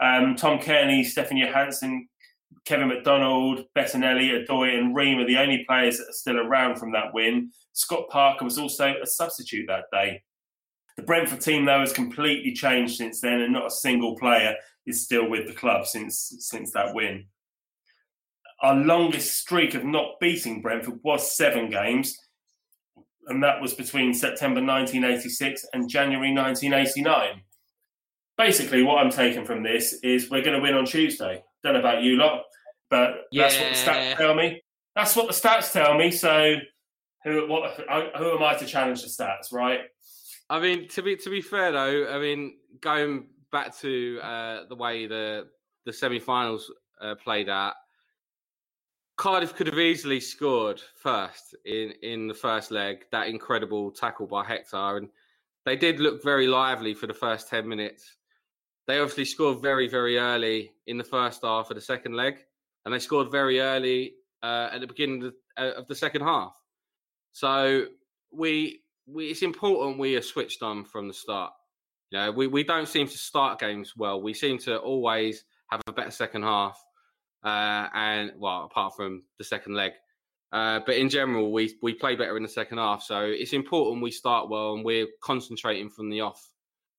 Um, 0.00 0.36
Tom 0.36 0.58
Cairney, 0.58 1.04
Stefan 1.04 1.38
Johansen, 1.38 2.08
Kevin 2.66 2.88
McDonald, 2.88 3.64
Bettinelli, 3.76 4.46
Odoi, 4.46 4.78
and 4.78 4.94
Ream 4.94 5.18
are 5.18 5.26
the 5.26 5.38
only 5.38 5.64
players 5.66 5.98
that 5.98 6.08
are 6.08 6.12
still 6.12 6.38
around 6.38 6.76
from 6.76 6.92
that 6.92 7.14
win. 7.14 7.50
Scott 7.72 8.08
Parker 8.10 8.44
was 8.44 8.58
also 8.58 8.94
a 9.02 9.06
substitute 9.06 9.66
that 9.68 9.84
day. 9.90 10.22
The 10.96 11.02
Brentford 11.02 11.40
team, 11.40 11.64
though, 11.64 11.80
has 11.80 11.92
completely 11.92 12.52
changed 12.52 12.96
since 12.96 13.20
then, 13.20 13.40
and 13.40 13.52
not 13.52 13.66
a 13.66 13.70
single 13.70 14.16
player 14.16 14.54
is 14.86 15.04
still 15.04 15.28
with 15.28 15.46
the 15.46 15.52
club 15.52 15.86
since 15.86 16.34
since 16.40 16.72
that 16.72 16.94
win. 16.94 17.26
Our 18.60 18.76
longest 18.76 19.38
streak 19.38 19.74
of 19.74 19.84
not 19.84 20.20
beating 20.20 20.62
Brentford 20.62 21.00
was 21.02 21.36
seven 21.36 21.68
games, 21.68 22.16
and 23.26 23.42
that 23.42 23.60
was 23.60 23.74
between 23.74 24.14
September 24.14 24.60
1986 24.62 25.66
and 25.72 25.88
January 25.88 26.32
1989. 26.32 27.42
Basically, 28.38 28.82
what 28.82 28.98
I'm 28.98 29.10
taking 29.10 29.44
from 29.44 29.62
this 29.62 29.94
is 30.02 30.30
we're 30.30 30.42
going 30.42 30.56
to 30.56 30.62
win 30.62 30.74
on 30.74 30.84
Tuesday. 30.84 31.42
Don't 31.62 31.74
know 31.74 31.80
about 31.80 32.02
you 32.02 32.16
lot, 32.16 32.42
but 32.88 33.24
that's 33.32 33.58
what 33.58 33.68
the 33.70 33.74
stats 33.74 34.16
tell 34.16 34.34
me. 34.34 34.62
That's 34.94 35.16
what 35.16 35.26
the 35.26 35.32
stats 35.32 35.72
tell 35.72 35.94
me. 35.96 36.10
So, 36.10 36.56
who 37.24 37.48
what 37.48 37.72
who 38.16 38.36
am 38.36 38.42
I 38.42 38.54
to 38.54 38.66
challenge 38.66 39.02
the 39.02 39.08
stats, 39.08 39.52
right? 39.52 39.80
I 40.50 40.60
mean, 40.60 40.88
to 40.88 41.02
be 41.02 41.16
to 41.16 41.30
be 41.30 41.40
fair 41.40 41.72
though, 41.72 42.12
I 42.12 42.18
mean, 42.18 42.56
going 42.80 43.26
back 43.52 43.76
to 43.78 44.18
uh, 44.22 44.64
the 44.68 44.74
way 44.74 45.06
the 45.06 45.46
the 45.84 45.92
semi-finals 45.92 46.72
uh, 47.00 47.14
played 47.16 47.48
out, 47.48 47.74
Cardiff 49.16 49.54
could 49.54 49.66
have 49.66 49.78
easily 49.78 50.18
scored 50.18 50.80
first 50.96 51.54
in 51.64 51.92
in 52.02 52.26
the 52.26 52.34
first 52.34 52.70
leg. 52.70 53.04
That 53.12 53.28
incredible 53.28 53.90
tackle 53.90 54.26
by 54.26 54.44
Hector, 54.44 54.96
and 54.96 55.08
they 55.64 55.76
did 55.76 56.00
look 56.00 56.22
very 56.24 56.48
lively 56.48 56.94
for 56.94 57.06
the 57.06 57.14
first 57.14 57.48
ten 57.48 57.68
minutes. 57.68 58.16
They 58.88 58.98
obviously 58.98 59.26
scored 59.26 59.62
very 59.62 59.86
very 59.86 60.18
early 60.18 60.72
in 60.86 60.98
the 60.98 61.04
first 61.04 61.42
half 61.42 61.70
of 61.70 61.76
the 61.76 61.80
second 61.80 62.14
leg, 62.14 62.38
and 62.84 62.92
they 62.92 62.98
scored 62.98 63.30
very 63.30 63.60
early 63.60 64.14
uh, 64.42 64.70
at 64.72 64.80
the 64.80 64.86
beginning 64.86 65.22
of 65.22 65.32
the, 65.56 65.62
uh, 65.62 65.78
of 65.78 65.86
the 65.86 65.94
second 65.94 66.22
half. 66.22 66.54
So 67.32 67.86
we 68.32 68.80
we 69.06 69.26
it's 69.26 69.42
important 69.42 69.98
we 69.98 70.16
are 70.16 70.22
switched 70.22 70.62
on 70.62 70.84
from 70.84 71.06
the 71.06 71.14
start. 71.14 71.52
You 72.12 72.18
know, 72.18 72.30
we, 72.30 72.46
we 72.46 72.62
don't 72.62 72.86
seem 72.86 73.08
to 73.08 73.18
start 73.18 73.58
games 73.58 73.94
well. 73.96 74.20
We 74.20 74.34
seem 74.34 74.58
to 74.58 74.76
always 74.76 75.44
have 75.70 75.80
a 75.86 75.92
better 75.92 76.10
second 76.10 76.42
half, 76.42 76.78
uh, 77.42 77.88
and 77.94 78.32
well, 78.36 78.64
apart 78.64 78.94
from 78.94 79.22
the 79.38 79.44
second 79.44 79.74
leg. 79.74 79.92
Uh, 80.52 80.80
but 80.84 80.96
in 80.96 81.08
general, 81.08 81.50
we 81.50 81.74
we 81.80 81.94
play 81.94 82.14
better 82.14 82.36
in 82.36 82.42
the 82.42 82.48
second 82.48 82.76
half. 82.76 83.02
So 83.02 83.22
it's 83.22 83.54
important 83.54 84.02
we 84.02 84.10
start 84.10 84.50
well 84.50 84.74
and 84.74 84.84
we're 84.84 85.06
concentrating 85.22 85.88
from 85.88 86.10
the 86.10 86.20
off 86.20 86.46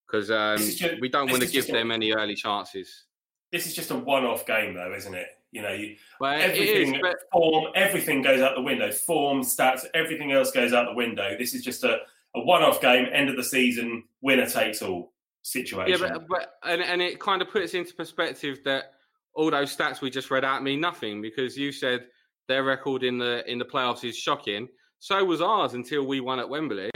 because 0.08 0.32
um, 0.32 0.58
we 1.00 1.10
don't 1.10 1.30
want 1.30 1.44
to 1.44 1.48
give 1.48 1.68
them 1.68 1.92
a, 1.92 1.94
any 1.94 2.12
early 2.12 2.34
chances. 2.34 3.06
This 3.52 3.68
is 3.68 3.76
just 3.76 3.92
a 3.92 3.96
one-off 3.96 4.48
game, 4.48 4.74
though, 4.74 4.96
isn't 4.96 5.14
it? 5.14 5.28
You 5.52 5.62
know, 5.62 5.72
you, 5.72 5.96
well, 6.20 6.42
everything 6.42 6.96
is, 6.96 7.02
but... 7.04 7.18
form, 7.32 7.66
everything 7.76 8.24
goes 8.24 8.42
out 8.42 8.56
the 8.56 8.62
window. 8.62 8.92
Form, 8.92 9.42
stats, 9.42 9.86
everything 9.94 10.32
else 10.32 10.52
goes 10.52 10.74
out 10.74 10.88
the 10.88 10.96
window. 10.96 11.36
This 11.38 11.54
is 11.54 11.64
just 11.64 11.84
a, 11.84 12.00
a 12.36 12.42
one-off 12.42 12.82
game, 12.82 13.08
end 13.12 13.30
of 13.30 13.36
the 13.36 13.44
season, 13.44 14.04
winner 14.22 14.48
takes 14.48 14.82
all 14.82 15.14
situation. 15.44 16.02
Yeah, 16.02 16.10
but, 16.14 16.28
but 16.28 16.54
and, 16.64 16.82
and 16.82 17.02
it 17.02 17.20
kind 17.20 17.42
of 17.42 17.50
puts 17.50 17.74
into 17.74 17.94
perspective 17.94 18.60
that 18.66 18.94
all 19.36 19.52
those 19.52 19.76
stats 19.76 20.02
we 20.02 20.10
just 20.10 20.32
read 20.32 20.46
out 20.46 20.64
mean 20.64 20.80
nothing 20.80 21.22
because 21.22 21.58
you 21.58 21.72
said 21.72 22.06
their 22.48 22.64
record 22.64 23.04
in 23.04 23.18
the 23.18 23.50
in 23.52 23.58
the 23.58 23.66
playoffs 23.66 24.08
is 24.08 24.18
shocking. 24.18 24.68
So 25.00 25.24
was 25.24 25.42
ours 25.42 25.74
until 25.74 26.06
we 26.06 26.22
won 26.22 26.40
at 26.40 26.48
Wembley. 26.48 26.92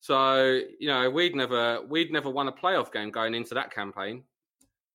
So 0.00 0.60
you 0.78 0.88
know 0.88 1.10
we'd 1.10 1.34
never 1.34 1.82
we'd 1.88 2.12
never 2.12 2.30
won 2.30 2.48
a 2.48 2.52
playoff 2.52 2.92
game 2.92 3.10
going 3.10 3.34
into 3.34 3.54
that 3.54 3.72
campaign. 3.72 4.24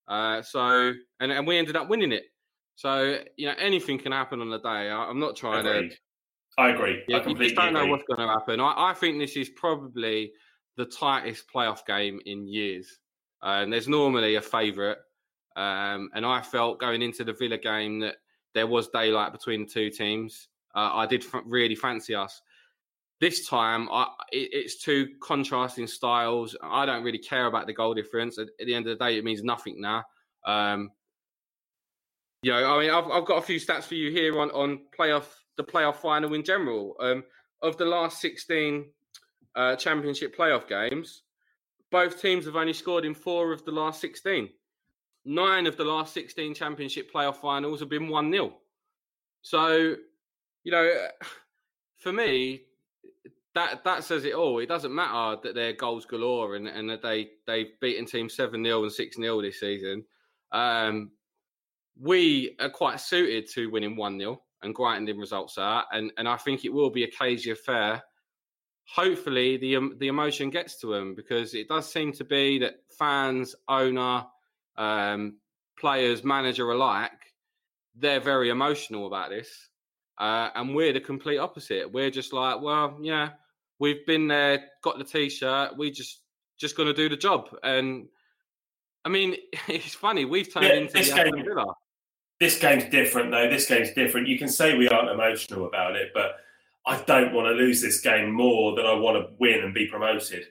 Uh, 0.08 0.42
so 0.42 0.92
and 1.20 1.32
and 1.32 1.46
we 1.46 1.58
ended 1.58 1.76
up 1.76 1.88
winning 1.88 2.12
it. 2.12 2.24
So 2.76 3.18
you 3.36 3.46
know 3.46 3.54
anything 3.58 3.98
can 3.98 4.12
happen 4.12 4.40
on 4.40 4.50
the 4.50 4.58
day. 4.58 4.90
I, 4.90 5.10
am 5.10 5.20
not 5.20 5.36
trying 5.36 5.66
Agreed. 5.66 5.90
to. 5.90 5.96
I 6.58 6.70
agree. 6.70 7.02
Yeah, 7.08 7.16
I 7.16 7.20
completely 7.20 7.46
you 7.46 7.50
just 7.50 7.60
don't 7.60 7.74
agree. 7.74 7.86
know 7.86 7.90
what's 7.90 8.04
going 8.04 8.20
to 8.20 8.26
happen. 8.26 8.60
I, 8.60 8.90
I, 8.90 8.94
think 8.94 9.18
this 9.18 9.36
is 9.36 9.48
probably 9.48 10.32
the 10.76 10.84
tightest 10.84 11.44
playoff 11.52 11.86
game 11.86 12.20
in 12.26 12.46
years, 12.46 12.98
uh, 13.42 13.60
and 13.62 13.72
there's 13.72 13.88
normally 13.88 14.34
a 14.34 14.42
favourite. 14.42 14.98
Um, 15.56 16.10
and 16.14 16.24
I 16.24 16.40
felt 16.40 16.78
going 16.78 17.02
into 17.02 17.24
the 17.24 17.32
Villa 17.32 17.58
game 17.58 18.00
that 18.00 18.16
there 18.54 18.66
was 18.66 18.88
daylight 18.88 19.32
between 19.32 19.64
the 19.64 19.70
two 19.70 19.90
teams. 19.90 20.48
Uh, 20.74 20.90
I 20.94 21.06
did 21.06 21.24
f- 21.24 21.42
really 21.44 21.74
fancy 21.74 22.14
us. 22.14 22.40
This 23.20 23.46
time, 23.46 23.88
I, 23.90 24.08
it, 24.30 24.48
it's 24.52 24.82
two 24.82 25.08
contrasting 25.22 25.86
styles. 25.86 26.56
I 26.62 26.86
don't 26.86 27.04
really 27.04 27.18
care 27.18 27.46
about 27.46 27.66
the 27.66 27.74
goal 27.74 27.94
difference. 27.94 28.38
At, 28.38 28.48
at 28.60 28.66
the 28.66 28.74
end 28.74 28.86
of 28.86 28.98
the 28.98 29.04
day, 29.04 29.18
it 29.18 29.24
means 29.24 29.42
nothing 29.42 29.80
now. 29.80 30.04
Um, 30.44 30.90
you 32.42 32.52
know, 32.52 32.74
I 32.74 32.80
mean, 32.80 32.90
I've, 32.90 33.10
I've 33.10 33.26
got 33.26 33.38
a 33.38 33.42
few 33.42 33.60
stats 33.60 33.84
for 33.84 33.94
you 33.94 34.10
here 34.10 34.40
on 34.40 34.50
on 34.50 34.80
playoff 34.98 35.26
the 35.56 35.64
playoff 35.64 35.96
final 35.96 36.34
in 36.34 36.44
general. 36.44 36.96
Um, 37.00 37.24
of 37.62 37.76
the 37.76 37.84
last 37.84 38.20
sixteen 38.20 38.86
uh, 39.54 39.76
championship 39.76 40.36
playoff 40.36 40.68
games, 40.68 41.22
both 41.90 42.20
teams 42.20 42.44
have 42.46 42.56
only 42.56 42.72
scored 42.72 43.04
in 43.04 43.14
four 43.14 43.52
of 43.52 43.64
the 43.64 43.72
last 43.72 44.00
sixteen. 44.00 44.48
Nine 45.24 45.66
of 45.66 45.76
the 45.76 45.84
last 45.84 46.12
sixteen 46.12 46.54
championship 46.54 47.12
playoff 47.12 47.36
finals 47.36 47.80
have 47.80 47.88
been 47.88 48.08
one 48.08 48.32
0 48.32 48.54
So, 49.42 49.94
you 50.64 50.72
know, 50.72 50.92
for 51.98 52.12
me, 52.12 52.62
that 53.54 53.84
that 53.84 54.04
says 54.04 54.24
it 54.24 54.34
all. 54.34 54.58
It 54.58 54.68
doesn't 54.68 54.94
matter 54.94 55.40
that 55.42 55.54
they're 55.54 55.74
goals 55.74 56.06
galore 56.06 56.56
and, 56.56 56.66
and 56.66 56.88
that 56.90 57.02
they 57.02 57.30
they've 57.46 57.78
beaten 57.80 58.06
teams 58.06 58.34
seven 58.34 58.64
0 58.64 58.82
and 58.82 58.92
six 58.92 59.16
0 59.16 59.42
this 59.42 59.60
season. 59.60 60.04
Um, 60.50 61.12
we 62.00 62.56
are 62.60 62.70
quite 62.70 63.00
suited 63.00 63.48
to 63.50 63.70
winning 63.70 63.96
1 63.96 64.18
0 64.18 64.40
and 64.62 64.74
grinding 64.74 65.18
results 65.18 65.58
are. 65.58 65.84
And, 65.92 66.12
and 66.18 66.28
I 66.28 66.36
think 66.36 66.64
it 66.64 66.72
will 66.72 66.90
be 66.90 67.04
a 67.04 67.10
cagey 67.10 67.50
affair. 67.50 68.02
Hopefully, 68.94 69.56
the, 69.56 69.76
um, 69.76 69.96
the 69.98 70.08
emotion 70.08 70.50
gets 70.50 70.80
to 70.80 70.88
them 70.92 71.14
because 71.14 71.54
it 71.54 71.68
does 71.68 71.90
seem 71.90 72.12
to 72.14 72.24
be 72.24 72.58
that 72.58 72.74
fans, 72.98 73.54
owner, 73.68 74.26
um, 74.76 75.36
players, 75.78 76.24
manager 76.24 76.70
alike, 76.70 77.10
they're 77.96 78.20
very 78.20 78.50
emotional 78.50 79.06
about 79.06 79.30
this. 79.30 79.68
Uh, 80.18 80.50
and 80.54 80.74
we're 80.74 80.92
the 80.92 81.00
complete 81.00 81.38
opposite. 81.38 81.90
We're 81.90 82.10
just 82.10 82.32
like, 82.32 82.60
well, 82.60 82.98
yeah, 83.02 83.30
we've 83.78 84.04
been 84.06 84.28
there, 84.28 84.64
got 84.82 84.98
the 84.98 85.04
t-shirt. 85.04 85.76
We 85.76 85.90
just 85.90 86.20
just 86.58 86.76
going 86.76 86.86
to 86.86 86.94
do 86.94 87.08
the 87.08 87.16
job. 87.16 87.48
And 87.62 88.06
I 89.04 89.08
mean, 89.08 89.36
it's 89.68 89.94
funny. 89.94 90.24
We've 90.24 90.52
turned 90.52 90.66
Yeah, 90.66 90.74
into 90.74 90.92
the 90.92 91.30
game- 91.32 91.44
Villa. 91.44 91.74
This 92.42 92.58
game's 92.58 92.86
different, 92.86 93.30
though. 93.30 93.48
This 93.48 93.66
game's 93.68 93.92
different. 93.92 94.26
You 94.26 94.36
can 94.36 94.48
say 94.48 94.76
we 94.76 94.88
aren't 94.88 95.08
emotional 95.08 95.64
about 95.64 95.94
it, 95.94 96.10
but 96.12 96.40
I 96.84 97.00
don't 97.02 97.32
want 97.32 97.46
to 97.46 97.52
lose 97.52 97.80
this 97.80 98.00
game 98.00 98.32
more 98.32 98.74
than 98.74 98.84
I 98.84 98.94
want 98.94 99.16
to 99.16 99.32
win 99.38 99.60
and 99.60 99.72
be 99.72 99.86
promoted. 99.86 100.46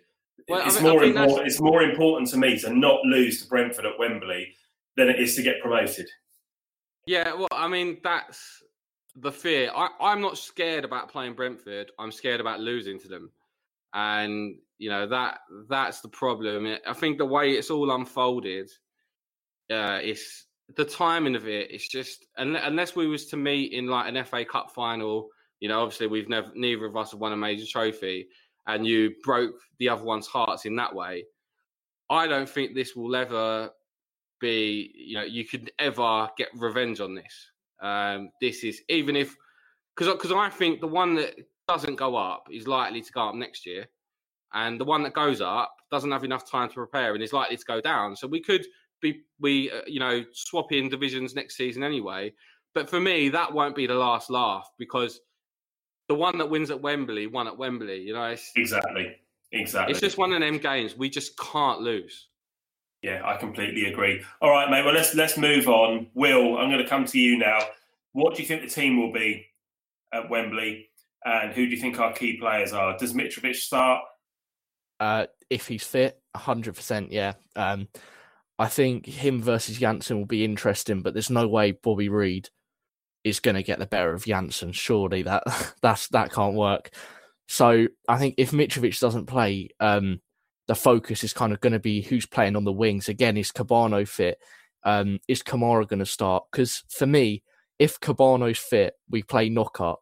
Well, 0.48 0.62
I 0.62 0.68
it's 0.68 0.76
mean- 0.82 0.84
more 0.89 1.02
that's- 1.02 1.16
important. 1.18 1.48
It's 1.48 1.60
more 1.60 1.84
important 1.84 2.30
to 2.30 2.38
me 2.38 2.58
to 2.60 2.74
not 2.74 3.04
lose 3.04 3.42
to 3.42 3.50
Brentford 3.50 3.86
at 3.86 4.00
Wembley 4.00 4.56
than 4.96 5.10
it 5.10 5.20
is 5.20 5.36
to 5.36 5.42
get 5.42 5.60
promoted. 5.62 6.08
Yeah, 7.08 7.34
well, 7.34 7.50
I 7.52 7.68
mean, 7.68 7.98
that's 8.02 8.64
the 9.18 9.32
fear. 9.34 9.70
I, 9.76 9.89
I'm 10.00 10.22
not 10.22 10.38
scared 10.38 10.86
about 10.86 11.12
playing 11.12 11.34
Brentford. 11.34 11.92
I'm 12.00 12.14
scared 12.14 12.39
about 12.39 12.62
losing 12.62 13.02
to 13.02 13.10
them, 13.10 13.32
and 13.94 14.56
you 14.78 14.89
know 14.89 15.08
that 15.08 15.39
that's 15.68 16.00
the 16.00 16.08
problem. 16.08 16.74
I 16.88 16.94
think 16.94 17.18
the 17.18 17.26
way 17.26 17.52
it's 17.52 17.70
all 17.70 17.92
unfolded, 17.92 18.72
uh, 19.70 20.00
it's 20.02 20.46
the 20.76 20.86
timing 20.86 21.36
of 21.36 21.47
it. 21.47 21.72
It's 21.72 21.88
just 21.88 22.26
unless 22.38 22.95
we 22.95 23.07
was 23.07 23.28
to 23.28 23.38
meet 23.38 23.74
in 23.74 23.88
like 23.88 24.13
an 24.13 24.24
FA 24.24 24.45
Cup 24.45 24.72
final. 24.72 25.30
You 25.59 25.69
know, 25.69 25.82
obviously 25.82 26.07
we've 26.07 26.30
never 26.30 26.51
neither 26.55 26.86
of 26.86 26.97
us 26.97 27.11
have 27.11 27.19
won 27.19 27.34
a 27.34 27.38
major 27.38 27.65
trophy, 27.65 28.28
and 28.67 28.86
you 28.86 29.13
broke 29.24 29.55
the 29.80 29.89
other 29.89 30.03
one's 30.03 30.28
hearts 30.28 30.65
in 30.65 30.76
that 30.78 30.93
way. 30.93 31.26
I 32.09 32.28
don't 32.28 32.49
think 32.49 32.76
this 32.76 32.95
will 32.95 33.15
ever 33.15 33.69
be, 34.39 34.91
you 34.95 35.15
know, 35.15 35.24
you 35.24 35.45
could 35.45 35.72
ever 35.80 36.28
get 36.38 36.49
revenge 36.55 36.99
on 36.99 37.15
this. 37.15 37.51
Um, 37.82 38.32
this 38.41 38.63
is 38.63 38.82
even 38.89 39.15
if, 39.15 39.36
because 39.95 40.13
because 40.13 40.32
I 40.32 40.49
think 40.49 40.82
the 40.82 40.88
one 40.88 41.15
that 41.15 41.36
doesn't 41.67 41.95
go 41.95 42.15
up 42.15 42.47
is 42.51 42.67
likely 42.67 43.01
to 43.01 43.11
go 43.11 43.30
up 43.30 43.36
next 43.36 43.65
year, 43.65 43.88
and 44.53 44.80
the 44.80 44.86
one 44.86 45.03
that 45.03 45.13
goes 45.13 45.41
up 45.41 45.74
doesn't 45.91 46.11
have 46.11 46.24
enough 46.24 46.49
time 46.49 46.69
to 46.69 46.76
prepare 46.76 47.13
and 47.13 47.24
is 47.24 47.34
likely 47.34 47.57
to 47.57 47.65
go 47.65 47.82
down. 47.82 48.15
So 48.15 48.28
we 48.28 48.41
could 48.41 48.65
be 49.02 49.22
we 49.39 49.72
uh, 49.72 49.82
you 49.88 49.99
know 49.99 50.24
swapping 50.34 50.89
divisions 50.89 51.36
next 51.36 51.58
season 51.58 51.84
anyway. 51.84 52.34
But 52.74 52.89
for 52.89 52.99
me, 52.99 53.30
that 53.30 53.54
won't 53.54 53.76
be 53.76 53.86
the 53.86 53.95
last 53.95 54.30
laugh 54.30 54.70
because 54.78 55.20
the 56.08 56.16
one 56.16 56.38
that 56.38 56.49
wins 56.49 56.72
at 56.72 56.82
Wembley 56.82 57.28
won 57.28 57.47
at 57.47 57.58
Wembley. 57.58 58.02
You 58.02 58.14
know, 58.14 58.26
it's 58.26 58.52
Exactly. 58.56 59.16
Exactly. 59.54 59.91
it's 59.91 59.99
just 59.99 60.18
one 60.18 60.32
of 60.32 60.39
them 60.39 60.58
games 60.58 60.95
we 60.95 61.10
just 61.10 61.38
can't 61.38 61.82
lose. 61.82 62.28
Yeah, 63.02 63.22
I 63.26 63.36
completely 63.36 63.86
agree. 63.86 64.24
All 64.41 64.52
right, 64.52 64.70
mate. 64.70 64.86
Well, 64.86 64.93
let's 64.93 65.16
let's 65.16 65.38
move 65.38 65.68
on. 65.68 66.08
Will, 66.14 66.58
I'm 66.58 66.70
going 66.70 66.84
to 66.84 66.88
come 66.88 67.06
to 67.06 67.20
you 67.20 67.38
now. 67.38 67.60
What 68.14 68.36
do 68.36 68.41
you 68.41 68.47
think 68.47 68.62
the 68.62 68.70
team 68.70 68.99
will 68.99 69.12
be 69.12 69.47
at 70.14 70.30
Wembley? 70.30 70.89
And 71.26 71.52
who 71.54 71.66
do 71.66 71.72
you 71.72 71.82
think 71.82 71.99
our 71.99 72.14
key 72.14 72.38
players 72.38 72.74
are? 72.74 72.97
Does 72.97 73.14
Mitrovic 73.14 73.56
start? 73.56 74.04
Uh, 74.99 75.26
if 75.49 75.68
he's 75.68 75.84
fit, 75.84 76.20
hundred 76.36 76.76
percent, 76.76 77.12
yeah. 77.12 77.34
Um, 77.56 77.88
I 78.62 78.68
think 78.68 79.07
him 79.07 79.41
versus 79.41 79.80
Jansson 79.80 80.18
will 80.18 80.26
be 80.26 80.45
interesting, 80.45 81.01
but 81.01 81.14
there's 81.14 81.32
no 81.32 81.47
way 81.47 81.72
Bobby 81.72 82.09
Reid 82.09 82.47
is 83.24 83.39
going 83.39 83.55
to 83.55 83.64
get 83.64 83.80
the 83.80 83.88
better 83.88 84.14
of 84.14 84.26
Jansson. 84.26 84.72
Surely 84.72 85.24
that 85.24 85.43
that's 85.82 86.09
that 86.09 86.32
can't 86.32 86.53
work. 86.53 86.91
So 87.47 87.88
I 88.07 88.20
think 88.20 88.36
if 88.38 88.51
Mitrovic 88.51 88.99
doesn't 88.99 89.26
play, 89.26 89.70
um, 89.80 90.22
the 90.68 90.76
focus 90.76 91.24
is 91.24 91.34
kind 91.34 91.53
of 91.53 91.59
going 91.59 91.74
to 91.74 91.80
be 91.80 92.03
who's 92.03 92.28
playing 92.28 92.55
on 92.55 92.64
the 92.64 92.72
wings. 92.72 93.09
Again, 93.09 93.36
is 93.36 93.51
Kebano 93.51 94.07
fit? 94.07 94.38
Um, 94.84 95.18
is 95.28 95.41
Kamara 95.41 95.88
going 95.88 95.97
to 95.99 96.05
start? 96.05 96.43
Because 96.51 96.84
for 96.88 97.07
me, 97.07 97.41
if 97.80 97.99
Kebano's 97.99 98.59
fit, 98.59 98.93
we 99.09 99.24
play 99.24 99.49
Knockaert. 99.49 99.97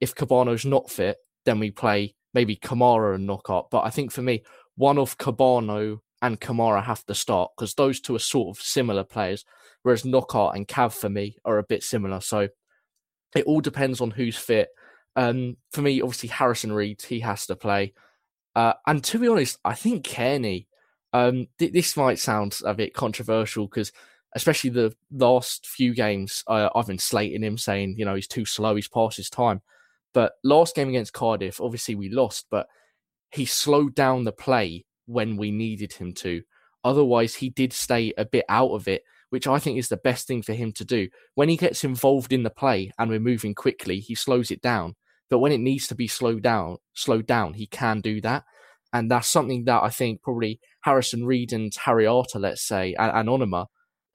If 0.00 0.14
Kebano's 0.14 0.64
not 0.64 0.90
fit, 0.90 1.18
then 1.44 1.58
we 1.58 1.72
play 1.72 2.14
maybe 2.32 2.56
Kamara 2.56 3.16
and 3.16 3.26
Knockaert. 3.26 3.66
But 3.70 3.84
I 3.84 3.90
think 3.90 4.12
for 4.12 4.22
me, 4.22 4.44
one 4.76 4.96
of 4.96 5.18
Kebano 5.18 6.00
and 6.22 6.40
Kamara 6.40 6.82
have 6.82 7.04
to 7.06 7.14
start 7.14 7.52
because 7.56 7.74
those 7.74 8.00
two 8.00 8.14
are 8.16 8.20
sort 8.20 8.56
of 8.56 8.62
similar 8.62 9.04
players, 9.04 9.44
whereas 9.82 10.04
Knockaert 10.04 10.56
and 10.56 10.66
Cav 10.66 10.92
for 10.92 11.08
me 11.08 11.36
are 11.44 11.58
a 11.58 11.64
bit 11.64 11.82
similar. 11.82 12.20
So 12.20 12.48
it 13.34 13.44
all 13.44 13.60
depends 13.60 14.00
on 14.00 14.10
who's 14.10 14.36
fit. 14.36 14.70
Um, 15.16 15.56
for 15.72 15.82
me, 15.82 16.00
obviously 16.00 16.28
Harrison 16.28 16.72
Reed, 16.72 17.02
he 17.02 17.20
has 17.20 17.46
to 17.46 17.56
play. 17.56 17.92
Uh, 18.54 18.74
and 18.86 19.02
to 19.04 19.18
be 19.18 19.28
honest, 19.28 19.58
I 19.64 19.74
think 19.74 20.04
Cairney. 20.04 20.66
Um, 21.12 21.46
th- 21.58 21.72
this 21.72 21.96
might 21.96 22.18
sound 22.18 22.58
a 22.64 22.74
bit 22.74 22.92
controversial 22.92 23.66
because, 23.66 23.92
especially 24.34 24.70
the 24.70 24.94
last 25.10 25.66
few 25.66 25.94
games, 25.94 26.44
uh, 26.46 26.68
I've 26.74 26.86
been 26.86 26.98
slating 26.98 27.42
him, 27.42 27.56
saying 27.56 27.94
you 27.96 28.04
know 28.04 28.14
he's 28.14 28.28
too 28.28 28.44
slow, 28.44 28.74
he's 28.74 28.88
past 28.88 29.16
his 29.16 29.30
time. 29.30 29.62
But 30.12 30.32
last 30.44 30.74
game 30.74 30.88
against 30.88 31.12
Cardiff, 31.12 31.60
obviously 31.60 31.94
we 31.94 32.10
lost, 32.10 32.46
but 32.50 32.66
he 33.30 33.44
slowed 33.46 33.94
down 33.94 34.24
the 34.24 34.32
play 34.32 34.84
when 35.08 35.36
we 35.36 35.50
needed 35.50 35.94
him 35.94 36.12
to. 36.12 36.42
Otherwise, 36.84 37.36
he 37.36 37.50
did 37.50 37.72
stay 37.72 38.12
a 38.16 38.24
bit 38.24 38.44
out 38.48 38.70
of 38.70 38.86
it, 38.86 39.02
which 39.30 39.46
I 39.46 39.58
think 39.58 39.78
is 39.78 39.88
the 39.88 39.96
best 39.96 40.26
thing 40.26 40.42
for 40.42 40.52
him 40.52 40.72
to 40.72 40.84
do. 40.84 41.08
When 41.34 41.48
he 41.48 41.56
gets 41.56 41.82
involved 41.82 42.32
in 42.32 42.44
the 42.44 42.50
play 42.50 42.92
and 42.98 43.10
we're 43.10 43.18
moving 43.18 43.54
quickly, 43.54 43.98
he 44.00 44.14
slows 44.14 44.50
it 44.50 44.62
down. 44.62 44.94
But 45.30 45.40
when 45.40 45.52
it 45.52 45.60
needs 45.60 45.88
to 45.88 45.94
be 45.94 46.06
slowed 46.06 46.42
down, 46.42 46.78
slowed 46.94 47.26
down, 47.26 47.54
he 47.54 47.66
can 47.66 48.00
do 48.00 48.20
that. 48.20 48.44
And 48.92 49.10
that's 49.10 49.28
something 49.28 49.64
that 49.64 49.82
I 49.82 49.90
think 49.90 50.22
probably 50.22 50.60
Harrison 50.82 51.26
Reed 51.26 51.52
and 51.52 51.72
Harry 51.84 52.06
Arter, 52.06 52.38
let's 52.38 52.66
say, 52.66 52.94
and, 52.98 53.28
and 53.28 53.66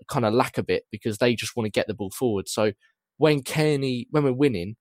kind 0.07 0.25
of 0.25 0.33
lack 0.33 0.57
a 0.57 0.63
bit 0.63 0.83
because 0.91 1.17
they 1.17 1.35
just 1.35 1.55
want 1.55 1.65
to 1.65 1.71
get 1.71 1.87
the 1.87 1.93
ball 1.93 2.09
forward. 2.09 2.47
So 2.47 2.71
when 3.17 3.41
Cairney, 3.41 4.07
when 4.09 4.23
we're 4.23 4.33
winning 4.33 4.75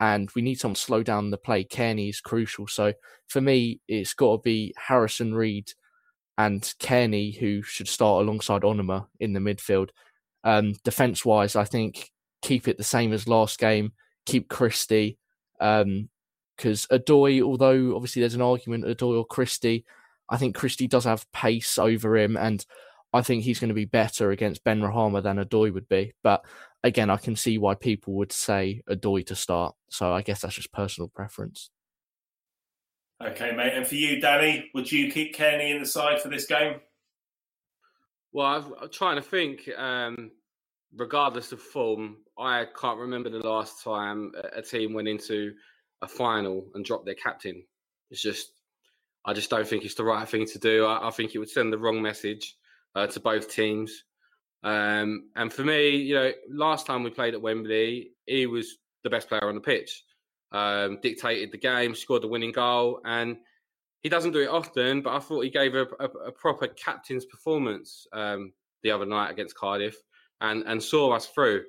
and 0.00 0.30
we 0.34 0.42
need 0.42 0.60
someone 0.60 0.74
to 0.74 0.80
slow 0.80 1.02
down 1.02 1.30
the 1.30 1.36
play, 1.36 1.64
Cairney 1.64 2.08
is 2.08 2.20
crucial. 2.20 2.66
So 2.66 2.92
for 3.26 3.40
me, 3.40 3.80
it's 3.88 4.14
got 4.14 4.36
to 4.36 4.42
be 4.42 4.74
Harrison 4.76 5.34
Reed 5.34 5.72
and 6.36 6.62
Cairney 6.80 7.36
who 7.36 7.62
should 7.62 7.88
start 7.88 8.22
alongside 8.22 8.62
Onomah 8.62 9.06
in 9.18 9.32
the 9.32 9.40
midfield. 9.40 9.90
Um, 10.44 10.74
defense 10.84 11.24
wise, 11.24 11.56
I 11.56 11.64
think 11.64 12.12
keep 12.42 12.68
it 12.68 12.78
the 12.78 12.84
same 12.84 13.12
as 13.12 13.26
last 13.26 13.58
game. 13.58 13.92
Keep 14.26 14.48
Christie 14.48 15.18
because 15.58 15.82
um, 15.82 16.08
Odoi, 16.58 17.42
although 17.42 17.96
obviously 17.96 18.20
there's 18.20 18.34
an 18.34 18.42
argument 18.42 18.84
Odoi 18.84 19.18
or 19.18 19.26
Christie, 19.26 19.84
I 20.28 20.36
think 20.36 20.54
Christie 20.54 20.86
does 20.86 21.04
have 21.04 21.30
pace 21.32 21.78
over 21.78 22.16
him, 22.16 22.36
and 22.36 22.64
I 23.12 23.22
think 23.22 23.42
he's 23.42 23.58
going 23.58 23.68
to 23.68 23.74
be 23.74 23.86
better 23.86 24.30
against 24.30 24.64
Benrahma 24.64 25.22
than 25.22 25.38
Odoi 25.38 25.72
would 25.72 25.88
be. 25.88 26.12
But 26.22 26.44
again, 26.84 27.10
I 27.10 27.16
can 27.16 27.36
see 27.36 27.58
why 27.58 27.74
people 27.74 28.14
would 28.14 28.32
say 28.32 28.82
Odoi 28.88 29.26
to 29.26 29.34
start. 29.34 29.74
So 29.88 30.12
I 30.12 30.22
guess 30.22 30.42
that's 30.42 30.56
just 30.56 30.72
personal 30.72 31.08
preference. 31.08 31.70
Okay, 33.24 33.52
mate. 33.52 33.72
And 33.74 33.86
for 33.86 33.94
you, 33.94 34.20
Danny, 34.20 34.70
would 34.74 34.92
you 34.92 35.10
keep 35.10 35.34
Cairney 35.34 35.74
in 35.74 35.80
the 35.80 35.86
side 35.86 36.20
for 36.20 36.28
this 36.28 36.46
game? 36.46 36.80
Well, 38.32 38.76
I'm 38.80 38.90
trying 38.90 39.16
to 39.16 39.22
think. 39.22 39.68
Um, 39.76 40.30
regardless 40.94 41.52
of 41.52 41.60
form, 41.60 42.18
I 42.38 42.66
can't 42.78 42.98
remember 42.98 43.30
the 43.30 43.38
last 43.38 43.82
time 43.82 44.32
a 44.54 44.62
team 44.62 44.92
went 44.92 45.08
into 45.08 45.54
a 46.02 46.08
final 46.08 46.66
and 46.74 46.84
dropped 46.84 47.06
their 47.06 47.14
captain. 47.14 47.64
It's 48.10 48.22
just, 48.22 48.52
I 49.24 49.32
just 49.32 49.50
don't 49.50 49.66
think 49.66 49.84
it's 49.84 49.94
the 49.94 50.04
right 50.04 50.28
thing 50.28 50.46
to 50.46 50.58
do. 50.58 50.84
I, 50.84 51.08
I 51.08 51.10
think 51.10 51.34
it 51.34 51.38
would 51.38 51.50
send 51.50 51.72
the 51.72 51.78
wrong 51.78 52.00
message 52.00 52.54
uh, 52.98 53.06
to 53.06 53.20
both 53.20 53.50
teams. 53.50 54.04
Um, 54.64 55.30
and 55.36 55.52
for 55.52 55.62
me, 55.62 55.90
you 55.96 56.14
know, 56.14 56.32
last 56.50 56.86
time 56.86 57.02
we 57.02 57.10
played 57.10 57.34
at 57.34 57.40
Wembley, 57.40 58.10
he 58.26 58.46
was 58.46 58.78
the 59.04 59.10
best 59.10 59.28
player 59.28 59.48
on 59.48 59.54
the 59.54 59.60
pitch, 59.60 60.02
um, 60.52 60.98
dictated 61.00 61.52
the 61.52 61.58
game, 61.58 61.94
scored 61.94 62.22
the 62.22 62.28
winning 62.28 62.52
goal, 62.52 63.00
and 63.04 63.36
he 64.00 64.08
doesn't 64.08 64.32
do 64.32 64.40
it 64.40 64.48
often. 64.48 65.00
But 65.02 65.14
I 65.14 65.20
thought 65.20 65.44
he 65.44 65.50
gave 65.50 65.74
a, 65.74 65.86
a, 66.00 66.06
a 66.26 66.32
proper 66.32 66.66
captain's 66.66 67.24
performance 67.24 68.06
um, 68.12 68.52
the 68.82 68.90
other 68.90 69.06
night 69.06 69.30
against 69.30 69.56
Cardiff 69.56 69.96
and 70.40 70.64
and 70.64 70.82
saw 70.82 71.12
us 71.12 71.26
through. 71.26 71.64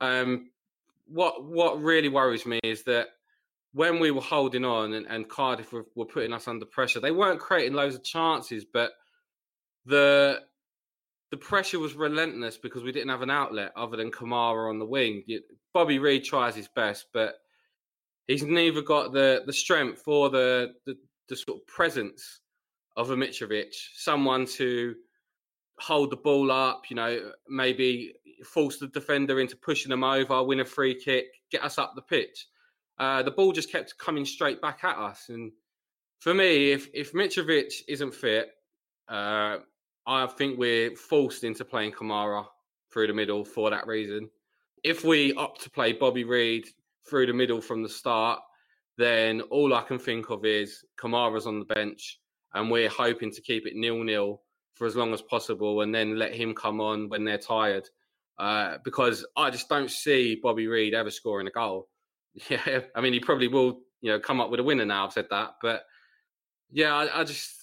Um, 0.00 0.50
what 1.06 1.44
what 1.44 1.80
really 1.80 2.08
worries 2.08 2.44
me 2.44 2.60
is 2.62 2.82
that 2.84 3.08
when 3.72 3.98
we 3.98 4.10
were 4.10 4.22
holding 4.22 4.64
on 4.64 4.94
and, 4.94 5.06
and 5.06 5.28
Cardiff 5.28 5.70
were, 5.70 5.84
were, 5.94 6.06
putting 6.06 6.32
us 6.32 6.48
under 6.48 6.64
pressure, 6.64 6.98
they 6.98 7.10
weren't 7.10 7.40
creating 7.40 7.74
loads 7.74 7.94
of 7.94 8.02
chances, 8.02 8.64
but 8.64 8.92
the 9.84 10.40
the 11.30 11.36
pressure 11.36 11.78
was 11.78 11.94
relentless 11.94 12.56
because 12.56 12.82
we 12.82 12.92
didn't 12.92 13.08
have 13.08 13.22
an 13.22 13.30
outlet 13.30 13.72
other 13.76 13.96
than 13.96 14.10
Kamara 14.10 14.68
on 14.68 14.78
the 14.78 14.86
wing. 14.86 15.24
Bobby 15.74 15.98
Reid 15.98 16.24
tries 16.24 16.54
his 16.54 16.68
best, 16.68 17.06
but 17.12 17.34
he's 18.26 18.44
neither 18.44 18.82
got 18.82 19.12
the 19.12 19.42
the 19.46 19.52
strength 19.52 20.02
or 20.06 20.30
the 20.30 20.74
the, 20.86 20.96
the 21.28 21.36
sort 21.36 21.60
of 21.60 21.66
presence 21.66 22.40
of 22.96 23.10
a 23.10 23.16
Mitrovic, 23.16 23.74
someone 23.94 24.46
to 24.46 24.94
hold 25.78 26.10
the 26.10 26.16
ball 26.16 26.50
up, 26.50 26.84
you 26.88 26.96
know, 26.96 27.32
maybe 27.48 28.14
force 28.44 28.78
the 28.78 28.86
defender 28.88 29.40
into 29.40 29.56
pushing 29.56 29.90
them 29.90 30.04
over, 30.04 30.42
win 30.42 30.60
a 30.60 30.64
free 30.64 30.94
kick, 30.94 31.26
get 31.50 31.62
us 31.62 31.76
up 31.76 31.92
the 31.94 32.02
pitch. 32.02 32.46
Uh, 32.98 33.22
the 33.22 33.30
ball 33.30 33.52
just 33.52 33.70
kept 33.70 33.98
coming 33.98 34.24
straight 34.24 34.62
back 34.62 34.82
at 34.84 34.96
us. 34.96 35.26
And 35.28 35.52
for 36.20 36.32
me, 36.32 36.72
if 36.72 36.88
if 36.94 37.12
Mitrovic 37.12 37.72
isn't 37.88 38.14
fit, 38.14 38.48
uh, 39.08 39.58
I 40.06 40.26
think 40.26 40.58
we're 40.58 40.94
forced 40.94 41.44
into 41.44 41.64
playing 41.64 41.92
Kamara 41.92 42.46
through 42.92 43.08
the 43.08 43.14
middle 43.14 43.44
for 43.44 43.70
that 43.70 43.86
reason. 43.86 44.30
If 44.84 45.04
we 45.04 45.34
opt 45.34 45.62
to 45.62 45.70
play 45.70 45.92
Bobby 45.92 46.24
Reid 46.24 46.66
through 47.08 47.26
the 47.26 47.32
middle 47.32 47.60
from 47.60 47.82
the 47.82 47.88
start, 47.88 48.40
then 48.98 49.40
all 49.42 49.74
I 49.74 49.82
can 49.82 49.98
think 49.98 50.30
of 50.30 50.44
is 50.44 50.84
Kamara's 50.98 51.46
on 51.46 51.58
the 51.58 51.74
bench, 51.74 52.20
and 52.54 52.70
we're 52.70 52.88
hoping 52.88 53.32
to 53.32 53.40
keep 53.40 53.66
it 53.66 53.74
nil 53.74 54.02
nil 54.02 54.40
for 54.74 54.86
as 54.86 54.94
long 54.94 55.12
as 55.12 55.22
possible 55.22 55.80
and 55.80 55.94
then 55.94 56.18
let 56.18 56.34
him 56.34 56.54
come 56.54 56.80
on 56.80 57.08
when 57.08 57.24
they're 57.24 57.38
tired. 57.38 57.88
Uh, 58.38 58.76
because 58.84 59.26
I 59.36 59.48
just 59.50 59.68
don't 59.68 59.90
see 59.90 60.38
Bobby 60.42 60.66
Reid 60.66 60.94
ever 60.94 61.10
scoring 61.10 61.46
a 61.46 61.50
goal. 61.50 61.88
Yeah, 62.50 62.80
I 62.94 63.00
mean, 63.00 63.14
he 63.14 63.20
probably 63.20 63.48
will, 63.48 63.80
you 64.02 64.12
know, 64.12 64.20
come 64.20 64.42
up 64.42 64.50
with 64.50 64.60
a 64.60 64.62
winner 64.62 64.84
now. 64.84 65.06
I've 65.06 65.12
said 65.14 65.28
that, 65.30 65.54
but 65.62 65.84
yeah, 66.70 66.94
I, 66.94 67.20
I 67.20 67.24
just 67.24 67.55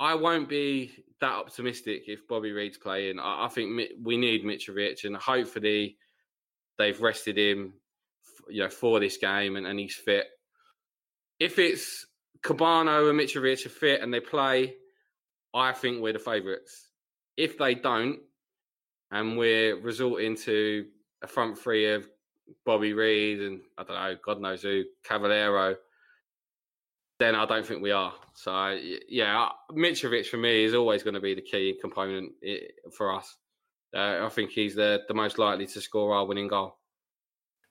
I 0.00 0.14
won't 0.14 0.48
be 0.48 0.92
that 1.20 1.32
optimistic 1.32 2.04
if 2.06 2.28
Bobby 2.28 2.52
Reid's 2.52 2.78
playing. 2.78 3.18
I, 3.18 3.46
I 3.46 3.48
think 3.48 3.90
we 4.02 4.16
need 4.16 4.44
Mitrovic, 4.44 5.04
and 5.04 5.16
hopefully 5.16 5.96
they've 6.78 7.00
rested 7.00 7.36
him, 7.36 7.74
you 8.48 8.62
know, 8.62 8.68
for 8.68 9.00
this 9.00 9.16
game, 9.16 9.56
and, 9.56 9.66
and 9.66 9.78
he's 9.78 9.94
fit. 9.94 10.26
If 11.40 11.58
it's 11.58 12.06
Kebano 12.42 13.10
and 13.10 13.18
Mitrovic 13.18 13.66
are 13.66 13.70
fit 13.70 14.00
and 14.00 14.12
they 14.12 14.20
play, 14.20 14.74
I 15.54 15.72
think 15.72 16.00
we're 16.00 16.12
the 16.12 16.18
favourites. 16.18 16.88
If 17.36 17.58
they 17.58 17.74
don't, 17.74 18.20
and 19.10 19.38
we're 19.38 19.80
resorting 19.80 20.36
to 20.36 20.86
a 21.22 21.26
front 21.26 21.58
three 21.58 21.92
of 21.92 22.08
Bobby 22.64 22.92
Reid 22.92 23.40
and 23.40 23.60
I 23.76 23.82
don't 23.84 23.96
know, 23.96 24.16
God 24.24 24.40
knows 24.40 24.62
who, 24.62 24.84
Cavaleiro, 25.04 25.76
then 27.18 27.34
I 27.34 27.46
don't 27.46 27.66
think 27.66 27.82
we 27.82 27.90
are. 27.90 28.14
So 28.34 28.78
yeah, 29.08 29.48
Mitrovic 29.72 30.26
for 30.26 30.36
me 30.36 30.64
is 30.64 30.74
always 30.74 31.02
going 31.02 31.14
to 31.14 31.20
be 31.20 31.34
the 31.34 31.42
key 31.42 31.76
component 31.80 32.32
for 32.96 33.14
us. 33.14 33.36
Uh, 33.94 34.24
I 34.24 34.28
think 34.28 34.50
he's 34.50 34.74
the 34.74 35.00
the 35.08 35.14
most 35.14 35.38
likely 35.38 35.66
to 35.66 35.80
score 35.80 36.14
our 36.14 36.26
winning 36.26 36.48
goal. 36.48 36.76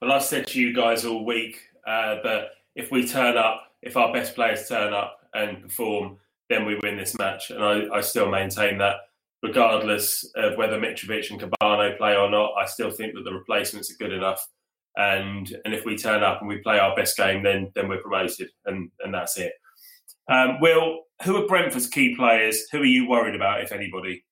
Well, 0.01 0.11
I've 0.11 0.23
said 0.23 0.47
to 0.47 0.59
you 0.59 0.73
guys 0.73 1.05
all 1.05 1.25
week 1.25 1.59
uh, 1.85 2.17
that 2.23 2.45
if 2.75 2.91
we 2.91 3.07
turn 3.07 3.37
up, 3.37 3.71
if 3.81 3.97
our 3.97 4.13
best 4.13 4.35
players 4.35 4.67
turn 4.67 4.93
up 4.93 5.19
and 5.33 5.61
perform, 5.61 6.17
then 6.49 6.65
we 6.65 6.79
win 6.83 6.97
this 6.97 7.17
match. 7.17 7.49
And 7.49 7.63
I, 7.63 7.87
I 7.95 8.01
still 8.01 8.29
maintain 8.29 8.77
that, 8.79 8.95
regardless 9.41 10.23
of 10.35 10.57
whether 10.57 10.79
Mitrovic 10.79 11.31
and 11.31 11.39
Kebano 11.39 11.97
play 11.97 12.15
or 12.15 12.29
not, 12.29 12.53
I 12.59 12.65
still 12.65 12.91
think 12.91 13.13
that 13.15 13.23
the 13.23 13.33
replacements 13.33 13.91
are 13.91 13.97
good 13.97 14.13
enough. 14.13 14.47
And 14.97 15.55
and 15.63 15.73
if 15.73 15.85
we 15.85 15.95
turn 15.95 16.23
up 16.23 16.41
and 16.41 16.49
we 16.49 16.57
play 16.57 16.79
our 16.79 16.95
best 16.95 17.15
game, 17.15 17.43
then 17.43 17.71
then 17.75 17.87
we're 17.87 18.01
promoted, 18.01 18.49
and 18.65 18.89
and 19.01 19.13
that's 19.13 19.37
it. 19.37 19.53
Um, 20.29 20.59
Will, 20.59 21.03
who 21.23 21.37
are 21.37 21.47
Brentford's 21.47 21.87
key 21.87 22.15
players? 22.15 22.67
Who 22.71 22.79
are 22.79 22.85
you 22.85 23.07
worried 23.07 23.35
about, 23.35 23.61
if 23.61 23.71
anybody? 23.71 24.25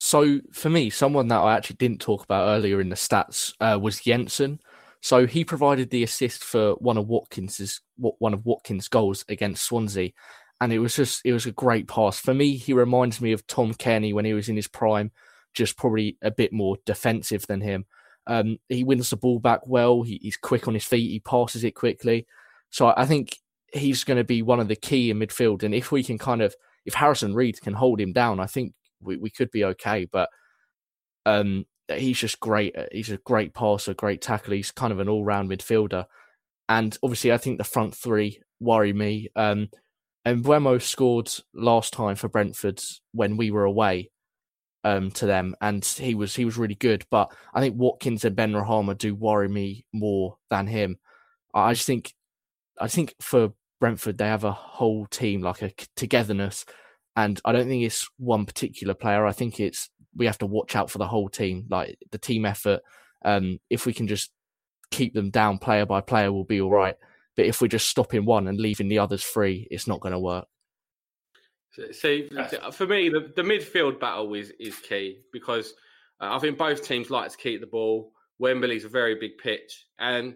So 0.00 0.40
for 0.52 0.68
me, 0.68 0.90
someone 0.90 1.28
that 1.28 1.38
I 1.40 1.56
actually 1.56 1.76
didn't 1.76 2.00
talk 2.00 2.24
about 2.24 2.48
earlier 2.48 2.80
in 2.80 2.88
the 2.88 2.96
stats 2.96 3.54
uh, 3.60 3.78
was 3.80 4.00
Jensen. 4.00 4.60
So 5.00 5.26
he 5.26 5.44
provided 5.44 5.90
the 5.90 6.02
assist 6.02 6.44
for 6.44 6.72
one 6.74 6.96
of 6.96 7.08
Watkins's 7.08 7.80
one 7.96 8.34
of 8.34 8.44
Watkins' 8.44 8.88
goals 8.88 9.24
against 9.28 9.64
Swansea, 9.64 10.10
and 10.60 10.72
it 10.72 10.78
was 10.78 10.94
just 10.94 11.22
it 11.24 11.32
was 11.32 11.46
a 11.46 11.52
great 11.52 11.88
pass. 11.88 12.18
For 12.18 12.34
me, 12.34 12.56
he 12.56 12.72
reminds 12.72 13.20
me 13.20 13.32
of 13.32 13.46
Tom 13.46 13.74
Cairney 13.74 14.12
when 14.12 14.24
he 14.24 14.34
was 14.34 14.48
in 14.48 14.56
his 14.56 14.68
prime, 14.68 15.10
just 15.54 15.76
probably 15.76 16.18
a 16.22 16.30
bit 16.30 16.52
more 16.52 16.76
defensive 16.84 17.46
than 17.46 17.60
him. 17.60 17.86
Um, 18.26 18.58
he 18.68 18.84
wins 18.84 19.10
the 19.10 19.16
ball 19.16 19.38
back 19.38 19.60
well. 19.66 20.02
He, 20.02 20.18
he's 20.22 20.36
quick 20.36 20.68
on 20.68 20.74
his 20.74 20.84
feet. 20.84 21.10
He 21.10 21.20
passes 21.20 21.64
it 21.64 21.72
quickly. 21.72 22.26
So 22.70 22.86
I, 22.86 23.02
I 23.02 23.06
think 23.06 23.38
he's 23.72 24.04
going 24.04 24.18
to 24.18 24.24
be 24.24 24.42
one 24.42 24.60
of 24.60 24.68
the 24.68 24.76
key 24.76 25.10
in 25.10 25.18
midfield. 25.18 25.62
And 25.62 25.74
if 25.74 25.90
we 25.90 26.02
can 26.04 26.18
kind 26.18 26.42
of 26.42 26.54
if 26.84 26.94
Harrison 26.94 27.34
Reed 27.34 27.60
can 27.60 27.74
hold 27.74 28.00
him 28.00 28.12
down, 28.12 28.40
I 28.40 28.46
think 28.46 28.74
we, 29.00 29.16
we 29.16 29.30
could 29.30 29.50
be 29.50 29.64
okay. 29.64 30.06
But 30.10 30.28
um, 31.26 31.66
he's 31.88 32.18
just 32.18 32.40
great. 32.40 32.74
He's 32.90 33.10
a 33.10 33.18
great 33.18 33.54
passer, 33.54 33.94
great 33.94 34.20
tackler. 34.20 34.56
He's 34.56 34.70
kind 34.70 34.92
of 34.92 35.00
an 35.00 35.08
all 35.08 35.24
round 35.24 35.50
midfielder. 35.50 36.06
And 36.68 36.96
obviously, 37.02 37.32
I 37.32 37.38
think 37.38 37.58
the 37.58 37.64
front 37.64 37.94
three 37.94 38.40
worry 38.60 38.92
me. 38.92 39.28
Um, 39.36 39.68
and 40.24 40.44
Mbeumo 40.44 40.80
scored 40.80 41.30
last 41.52 41.92
time 41.92 42.14
for 42.14 42.28
Brentford 42.28 42.80
when 43.12 43.36
we 43.36 43.50
were 43.50 43.64
away 43.64 44.10
um, 44.84 45.10
to 45.12 45.26
them, 45.26 45.54
and 45.60 45.84
he 45.84 46.14
was 46.14 46.34
he 46.34 46.44
was 46.44 46.56
really 46.56 46.74
good. 46.74 47.04
But 47.10 47.32
I 47.54 47.60
think 47.60 47.76
Watkins 47.76 48.24
and 48.24 48.36
Benrahma 48.36 48.96
do 48.96 49.14
worry 49.14 49.48
me 49.48 49.84
more 49.92 50.36
than 50.50 50.66
him. 50.66 50.98
I 51.54 51.74
just 51.74 51.86
think, 51.86 52.14
I 52.80 52.88
think 52.88 53.14
for 53.20 53.52
Brentford 53.80 54.18
they 54.18 54.26
have 54.26 54.44
a 54.44 54.52
whole 54.52 55.06
team 55.06 55.42
like 55.42 55.62
a 55.62 55.72
togetherness, 55.96 56.64
and 57.16 57.40
I 57.44 57.52
don't 57.52 57.68
think 57.68 57.84
it's 57.84 58.08
one 58.18 58.46
particular 58.46 58.94
player. 58.94 59.26
I 59.26 59.32
think 59.32 59.60
it's 59.60 59.90
we 60.14 60.26
have 60.26 60.38
to 60.38 60.46
watch 60.46 60.76
out 60.76 60.90
for 60.90 60.98
the 60.98 61.06
whole 61.06 61.28
team, 61.28 61.66
like 61.70 61.98
the 62.10 62.18
team 62.18 62.44
effort. 62.44 62.80
Um, 63.24 63.60
if 63.70 63.86
we 63.86 63.92
can 63.92 64.08
just 64.08 64.30
keep 64.90 65.14
them 65.14 65.30
down 65.30 65.58
player 65.58 65.86
by 65.86 66.00
player, 66.00 66.32
we'll 66.32 66.44
be 66.44 66.60
all 66.60 66.70
right. 66.70 66.96
But 67.36 67.46
if 67.46 67.60
we're 67.60 67.68
just 67.68 67.88
stopping 67.88 68.24
one 68.24 68.46
and 68.46 68.60
leaving 68.60 68.88
the 68.88 68.98
others 68.98 69.22
free, 69.22 69.66
it's 69.70 69.86
not 69.86 70.00
going 70.00 70.12
to 70.12 70.18
work. 70.18 70.46
See, 71.92 72.28
for 72.72 72.86
me, 72.86 73.08
the, 73.08 73.32
the 73.34 73.42
midfield 73.42 73.98
battle 73.98 74.34
is 74.34 74.52
is 74.60 74.78
key 74.78 75.20
because 75.32 75.72
uh, 76.20 76.34
I 76.36 76.38
think 76.38 76.58
both 76.58 76.86
teams 76.86 77.10
like 77.10 77.30
to 77.30 77.36
keep 77.36 77.60
the 77.60 77.66
ball. 77.66 78.12
Wembley's 78.38 78.84
a 78.84 78.88
very 78.88 79.14
big 79.14 79.38
pitch, 79.38 79.86
and 79.98 80.34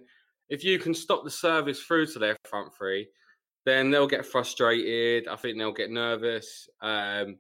if 0.49 0.65
you 0.65 0.79
can 0.79 0.95
stop 0.95 1.25
the 1.25 1.31
service 1.31 1.83
through 1.83 2.07
to 2.07 2.19
their 2.19 2.37
front 2.49 2.73
three, 2.77 3.09
then 3.65 3.91
they'll 3.91 4.07
get 4.07 4.25
frustrated. 4.25 5.29
I 5.29 5.37
think 5.37 5.59
they'll 5.59 5.73
get 5.73 5.91
nervous, 5.91 6.69
um, 6.81 7.39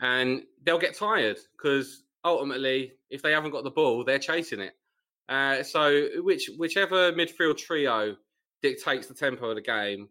and 0.00 0.42
they'll 0.62 0.78
get 0.78 0.96
tired 0.96 1.38
because 1.56 2.04
ultimately, 2.24 2.92
if 3.10 3.22
they 3.22 3.32
haven't 3.32 3.50
got 3.50 3.64
the 3.64 3.70
ball, 3.70 4.04
they're 4.04 4.18
chasing 4.18 4.60
it. 4.60 4.74
Uh, 5.28 5.62
so, 5.62 6.08
which 6.18 6.50
whichever 6.56 7.12
midfield 7.12 7.56
trio 7.56 8.16
dictates 8.62 9.06
the 9.06 9.14
tempo 9.14 9.50
of 9.50 9.56
the 9.56 9.62
game 9.62 10.08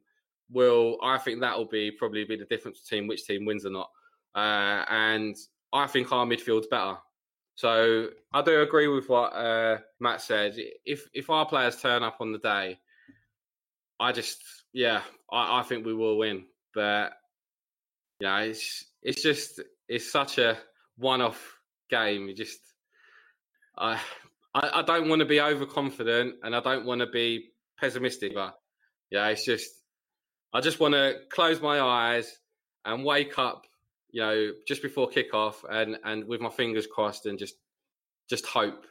will 0.49 0.97
I 1.03 1.17
think 1.17 1.41
that 1.41 1.57
will 1.57 1.67
be 1.67 1.91
probably 1.91 2.23
be 2.23 2.35
the 2.35 2.45
difference 2.45 2.79
between 2.81 3.07
which 3.07 3.25
team 3.25 3.45
wins 3.45 3.65
or 3.65 3.71
not. 3.71 3.89
Uh, 4.35 4.85
and 4.89 5.35
I 5.73 5.87
think 5.87 6.11
our 6.11 6.25
midfield's 6.25 6.67
better. 6.67 6.97
So 7.55 8.09
I 8.33 8.41
do 8.43 8.61
agree 8.61 8.87
with 8.87 9.09
what 9.09 9.33
uh, 9.33 9.79
Matt 9.99 10.21
said. 10.21 10.55
If 10.85 11.07
if 11.13 11.29
our 11.29 11.45
players 11.45 11.81
turn 11.81 12.03
up 12.03 12.17
on 12.19 12.31
the 12.31 12.37
day, 12.37 12.79
I 13.99 14.11
just 14.11 14.39
yeah, 14.73 15.01
I, 15.31 15.59
I 15.59 15.63
think 15.63 15.85
we 15.85 15.93
will 15.93 16.17
win. 16.17 16.45
But 16.73 17.13
yeah, 18.19 18.39
it's 18.41 18.85
it's 19.01 19.23
just 19.23 19.61
it's 19.87 20.11
such 20.11 20.37
a 20.37 20.57
one-off 20.97 21.57
game. 21.89 22.27
You 22.27 22.35
just 22.35 22.59
I 23.77 23.99
I, 24.53 24.79
I 24.79 24.81
don't 24.83 25.09
want 25.09 25.19
to 25.19 25.25
be 25.25 25.41
overconfident 25.41 26.35
and 26.43 26.55
I 26.55 26.59
don't 26.59 26.85
want 26.85 27.01
to 27.01 27.07
be 27.07 27.49
pessimistic, 27.79 28.33
but 28.35 28.55
yeah, 29.09 29.27
it's 29.27 29.45
just 29.45 29.69
I 30.58 30.60
just 30.60 30.80
want 30.80 30.95
to 30.95 31.18
close 31.30 31.62
my 31.62 31.80
eyes 31.80 32.39
and 32.84 33.05
wake 33.05 33.38
up, 33.38 33.68
you 34.10 34.22
know, 34.22 34.53
just 34.68 34.82
before 34.82 35.08
kickoff 35.08 35.58
and 35.70 35.97
and 36.03 36.28
with 36.28 36.41
my 36.41 36.49
fingers 36.49 36.88
crossed 36.88 37.28
and 37.28 37.38
just 37.38 37.58
just 38.28 38.43
hope 38.47 38.88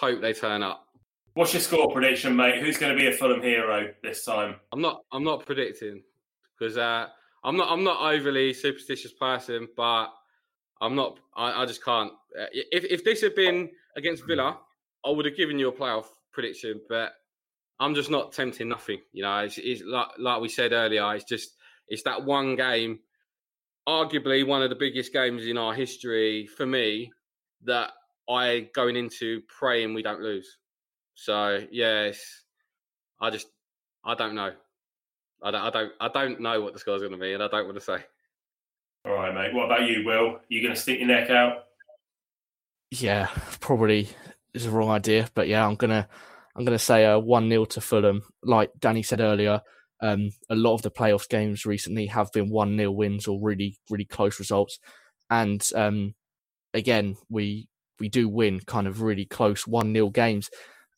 hope 0.00 0.20
they 0.20 0.32
turn 0.32 0.60
up. 0.60 0.84
What's 1.34 1.52
your 1.54 1.62
score 1.62 1.88
prediction, 1.92 2.34
mate? 2.34 2.60
Who's 2.60 2.78
going 2.78 2.92
to 2.92 3.00
be 3.00 3.06
a 3.06 3.12
Fulham 3.12 3.40
hero 3.40 3.92
this 4.02 4.24
time? 4.24 4.56
I'm 4.72 4.80
not 4.80 5.02
I'm 5.12 5.22
not 5.22 5.46
predicting 5.46 6.02
because 6.58 6.76
uh, 6.76 7.06
I'm 7.44 7.56
not 7.56 7.70
I'm 7.70 7.84
not 7.84 8.00
overly 8.00 8.52
superstitious 8.52 9.12
person, 9.12 9.68
but 9.76 10.08
I'm 10.80 10.96
not 10.96 11.20
I, 11.36 11.62
I 11.62 11.64
just 11.64 11.84
can't. 11.84 12.10
Uh, 12.36 12.46
if 12.52 12.82
if 12.86 13.04
this 13.04 13.20
had 13.20 13.36
been 13.36 13.70
against 13.96 14.26
Villa, 14.26 14.58
I 15.06 15.10
would 15.10 15.26
have 15.26 15.36
given 15.36 15.60
you 15.60 15.68
a 15.68 15.72
playoff 15.72 16.06
prediction, 16.32 16.80
but 16.88 17.12
I'm 17.82 17.96
just 17.96 18.10
not 18.10 18.32
tempting 18.32 18.68
nothing. 18.68 19.00
You 19.12 19.24
know, 19.24 19.38
it's, 19.38 19.58
it's 19.58 19.82
like, 19.84 20.06
like 20.16 20.40
we 20.40 20.48
said 20.48 20.72
earlier, 20.72 21.14
it's 21.16 21.24
just 21.24 21.56
it's 21.88 22.04
that 22.04 22.24
one 22.24 22.54
game, 22.54 23.00
arguably 23.88 24.46
one 24.46 24.62
of 24.62 24.70
the 24.70 24.76
biggest 24.76 25.12
games 25.12 25.44
in 25.44 25.58
our 25.58 25.74
history 25.74 26.46
for 26.46 26.64
me 26.64 27.12
that 27.64 27.90
I 28.30 28.68
going 28.72 28.94
into 28.94 29.42
praying 29.58 29.94
we 29.94 30.02
don't 30.02 30.20
lose. 30.20 30.58
So 31.14 31.58
yes, 31.72 32.20
I 33.20 33.30
just 33.30 33.48
I 34.04 34.14
don't 34.14 34.36
know. 34.36 34.52
I 35.42 35.50
don't 35.50 35.62
I 35.62 35.70
don't 35.70 35.92
I 36.00 36.08
don't 36.08 36.40
know 36.40 36.60
what 36.60 36.74
the 36.74 36.78
score's 36.78 37.00
going 37.00 37.12
to 37.12 37.18
be, 37.18 37.32
and 37.32 37.42
I 37.42 37.48
don't 37.48 37.64
want 37.64 37.78
to 37.78 37.84
say. 37.84 37.98
All 39.04 39.14
right, 39.14 39.34
mate. 39.34 39.52
What 39.52 39.66
about 39.66 39.88
you, 39.88 40.04
Will? 40.06 40.36
Are 40.36 40.40
you 40.48 40.62
going 40.62 40.74
to 40.74 40.80
stick 40.80 41.00
your 41.00 41.08
neck 41.08 41.30
out? 41.30 41.64
Yeah, 42.92 43.26
probably 43.58 44.08
is 44.54 44.66
a 44.66 44.70
wrong 44.70 44.90
idea, 44.90 45.28
but 45.34 45.48
yeah, 45.48 45.66
I'm 45.66 45.74
gonna 45.74 46.06
I'm 46.54 46.64
going 46.64 46.76
to 46.76 46.84
say 46.84 47.04
a 47.04 47.18
1 47.18 47.48
0 47.48 47.64
to 47.66 47.80
Fulham. 47.80 48.22
Like 48.42 48.70
Danny 48.78 49.02
said 49.02 49.20
earlier, 49.20 49.60
um, 50.02 50.30
a 50.50 50.54
lot 50.54 50.74
of 50.74 50.82
the 50.82 50.90
playoffs 50.90 51.28
games 51.28 51.64
recently 51.64 52.06
have 52.06 52.30
been 52.32 52.50
1 52.50 52.76
0 52.76 52.90
wins 52.90 53.26
or 53.26 53.40
really, 53.40 53.78
really 53.90 54.04
close 54.04 54.38
results. 54.38 54.78
And 55.30 55.66
um, 55.74 56.14
again, 56.74 57.16
we 57.30 57.68
we 57.98 58.08
do 58.08 58.28
win 58.28 58.60
kind 58.60 58.86
of 58.86 59.00
really 59.00 59.24
close 59.24 59.66
1 59.66 59.92
0 59.92 60.10
games. 60.10 60.50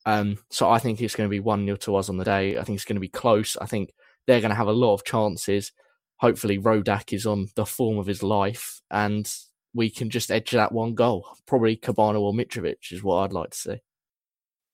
Um, 0.06 0.38
so 0.50 0.68
I 0.70 0.78
think 0.78 1.00
it's 1.00 1.14
going 1.14 1.28
to 1.28 1.34
be 1.34 1.40
1 1.40 1.64
0 1.64 1.76
to 1.76 1.96
us 1.96 2.08
on 2.08 2.16
the 2.16 2.24
day. 2.24 2.58
I 2.58 2.64
think 2.64 2.76
it's 2.76 2.84
going 2.84 2.96
to 2.96 3.00
be 3.00 3.08
close. 3.08 3.56
I 3.58 3.66
think 3.66 3.90
they're 4.26 4.40
going 4.40 4.50
to 4.50 4.56
have 4.56 4.68
a 4.68 4.72
lot 4.72 4.94
of 4.94 5.04
chances. 5.04 5.72
Hopefully, 6.18 6.58
Rodak 6.58 7.12
is 7.12 7.26
on 7.26 7.48
the 7.54 7.66
form 7.66 7.98
of 7.98 8.06
his 8.06 8.22
life 8.22 8.80
and 8.90 9.30
we 9.74 9.90
can 9.90 10.08
just 10.08 10.30
edge 10.30 10.52
that 10.52 10.72
one 10.72 10.94
goal. 10.94 11.26
Probably 11.46 11.76
Kebano 11.76 12.20
or 12.20 12.32
Mitrovic 12.32 12.92
is 12.92 13.02
what 13.02 13.16
I'd 13.16 13.32
like 13.32 13.50
to 13.50 13.58
see. 13.58 13.76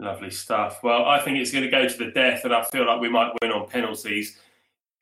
Lovely 0.00 0.30
stuff. 0.30 0.82
Well, 0.82 1.04
I 1.04 1.20
think 1.20 1.36
it's 1.36 1.52
going 1.52 1.64
to 1.64 1.70
go 1.70 1.86
to 1.86 1.98
the 1.98 2.10
death, 2.10 2.44
and 2.44 2.54
I 2.54 2.64
feel 2.64 2.86
like 2.86 3.00
we 3.00 3.10
might 3.10 3.32
win 3.42 3.52
on 3.52 3.68
penalties. 3.68 4.38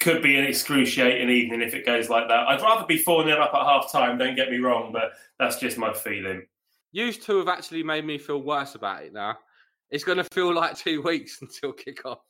Could 0.01 0.23
be 0.23 0.37
an 0.37 0.45
excruciating 0.45 1.31
evening 1.31 1.63
if 1.63 1.73
it 1.73 1.87
goes 1.87 2.09
like 2.09 2.27
that. 2.29 2.49
I'd 2.49 2.61
rather 2.61 2.85
be 2.85 2.99
4 2.99 3.25
0 3.25 3.39
up 3.41 3.55
at 3.55 3.63
half 3.63 3.93
time, 3.93 4.19
don't 4.19 4.35
get 4.35 4.51
me 4.51 4.59
wrong, 4.59 4.93
but 4.93 5.13
that's 5.39 5.59
just 5.61 5.79
my 5.79 5.93
feeling. 5.93 6.47
You 6.91 7.13
two 7.13 7.39
have 7.39 7.49
actually 7.49 7.85
made 7.85 8.05
me 8.05 8.19
feel 8.19 8.43
worse 8.43 8.75
about 8.75 9.05
it 9.05 9.13
now. 9.13 9.39
It's 9.91 10.05
going 10.05 10.19
to 10.19 10.25
feel 10.25 10.53
like 10.53 10.77
two 10.79 11.01
weeks 11.03 11.43
until 11.43 11.73
kick 11.73 12.05
off. 12.05 12.21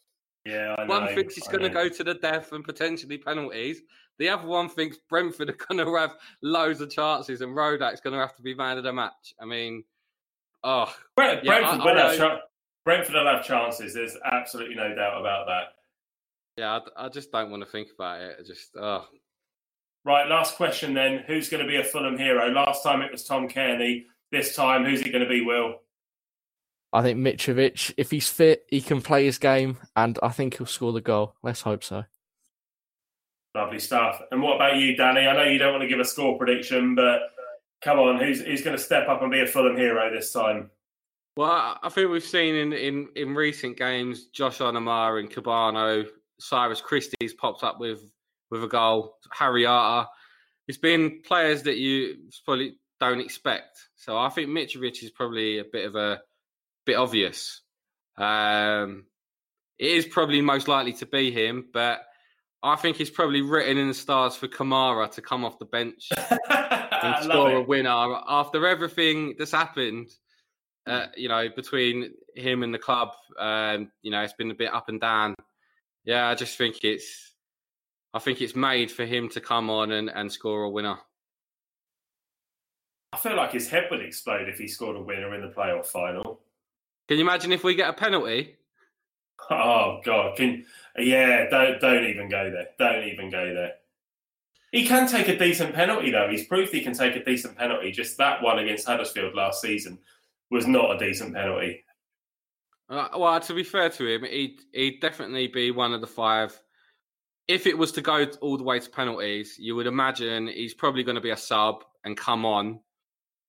Yeah, 0.44 0.74
I 0.76 0.84
know, 0.84 1.00
One 1.00 1.14
thinks 1.14 1.38
it's 1.38 1.48
going 1.48 1.62
to 1.62 1.70
go 1.70 1.88
to 1.88 2.04
the 2.04 2.14
death 2.14 2.52
and 2.52 2.64
potentially 2.64 3.16
penalties. 3.16 3.80
The 4.18 4.28
other 4.28 4.46
one 4.46 4.68
thinks 4.68 4.98
Brentford 5.08 5.48
are 5.48 5.66
going 5.68 5.84
to 5.84 5.94
have 5.96 6.16
loads 6.42 6.80
of 6.82 6.90
chances 6.90 7.40
and 7.40 7.56
Rodak's 7.56 8.00
going 8.00 8.14
to 8.14 8.20
have 8.20 8.36
to 8.36 8.42
be 8.42 8.54
man 8.54 8.76
of 8.76 8.84
the 8.84 8.92
match. 8.92 9.34
I 9.40 9.46
mean, 9.46 9.84
oh. 10.64 10.92
Brentford 11.16 11.46
yeah, 11.46 11.52
I, 11.52 11.84
will 11.84 11.96
have 11.96 12.40
Brentford 12.89 13.16
will 13.16 13.26
have 13.26 13.45
chances. 13.45 13.93
There's 13.93 14.16
absolutely 14.24 14.74
no 14.74 14.95
doubt 14.95 15.20
about 15.20 15.45
that. 15.45 15.64
Yeah, 16.57 16.80
I, 16.97 17.05
I 17.05 17.09
just 17.11 17.30
don't 17.30 17.51
want 17.51 17.62
to 17.62 17.68
think 17.68 17.89
about 17.95 18.22
it. 18.22 18.36
I 18.41 18.43
just, 18.43 18.70
oh. 18.80 19.05
Right, 20.07 20.26
last 20.26 20.57
question 20.57 20.95
then. 20.95 21.22
Who's 21.26 21.51
going 21.51 21.62
to 21.62 21.68
be 21.68 21.76
a 21.76 21.84
Fulham 21.84 22.16
hero? 22.16 22.49
Last 22.49 22.82
time 22.82 23.03
it 23.03 23.12
was 23.12 23.24
Tom 23.24 23.47
Cairney. 23.47 24.05
This 24.32 24.57
time, 24.57 24.86
who's 24.86 25.03
it 25.03 25.12
going 25.12 25.22
to 25.22 25.28
be, 25.28 25.43
Will? 25.43 25.80
I 26.91 27.03
think 27.03 27.18
Mitrovic, 27.18 27.93
if 27.99 28.11
he's 28.11 28.30
fit, 28.30 28.64
he 28.70 28.80
can 28.80 29.03
play 29.03 29.26
his 29.26 29.36
game, 29.36 29.76
and 29.95 30.18
I 30.22 30.30
think 30.30 30.57
he'll 30.57 30.66
score 30.66 30.95
the 30.95 31.03
goal. 31.03 31.34
Let's 31.43 31.61
hope 31.61 31.84
so. 31.84 32.05
Lovely 33.55 33.80
stuff. 33.80 34.22
And 34.30 34.41
what 34.41 34.57
about 34.57 34.76
you, 34.76 34.97
Danny? 34.97 35.26
I 35.26 35.36
know 35.36 35.45
you 35.45 35.59
don't 35.59 35.72
want 35.72 35.82
to 35.82 35.89
give 35.91 36.01
a 36.01 36.07
score 36.07 36.39
prediction, 36.39 36.95
but 36.95 37.20
come 37.82 37.99
on, 37.99 38.18
who's, 38.18 38.41
who's 38.41 38.62
going 38.62 38.78
to 38.78 38.82
step 38.82 39.11
up 39.11 39.20
and 39.20 39.30
be 39.30 39.43
a 39.43 39.47
Fulham 39.47 39.76
hero 39.76 40.11
this 40.11 40.32
time? 40.32 40.70
Well, 41.39 41.78
I 41.80 41.89
think 41.89 42.11
we've 42.11 42.24
seen 42.24 42.57
in, 42.57 42.72
in, 42.72 43.11
in 43.14 43.32
recent 43.36 43.76
games, 43.76 44.24
Josh 44.24 44.59
Onomah 44.59 45.20
and 45.20 45.30
Kebano, 45.30 46.05
Cyrus 46.41 46.80
Christie's 46.80 47.32
popped 47.32 47.62
up 47.62 47.78
with 47.78 48.01
with 48.51 48.64
a 48.64 48.66
goal. 48.66 49.14
Harry 49.30 49.64
Arter. 49.64 50.09
It's 50.66 50.78
been 50.78 51.22
players 51.24 51.62
that 51.62 51.76
you 51.76 52.16
probably 52.45 52.74
don't 52.99 53.20
expect. 53.20 53.78
So 53.95 54.18
I 54.18 54.30
think 54.30 54.49
Mitrovic 54.49 55.01
is 55.05 55.12
probably 55.12 55.59
a 55.59 55.64
bit 55.64 55.86
of 55.86 55.95
a 55.95 56.18
bit 56.84 56.97
obvious. 56.97 57.62
Um, 58.16 59.05
it 59.78 59.93
is 59.93 60.07
probably 60.07 60.41
most 60.41 60.66
likely 60.66 60.95
to 60.95 61.07
be 61.07 61.30
him, 61.30 61.68
but 61.72 62.01
I 62.64 62.74
think 62.74 63.01
it's 63.01 63.11
probably 63.11 63.43
written 63.43 63.78
in 63.78 63.86
the 63.86 63.95
stars 63.95 64.34
for 64.34 64.49
Kamara 64.49 65.09
to 65.12 65.22
come 65.22 65.45
off 65.45 65.61
the 65.61 65.66
bench 65.66 66.09
and 66.51 67.24
score 67.24 67.53
a 67.53 67.62
winner 67.62 68.16
after 68.26 68.66
everything 68.66 69.36
that's 69.39 69.53
happened 69.53 70.11
uh, 70.89 71.07
you 71.16 71.28
know, 71.28 71.49
between 71.55 72.12
him 72.34 72.62
and 72.62 72.72
the 72.72 72.78
club, 72.78 73.11
um, 73.39 73.91
you 74.03 74.11
know, 74.11 74.22
it's 74.22 74.32
been 74.32 74.51
a 74.51 74.55
bit 74.55 74.72
up 74.72 74.89
and 74.89 75.01
down. 75.01 75.34
Yeah, 76.05 76.28
I 76.28 76.34
just 76.34 76.57
think 76.57 76.84
it's, 76.84 77.32
I 78.14 78.18
think 78.18 78.41
it's 78.41 78.57
made 78.57 78.91
for 78.91 79.05
him 79.05 79.28
to 79.30 79.41
come 79.41 79.68
on 79.70 79.93
and, 79.93 80.09
and 80.09 80.32
score 80.32 80.62
a 80.62 80.70
winner. 80.70 80.99
I 83.12 83.18
feel 83.18 83.36
like 83.36 83.53
his 83.53 83.68
head 83.68 83.89
would 83.91 84.03
explode 84.03 84.49
if 84.49 84.59
he 84.59 84.68
scored 84.68 84.97
a 84.97 85.01
winner 85.03 85.34
in 85.34 85.43
the 85.43 85.49
playoff 85.49 85.86
final. 85.86 86.41
Can 87.09 87.16
you 87.16 87.24
imagine 87.24 87.53
if 87.53 87.64
we 87.64 87.74
get 87.74 87.89
a 87.89 87.95
penalty? 87.95 88.57
Oh 89.51 90.01
God! 90.05 90.36
Can 90.36 90.64
yeah? 90.99 91.49
Don't 91.49 91.80
don't 91.80 92.05
even 92.05 92.28
go 92.28 92.51
there. 92.51 92.68
Don't 92.78 93.05
even 93.09 93.30
go 93.30 93.55
there. 93.55 93.74
He 94.72 94.86
can 94.86 95.09
take 95.09 95.28
a 95.28 95.39
decent 95.39 95.74
penalty 95.74 96.11
though. 96.11 96.28
He's 96.28 96.45
proved 96.45 96.72
he 96.72 96.82
can 96.82 96.93
take 96.93 97.16
a 97.16 97.24
decent 97.24 97.57
penalty. 97.57 97.93
Just 97.93 98.18
that 98.18 98.43
one 98.43 98.59
against 98.59 98.86
Huddersfield 98.86 99.34
last 99.34 99.62
season 99.62 99.99
was 100.51 100.66
not 100.66 100.96
a 100.96 100.99
decent 100.99 101.34
penalty. 101.34 101.84
Uh, 102.90 103.09
well, 103.18 103.38
to 103.38 103.55
be 103.55 103.62
fair 103.62 103.90
to 103.90 104.07
him, 104.07 104.24
he'd 104.24 104.61
he'd 104.72 105.01
definitely 105.01 105.46
be 105.49 105.70
one 105.70 105.92
of 105.92 106.01
the 106.01 106.07
five. 106.07 106.59
If 107.46 107.66
it 107.66 107.76
was 107.76 107.92
to 107.92 108.03
go 108.03 108.26
all 108.40 108.57
the 108.59 108.64
way 108.64 108.78
to 108.78 108.90
penalties, 108.90 109.57
you 109.59 109.74
would 109.76 109.86
imagine 109.86 110.49
he's 110.49 110.74
probably 110.74 111.03
going 111.03 111.14
to 111.16 111.20
be 111.20 111.30
a 111.30 111.36
sub 111.36 111.84
and 112.05 112.16
come 112.16 112.44
on. 112.44 112.80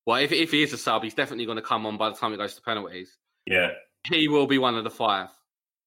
Well, 0.06 0.18
if 0.18 0.32
if 0.32 0.50
he 0.50 0.62
is 0.62 0.72
a 0.72 0.78
sub, 0.78 1.02
he's 1.04 1.14
definitely 1.14 1.46
going 1.46 1.56
to 1.56 1.62
come 1.62 1.86
on 1.86 1.96
by 1.96 2.10
the 2.10 2.16
time 2.16 2.32
it 2.32 2.38
goes 2.38 2.54
to 2.54 2.62
penalties. 2.62 3.16
Yeah, 3.46 3.72
he 4.10 4.28
will 4.28 4.46
be 4.46 4.58
one 4.58 4.76
of 4.76 4.84
the 4.84 4.90
five. 4.90 5.28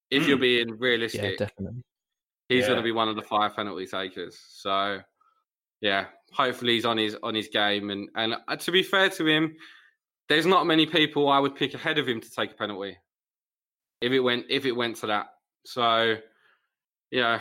If 0.10 0.28
you're 0.28 0.38
being 0.50 0.70
Yeah, 0.70 0.76
realistic, 0.80 1.38
definitely. 1.38 1.82
he's 2.50 2.62
Yeah. 2.62 2.68
going 2.68 2.78
to 2.78 2.84
be 2.84 2.92
one 2.92 3.10
of 3.10 3.16
the 3.16 3.22
five 3.24 3.56
penalty 3.56 3.86
takers. 3.88 4.40
So, 4.50 5.00
yeah, 5.82 6.06
hopefully 6.32 6.74
he's 6.74 6.86
on 6.86 6.98
his 6.98 7.16
on 7.22 7.36
his 7.36 7.50
game. 7.50 7.90
And 7.92 8.10
and 8.16 8.36
uh, 8.48 8.56
to 8.56 8.72
be 8.72 8.82
fair 8.84 9.10
to 9.10 9.26
him, 9.28 9.56
there's 10.30 10.46
not 10.46 10.66
many 10.66 10.86
people 10.86 11.30
I 11.30 11.40
would 11.40 11.56
pick 11.56 11.74
ahead 11.74 11.98
of 11.98 12.08
him 12.08 12.22
to 12.22 12.32
take 12.32 12.52
a 12.52 12.56
penalty 12.56 12.98
if 14.02 14.12
it 14.12 14.20
went 14.20 14.46
if 14.50 14.66
it 14.66 14.72
went 14.72 14.98
to 14.98 15.08
that. 15.08 15.28
So, 15.66 16.16
yeah, 17.12 17.40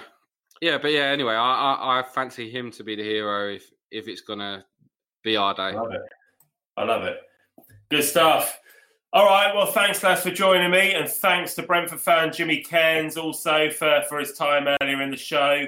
yeah, 0.61 0.79
but 0.79 0.93
yeah. 0.93 1.07
Anyway, 1.07 1.35
I 1.35 1.75
I, 1.75 1.99
I 1.99 2.03
fancy 2.03 2.51
him 2.51 2.71
to 2.73 2.85
be 2.85 2.97
the 2.97 3.03
hero 3.03 3.53
if 3.53 3.71
if 3.91 4.09
it's 4.09 4.21
gonna 4.21 4.65
be 5.23 5.37
our 5.37 5.55
day. 5.55 5.63
I 5.63 5.73
love 5.73 5.93
it. 5.93 6.01
I 6.77 6.85
love 6.85 7.03
it. 7.05 7.19
Good 7.91 8.05
stuff. 8.05 8.59
All 9.13 9.27
right. 9.27 9.55
Well, 9.55 9.67
thanks, 9.67 10.03
lads, 10.03 10.23
for 10.23 10.31
joining 10.31 10.71
me, 10.71 10.95
and 10.95 11.09
thanks 11.09 11.55
to 11.57 11.63
Brentford 11.63 12.01
fan 12.01 12.33
Jimmy 12.33 12.63
Cairns 12.63 13.17
also 13.17 13.69
for 13.71 14.03
for 14.09 14.19
his 14.19 14.33
time 14.33 14.67
earlier 14.81 15.03
in 15.03 15.11
the 15.11 15.17
show. 15.17 15.67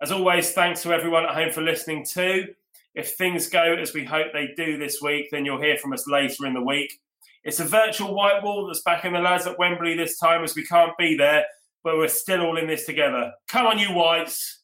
As 0.00 0.12
always, 0.12 0.52
thanks 0.52 0.82
to 0.82 0.92
everyone 0.92 1.24
at 1.24 1.34
home 1.34 1.50
for 1.50 1.62
listening 1.62 2.04
too. 2.04 2.54
If 2.98 3.14
things 3.14 3.48
go 3.48 3.74
as 3.74 3.94
we 3.94 4.04
hope 4.04 4.32
they 4.32 4.48
do 4.56 4.76
this 4.76 5.00
week, 5.00 5.28
then 5.30 5.44
you'll 5.44 5.62
hear 5.62 5.76
from 5.76 5.92
us 5.92 6.08
later 6.08 6.46
in 6.46 6.52
the 6.52 6.60
week. 6.60 6.98
It's 7.44 7.60
a 7.60 7.64
virtual 7.64 8.12
white 8.12 8.42
wall 8.42 8.66
that's 8.66 8.82
back 8.82 9.04
in 9.04 9.12
the 9.12 9.20
lads 9.20 9.46
at 9.46 9.56
Wembley 9.56 9.96
this 9.96 10.18
time 10.18 10.42
as 10.42 10.56
we 10.56 10.66
can't 10.66 10.98
be 10.98 11.16
there, 11.16 11.44
but 11.84 11.96
we're 11.96 12.08
still 12.08 12.40
all 12.40 12.58
in 12.58 12.66
this 12.66 12.86
together. 12.86 13.30
Come 13.46 13.66
on, 13.66 13.78
you 13.78 13.92
whites. 13.92 14.57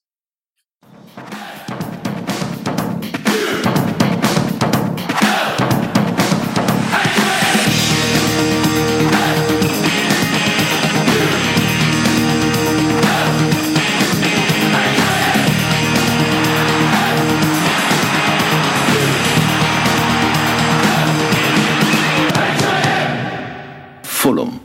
Fulham. 24.24 24.63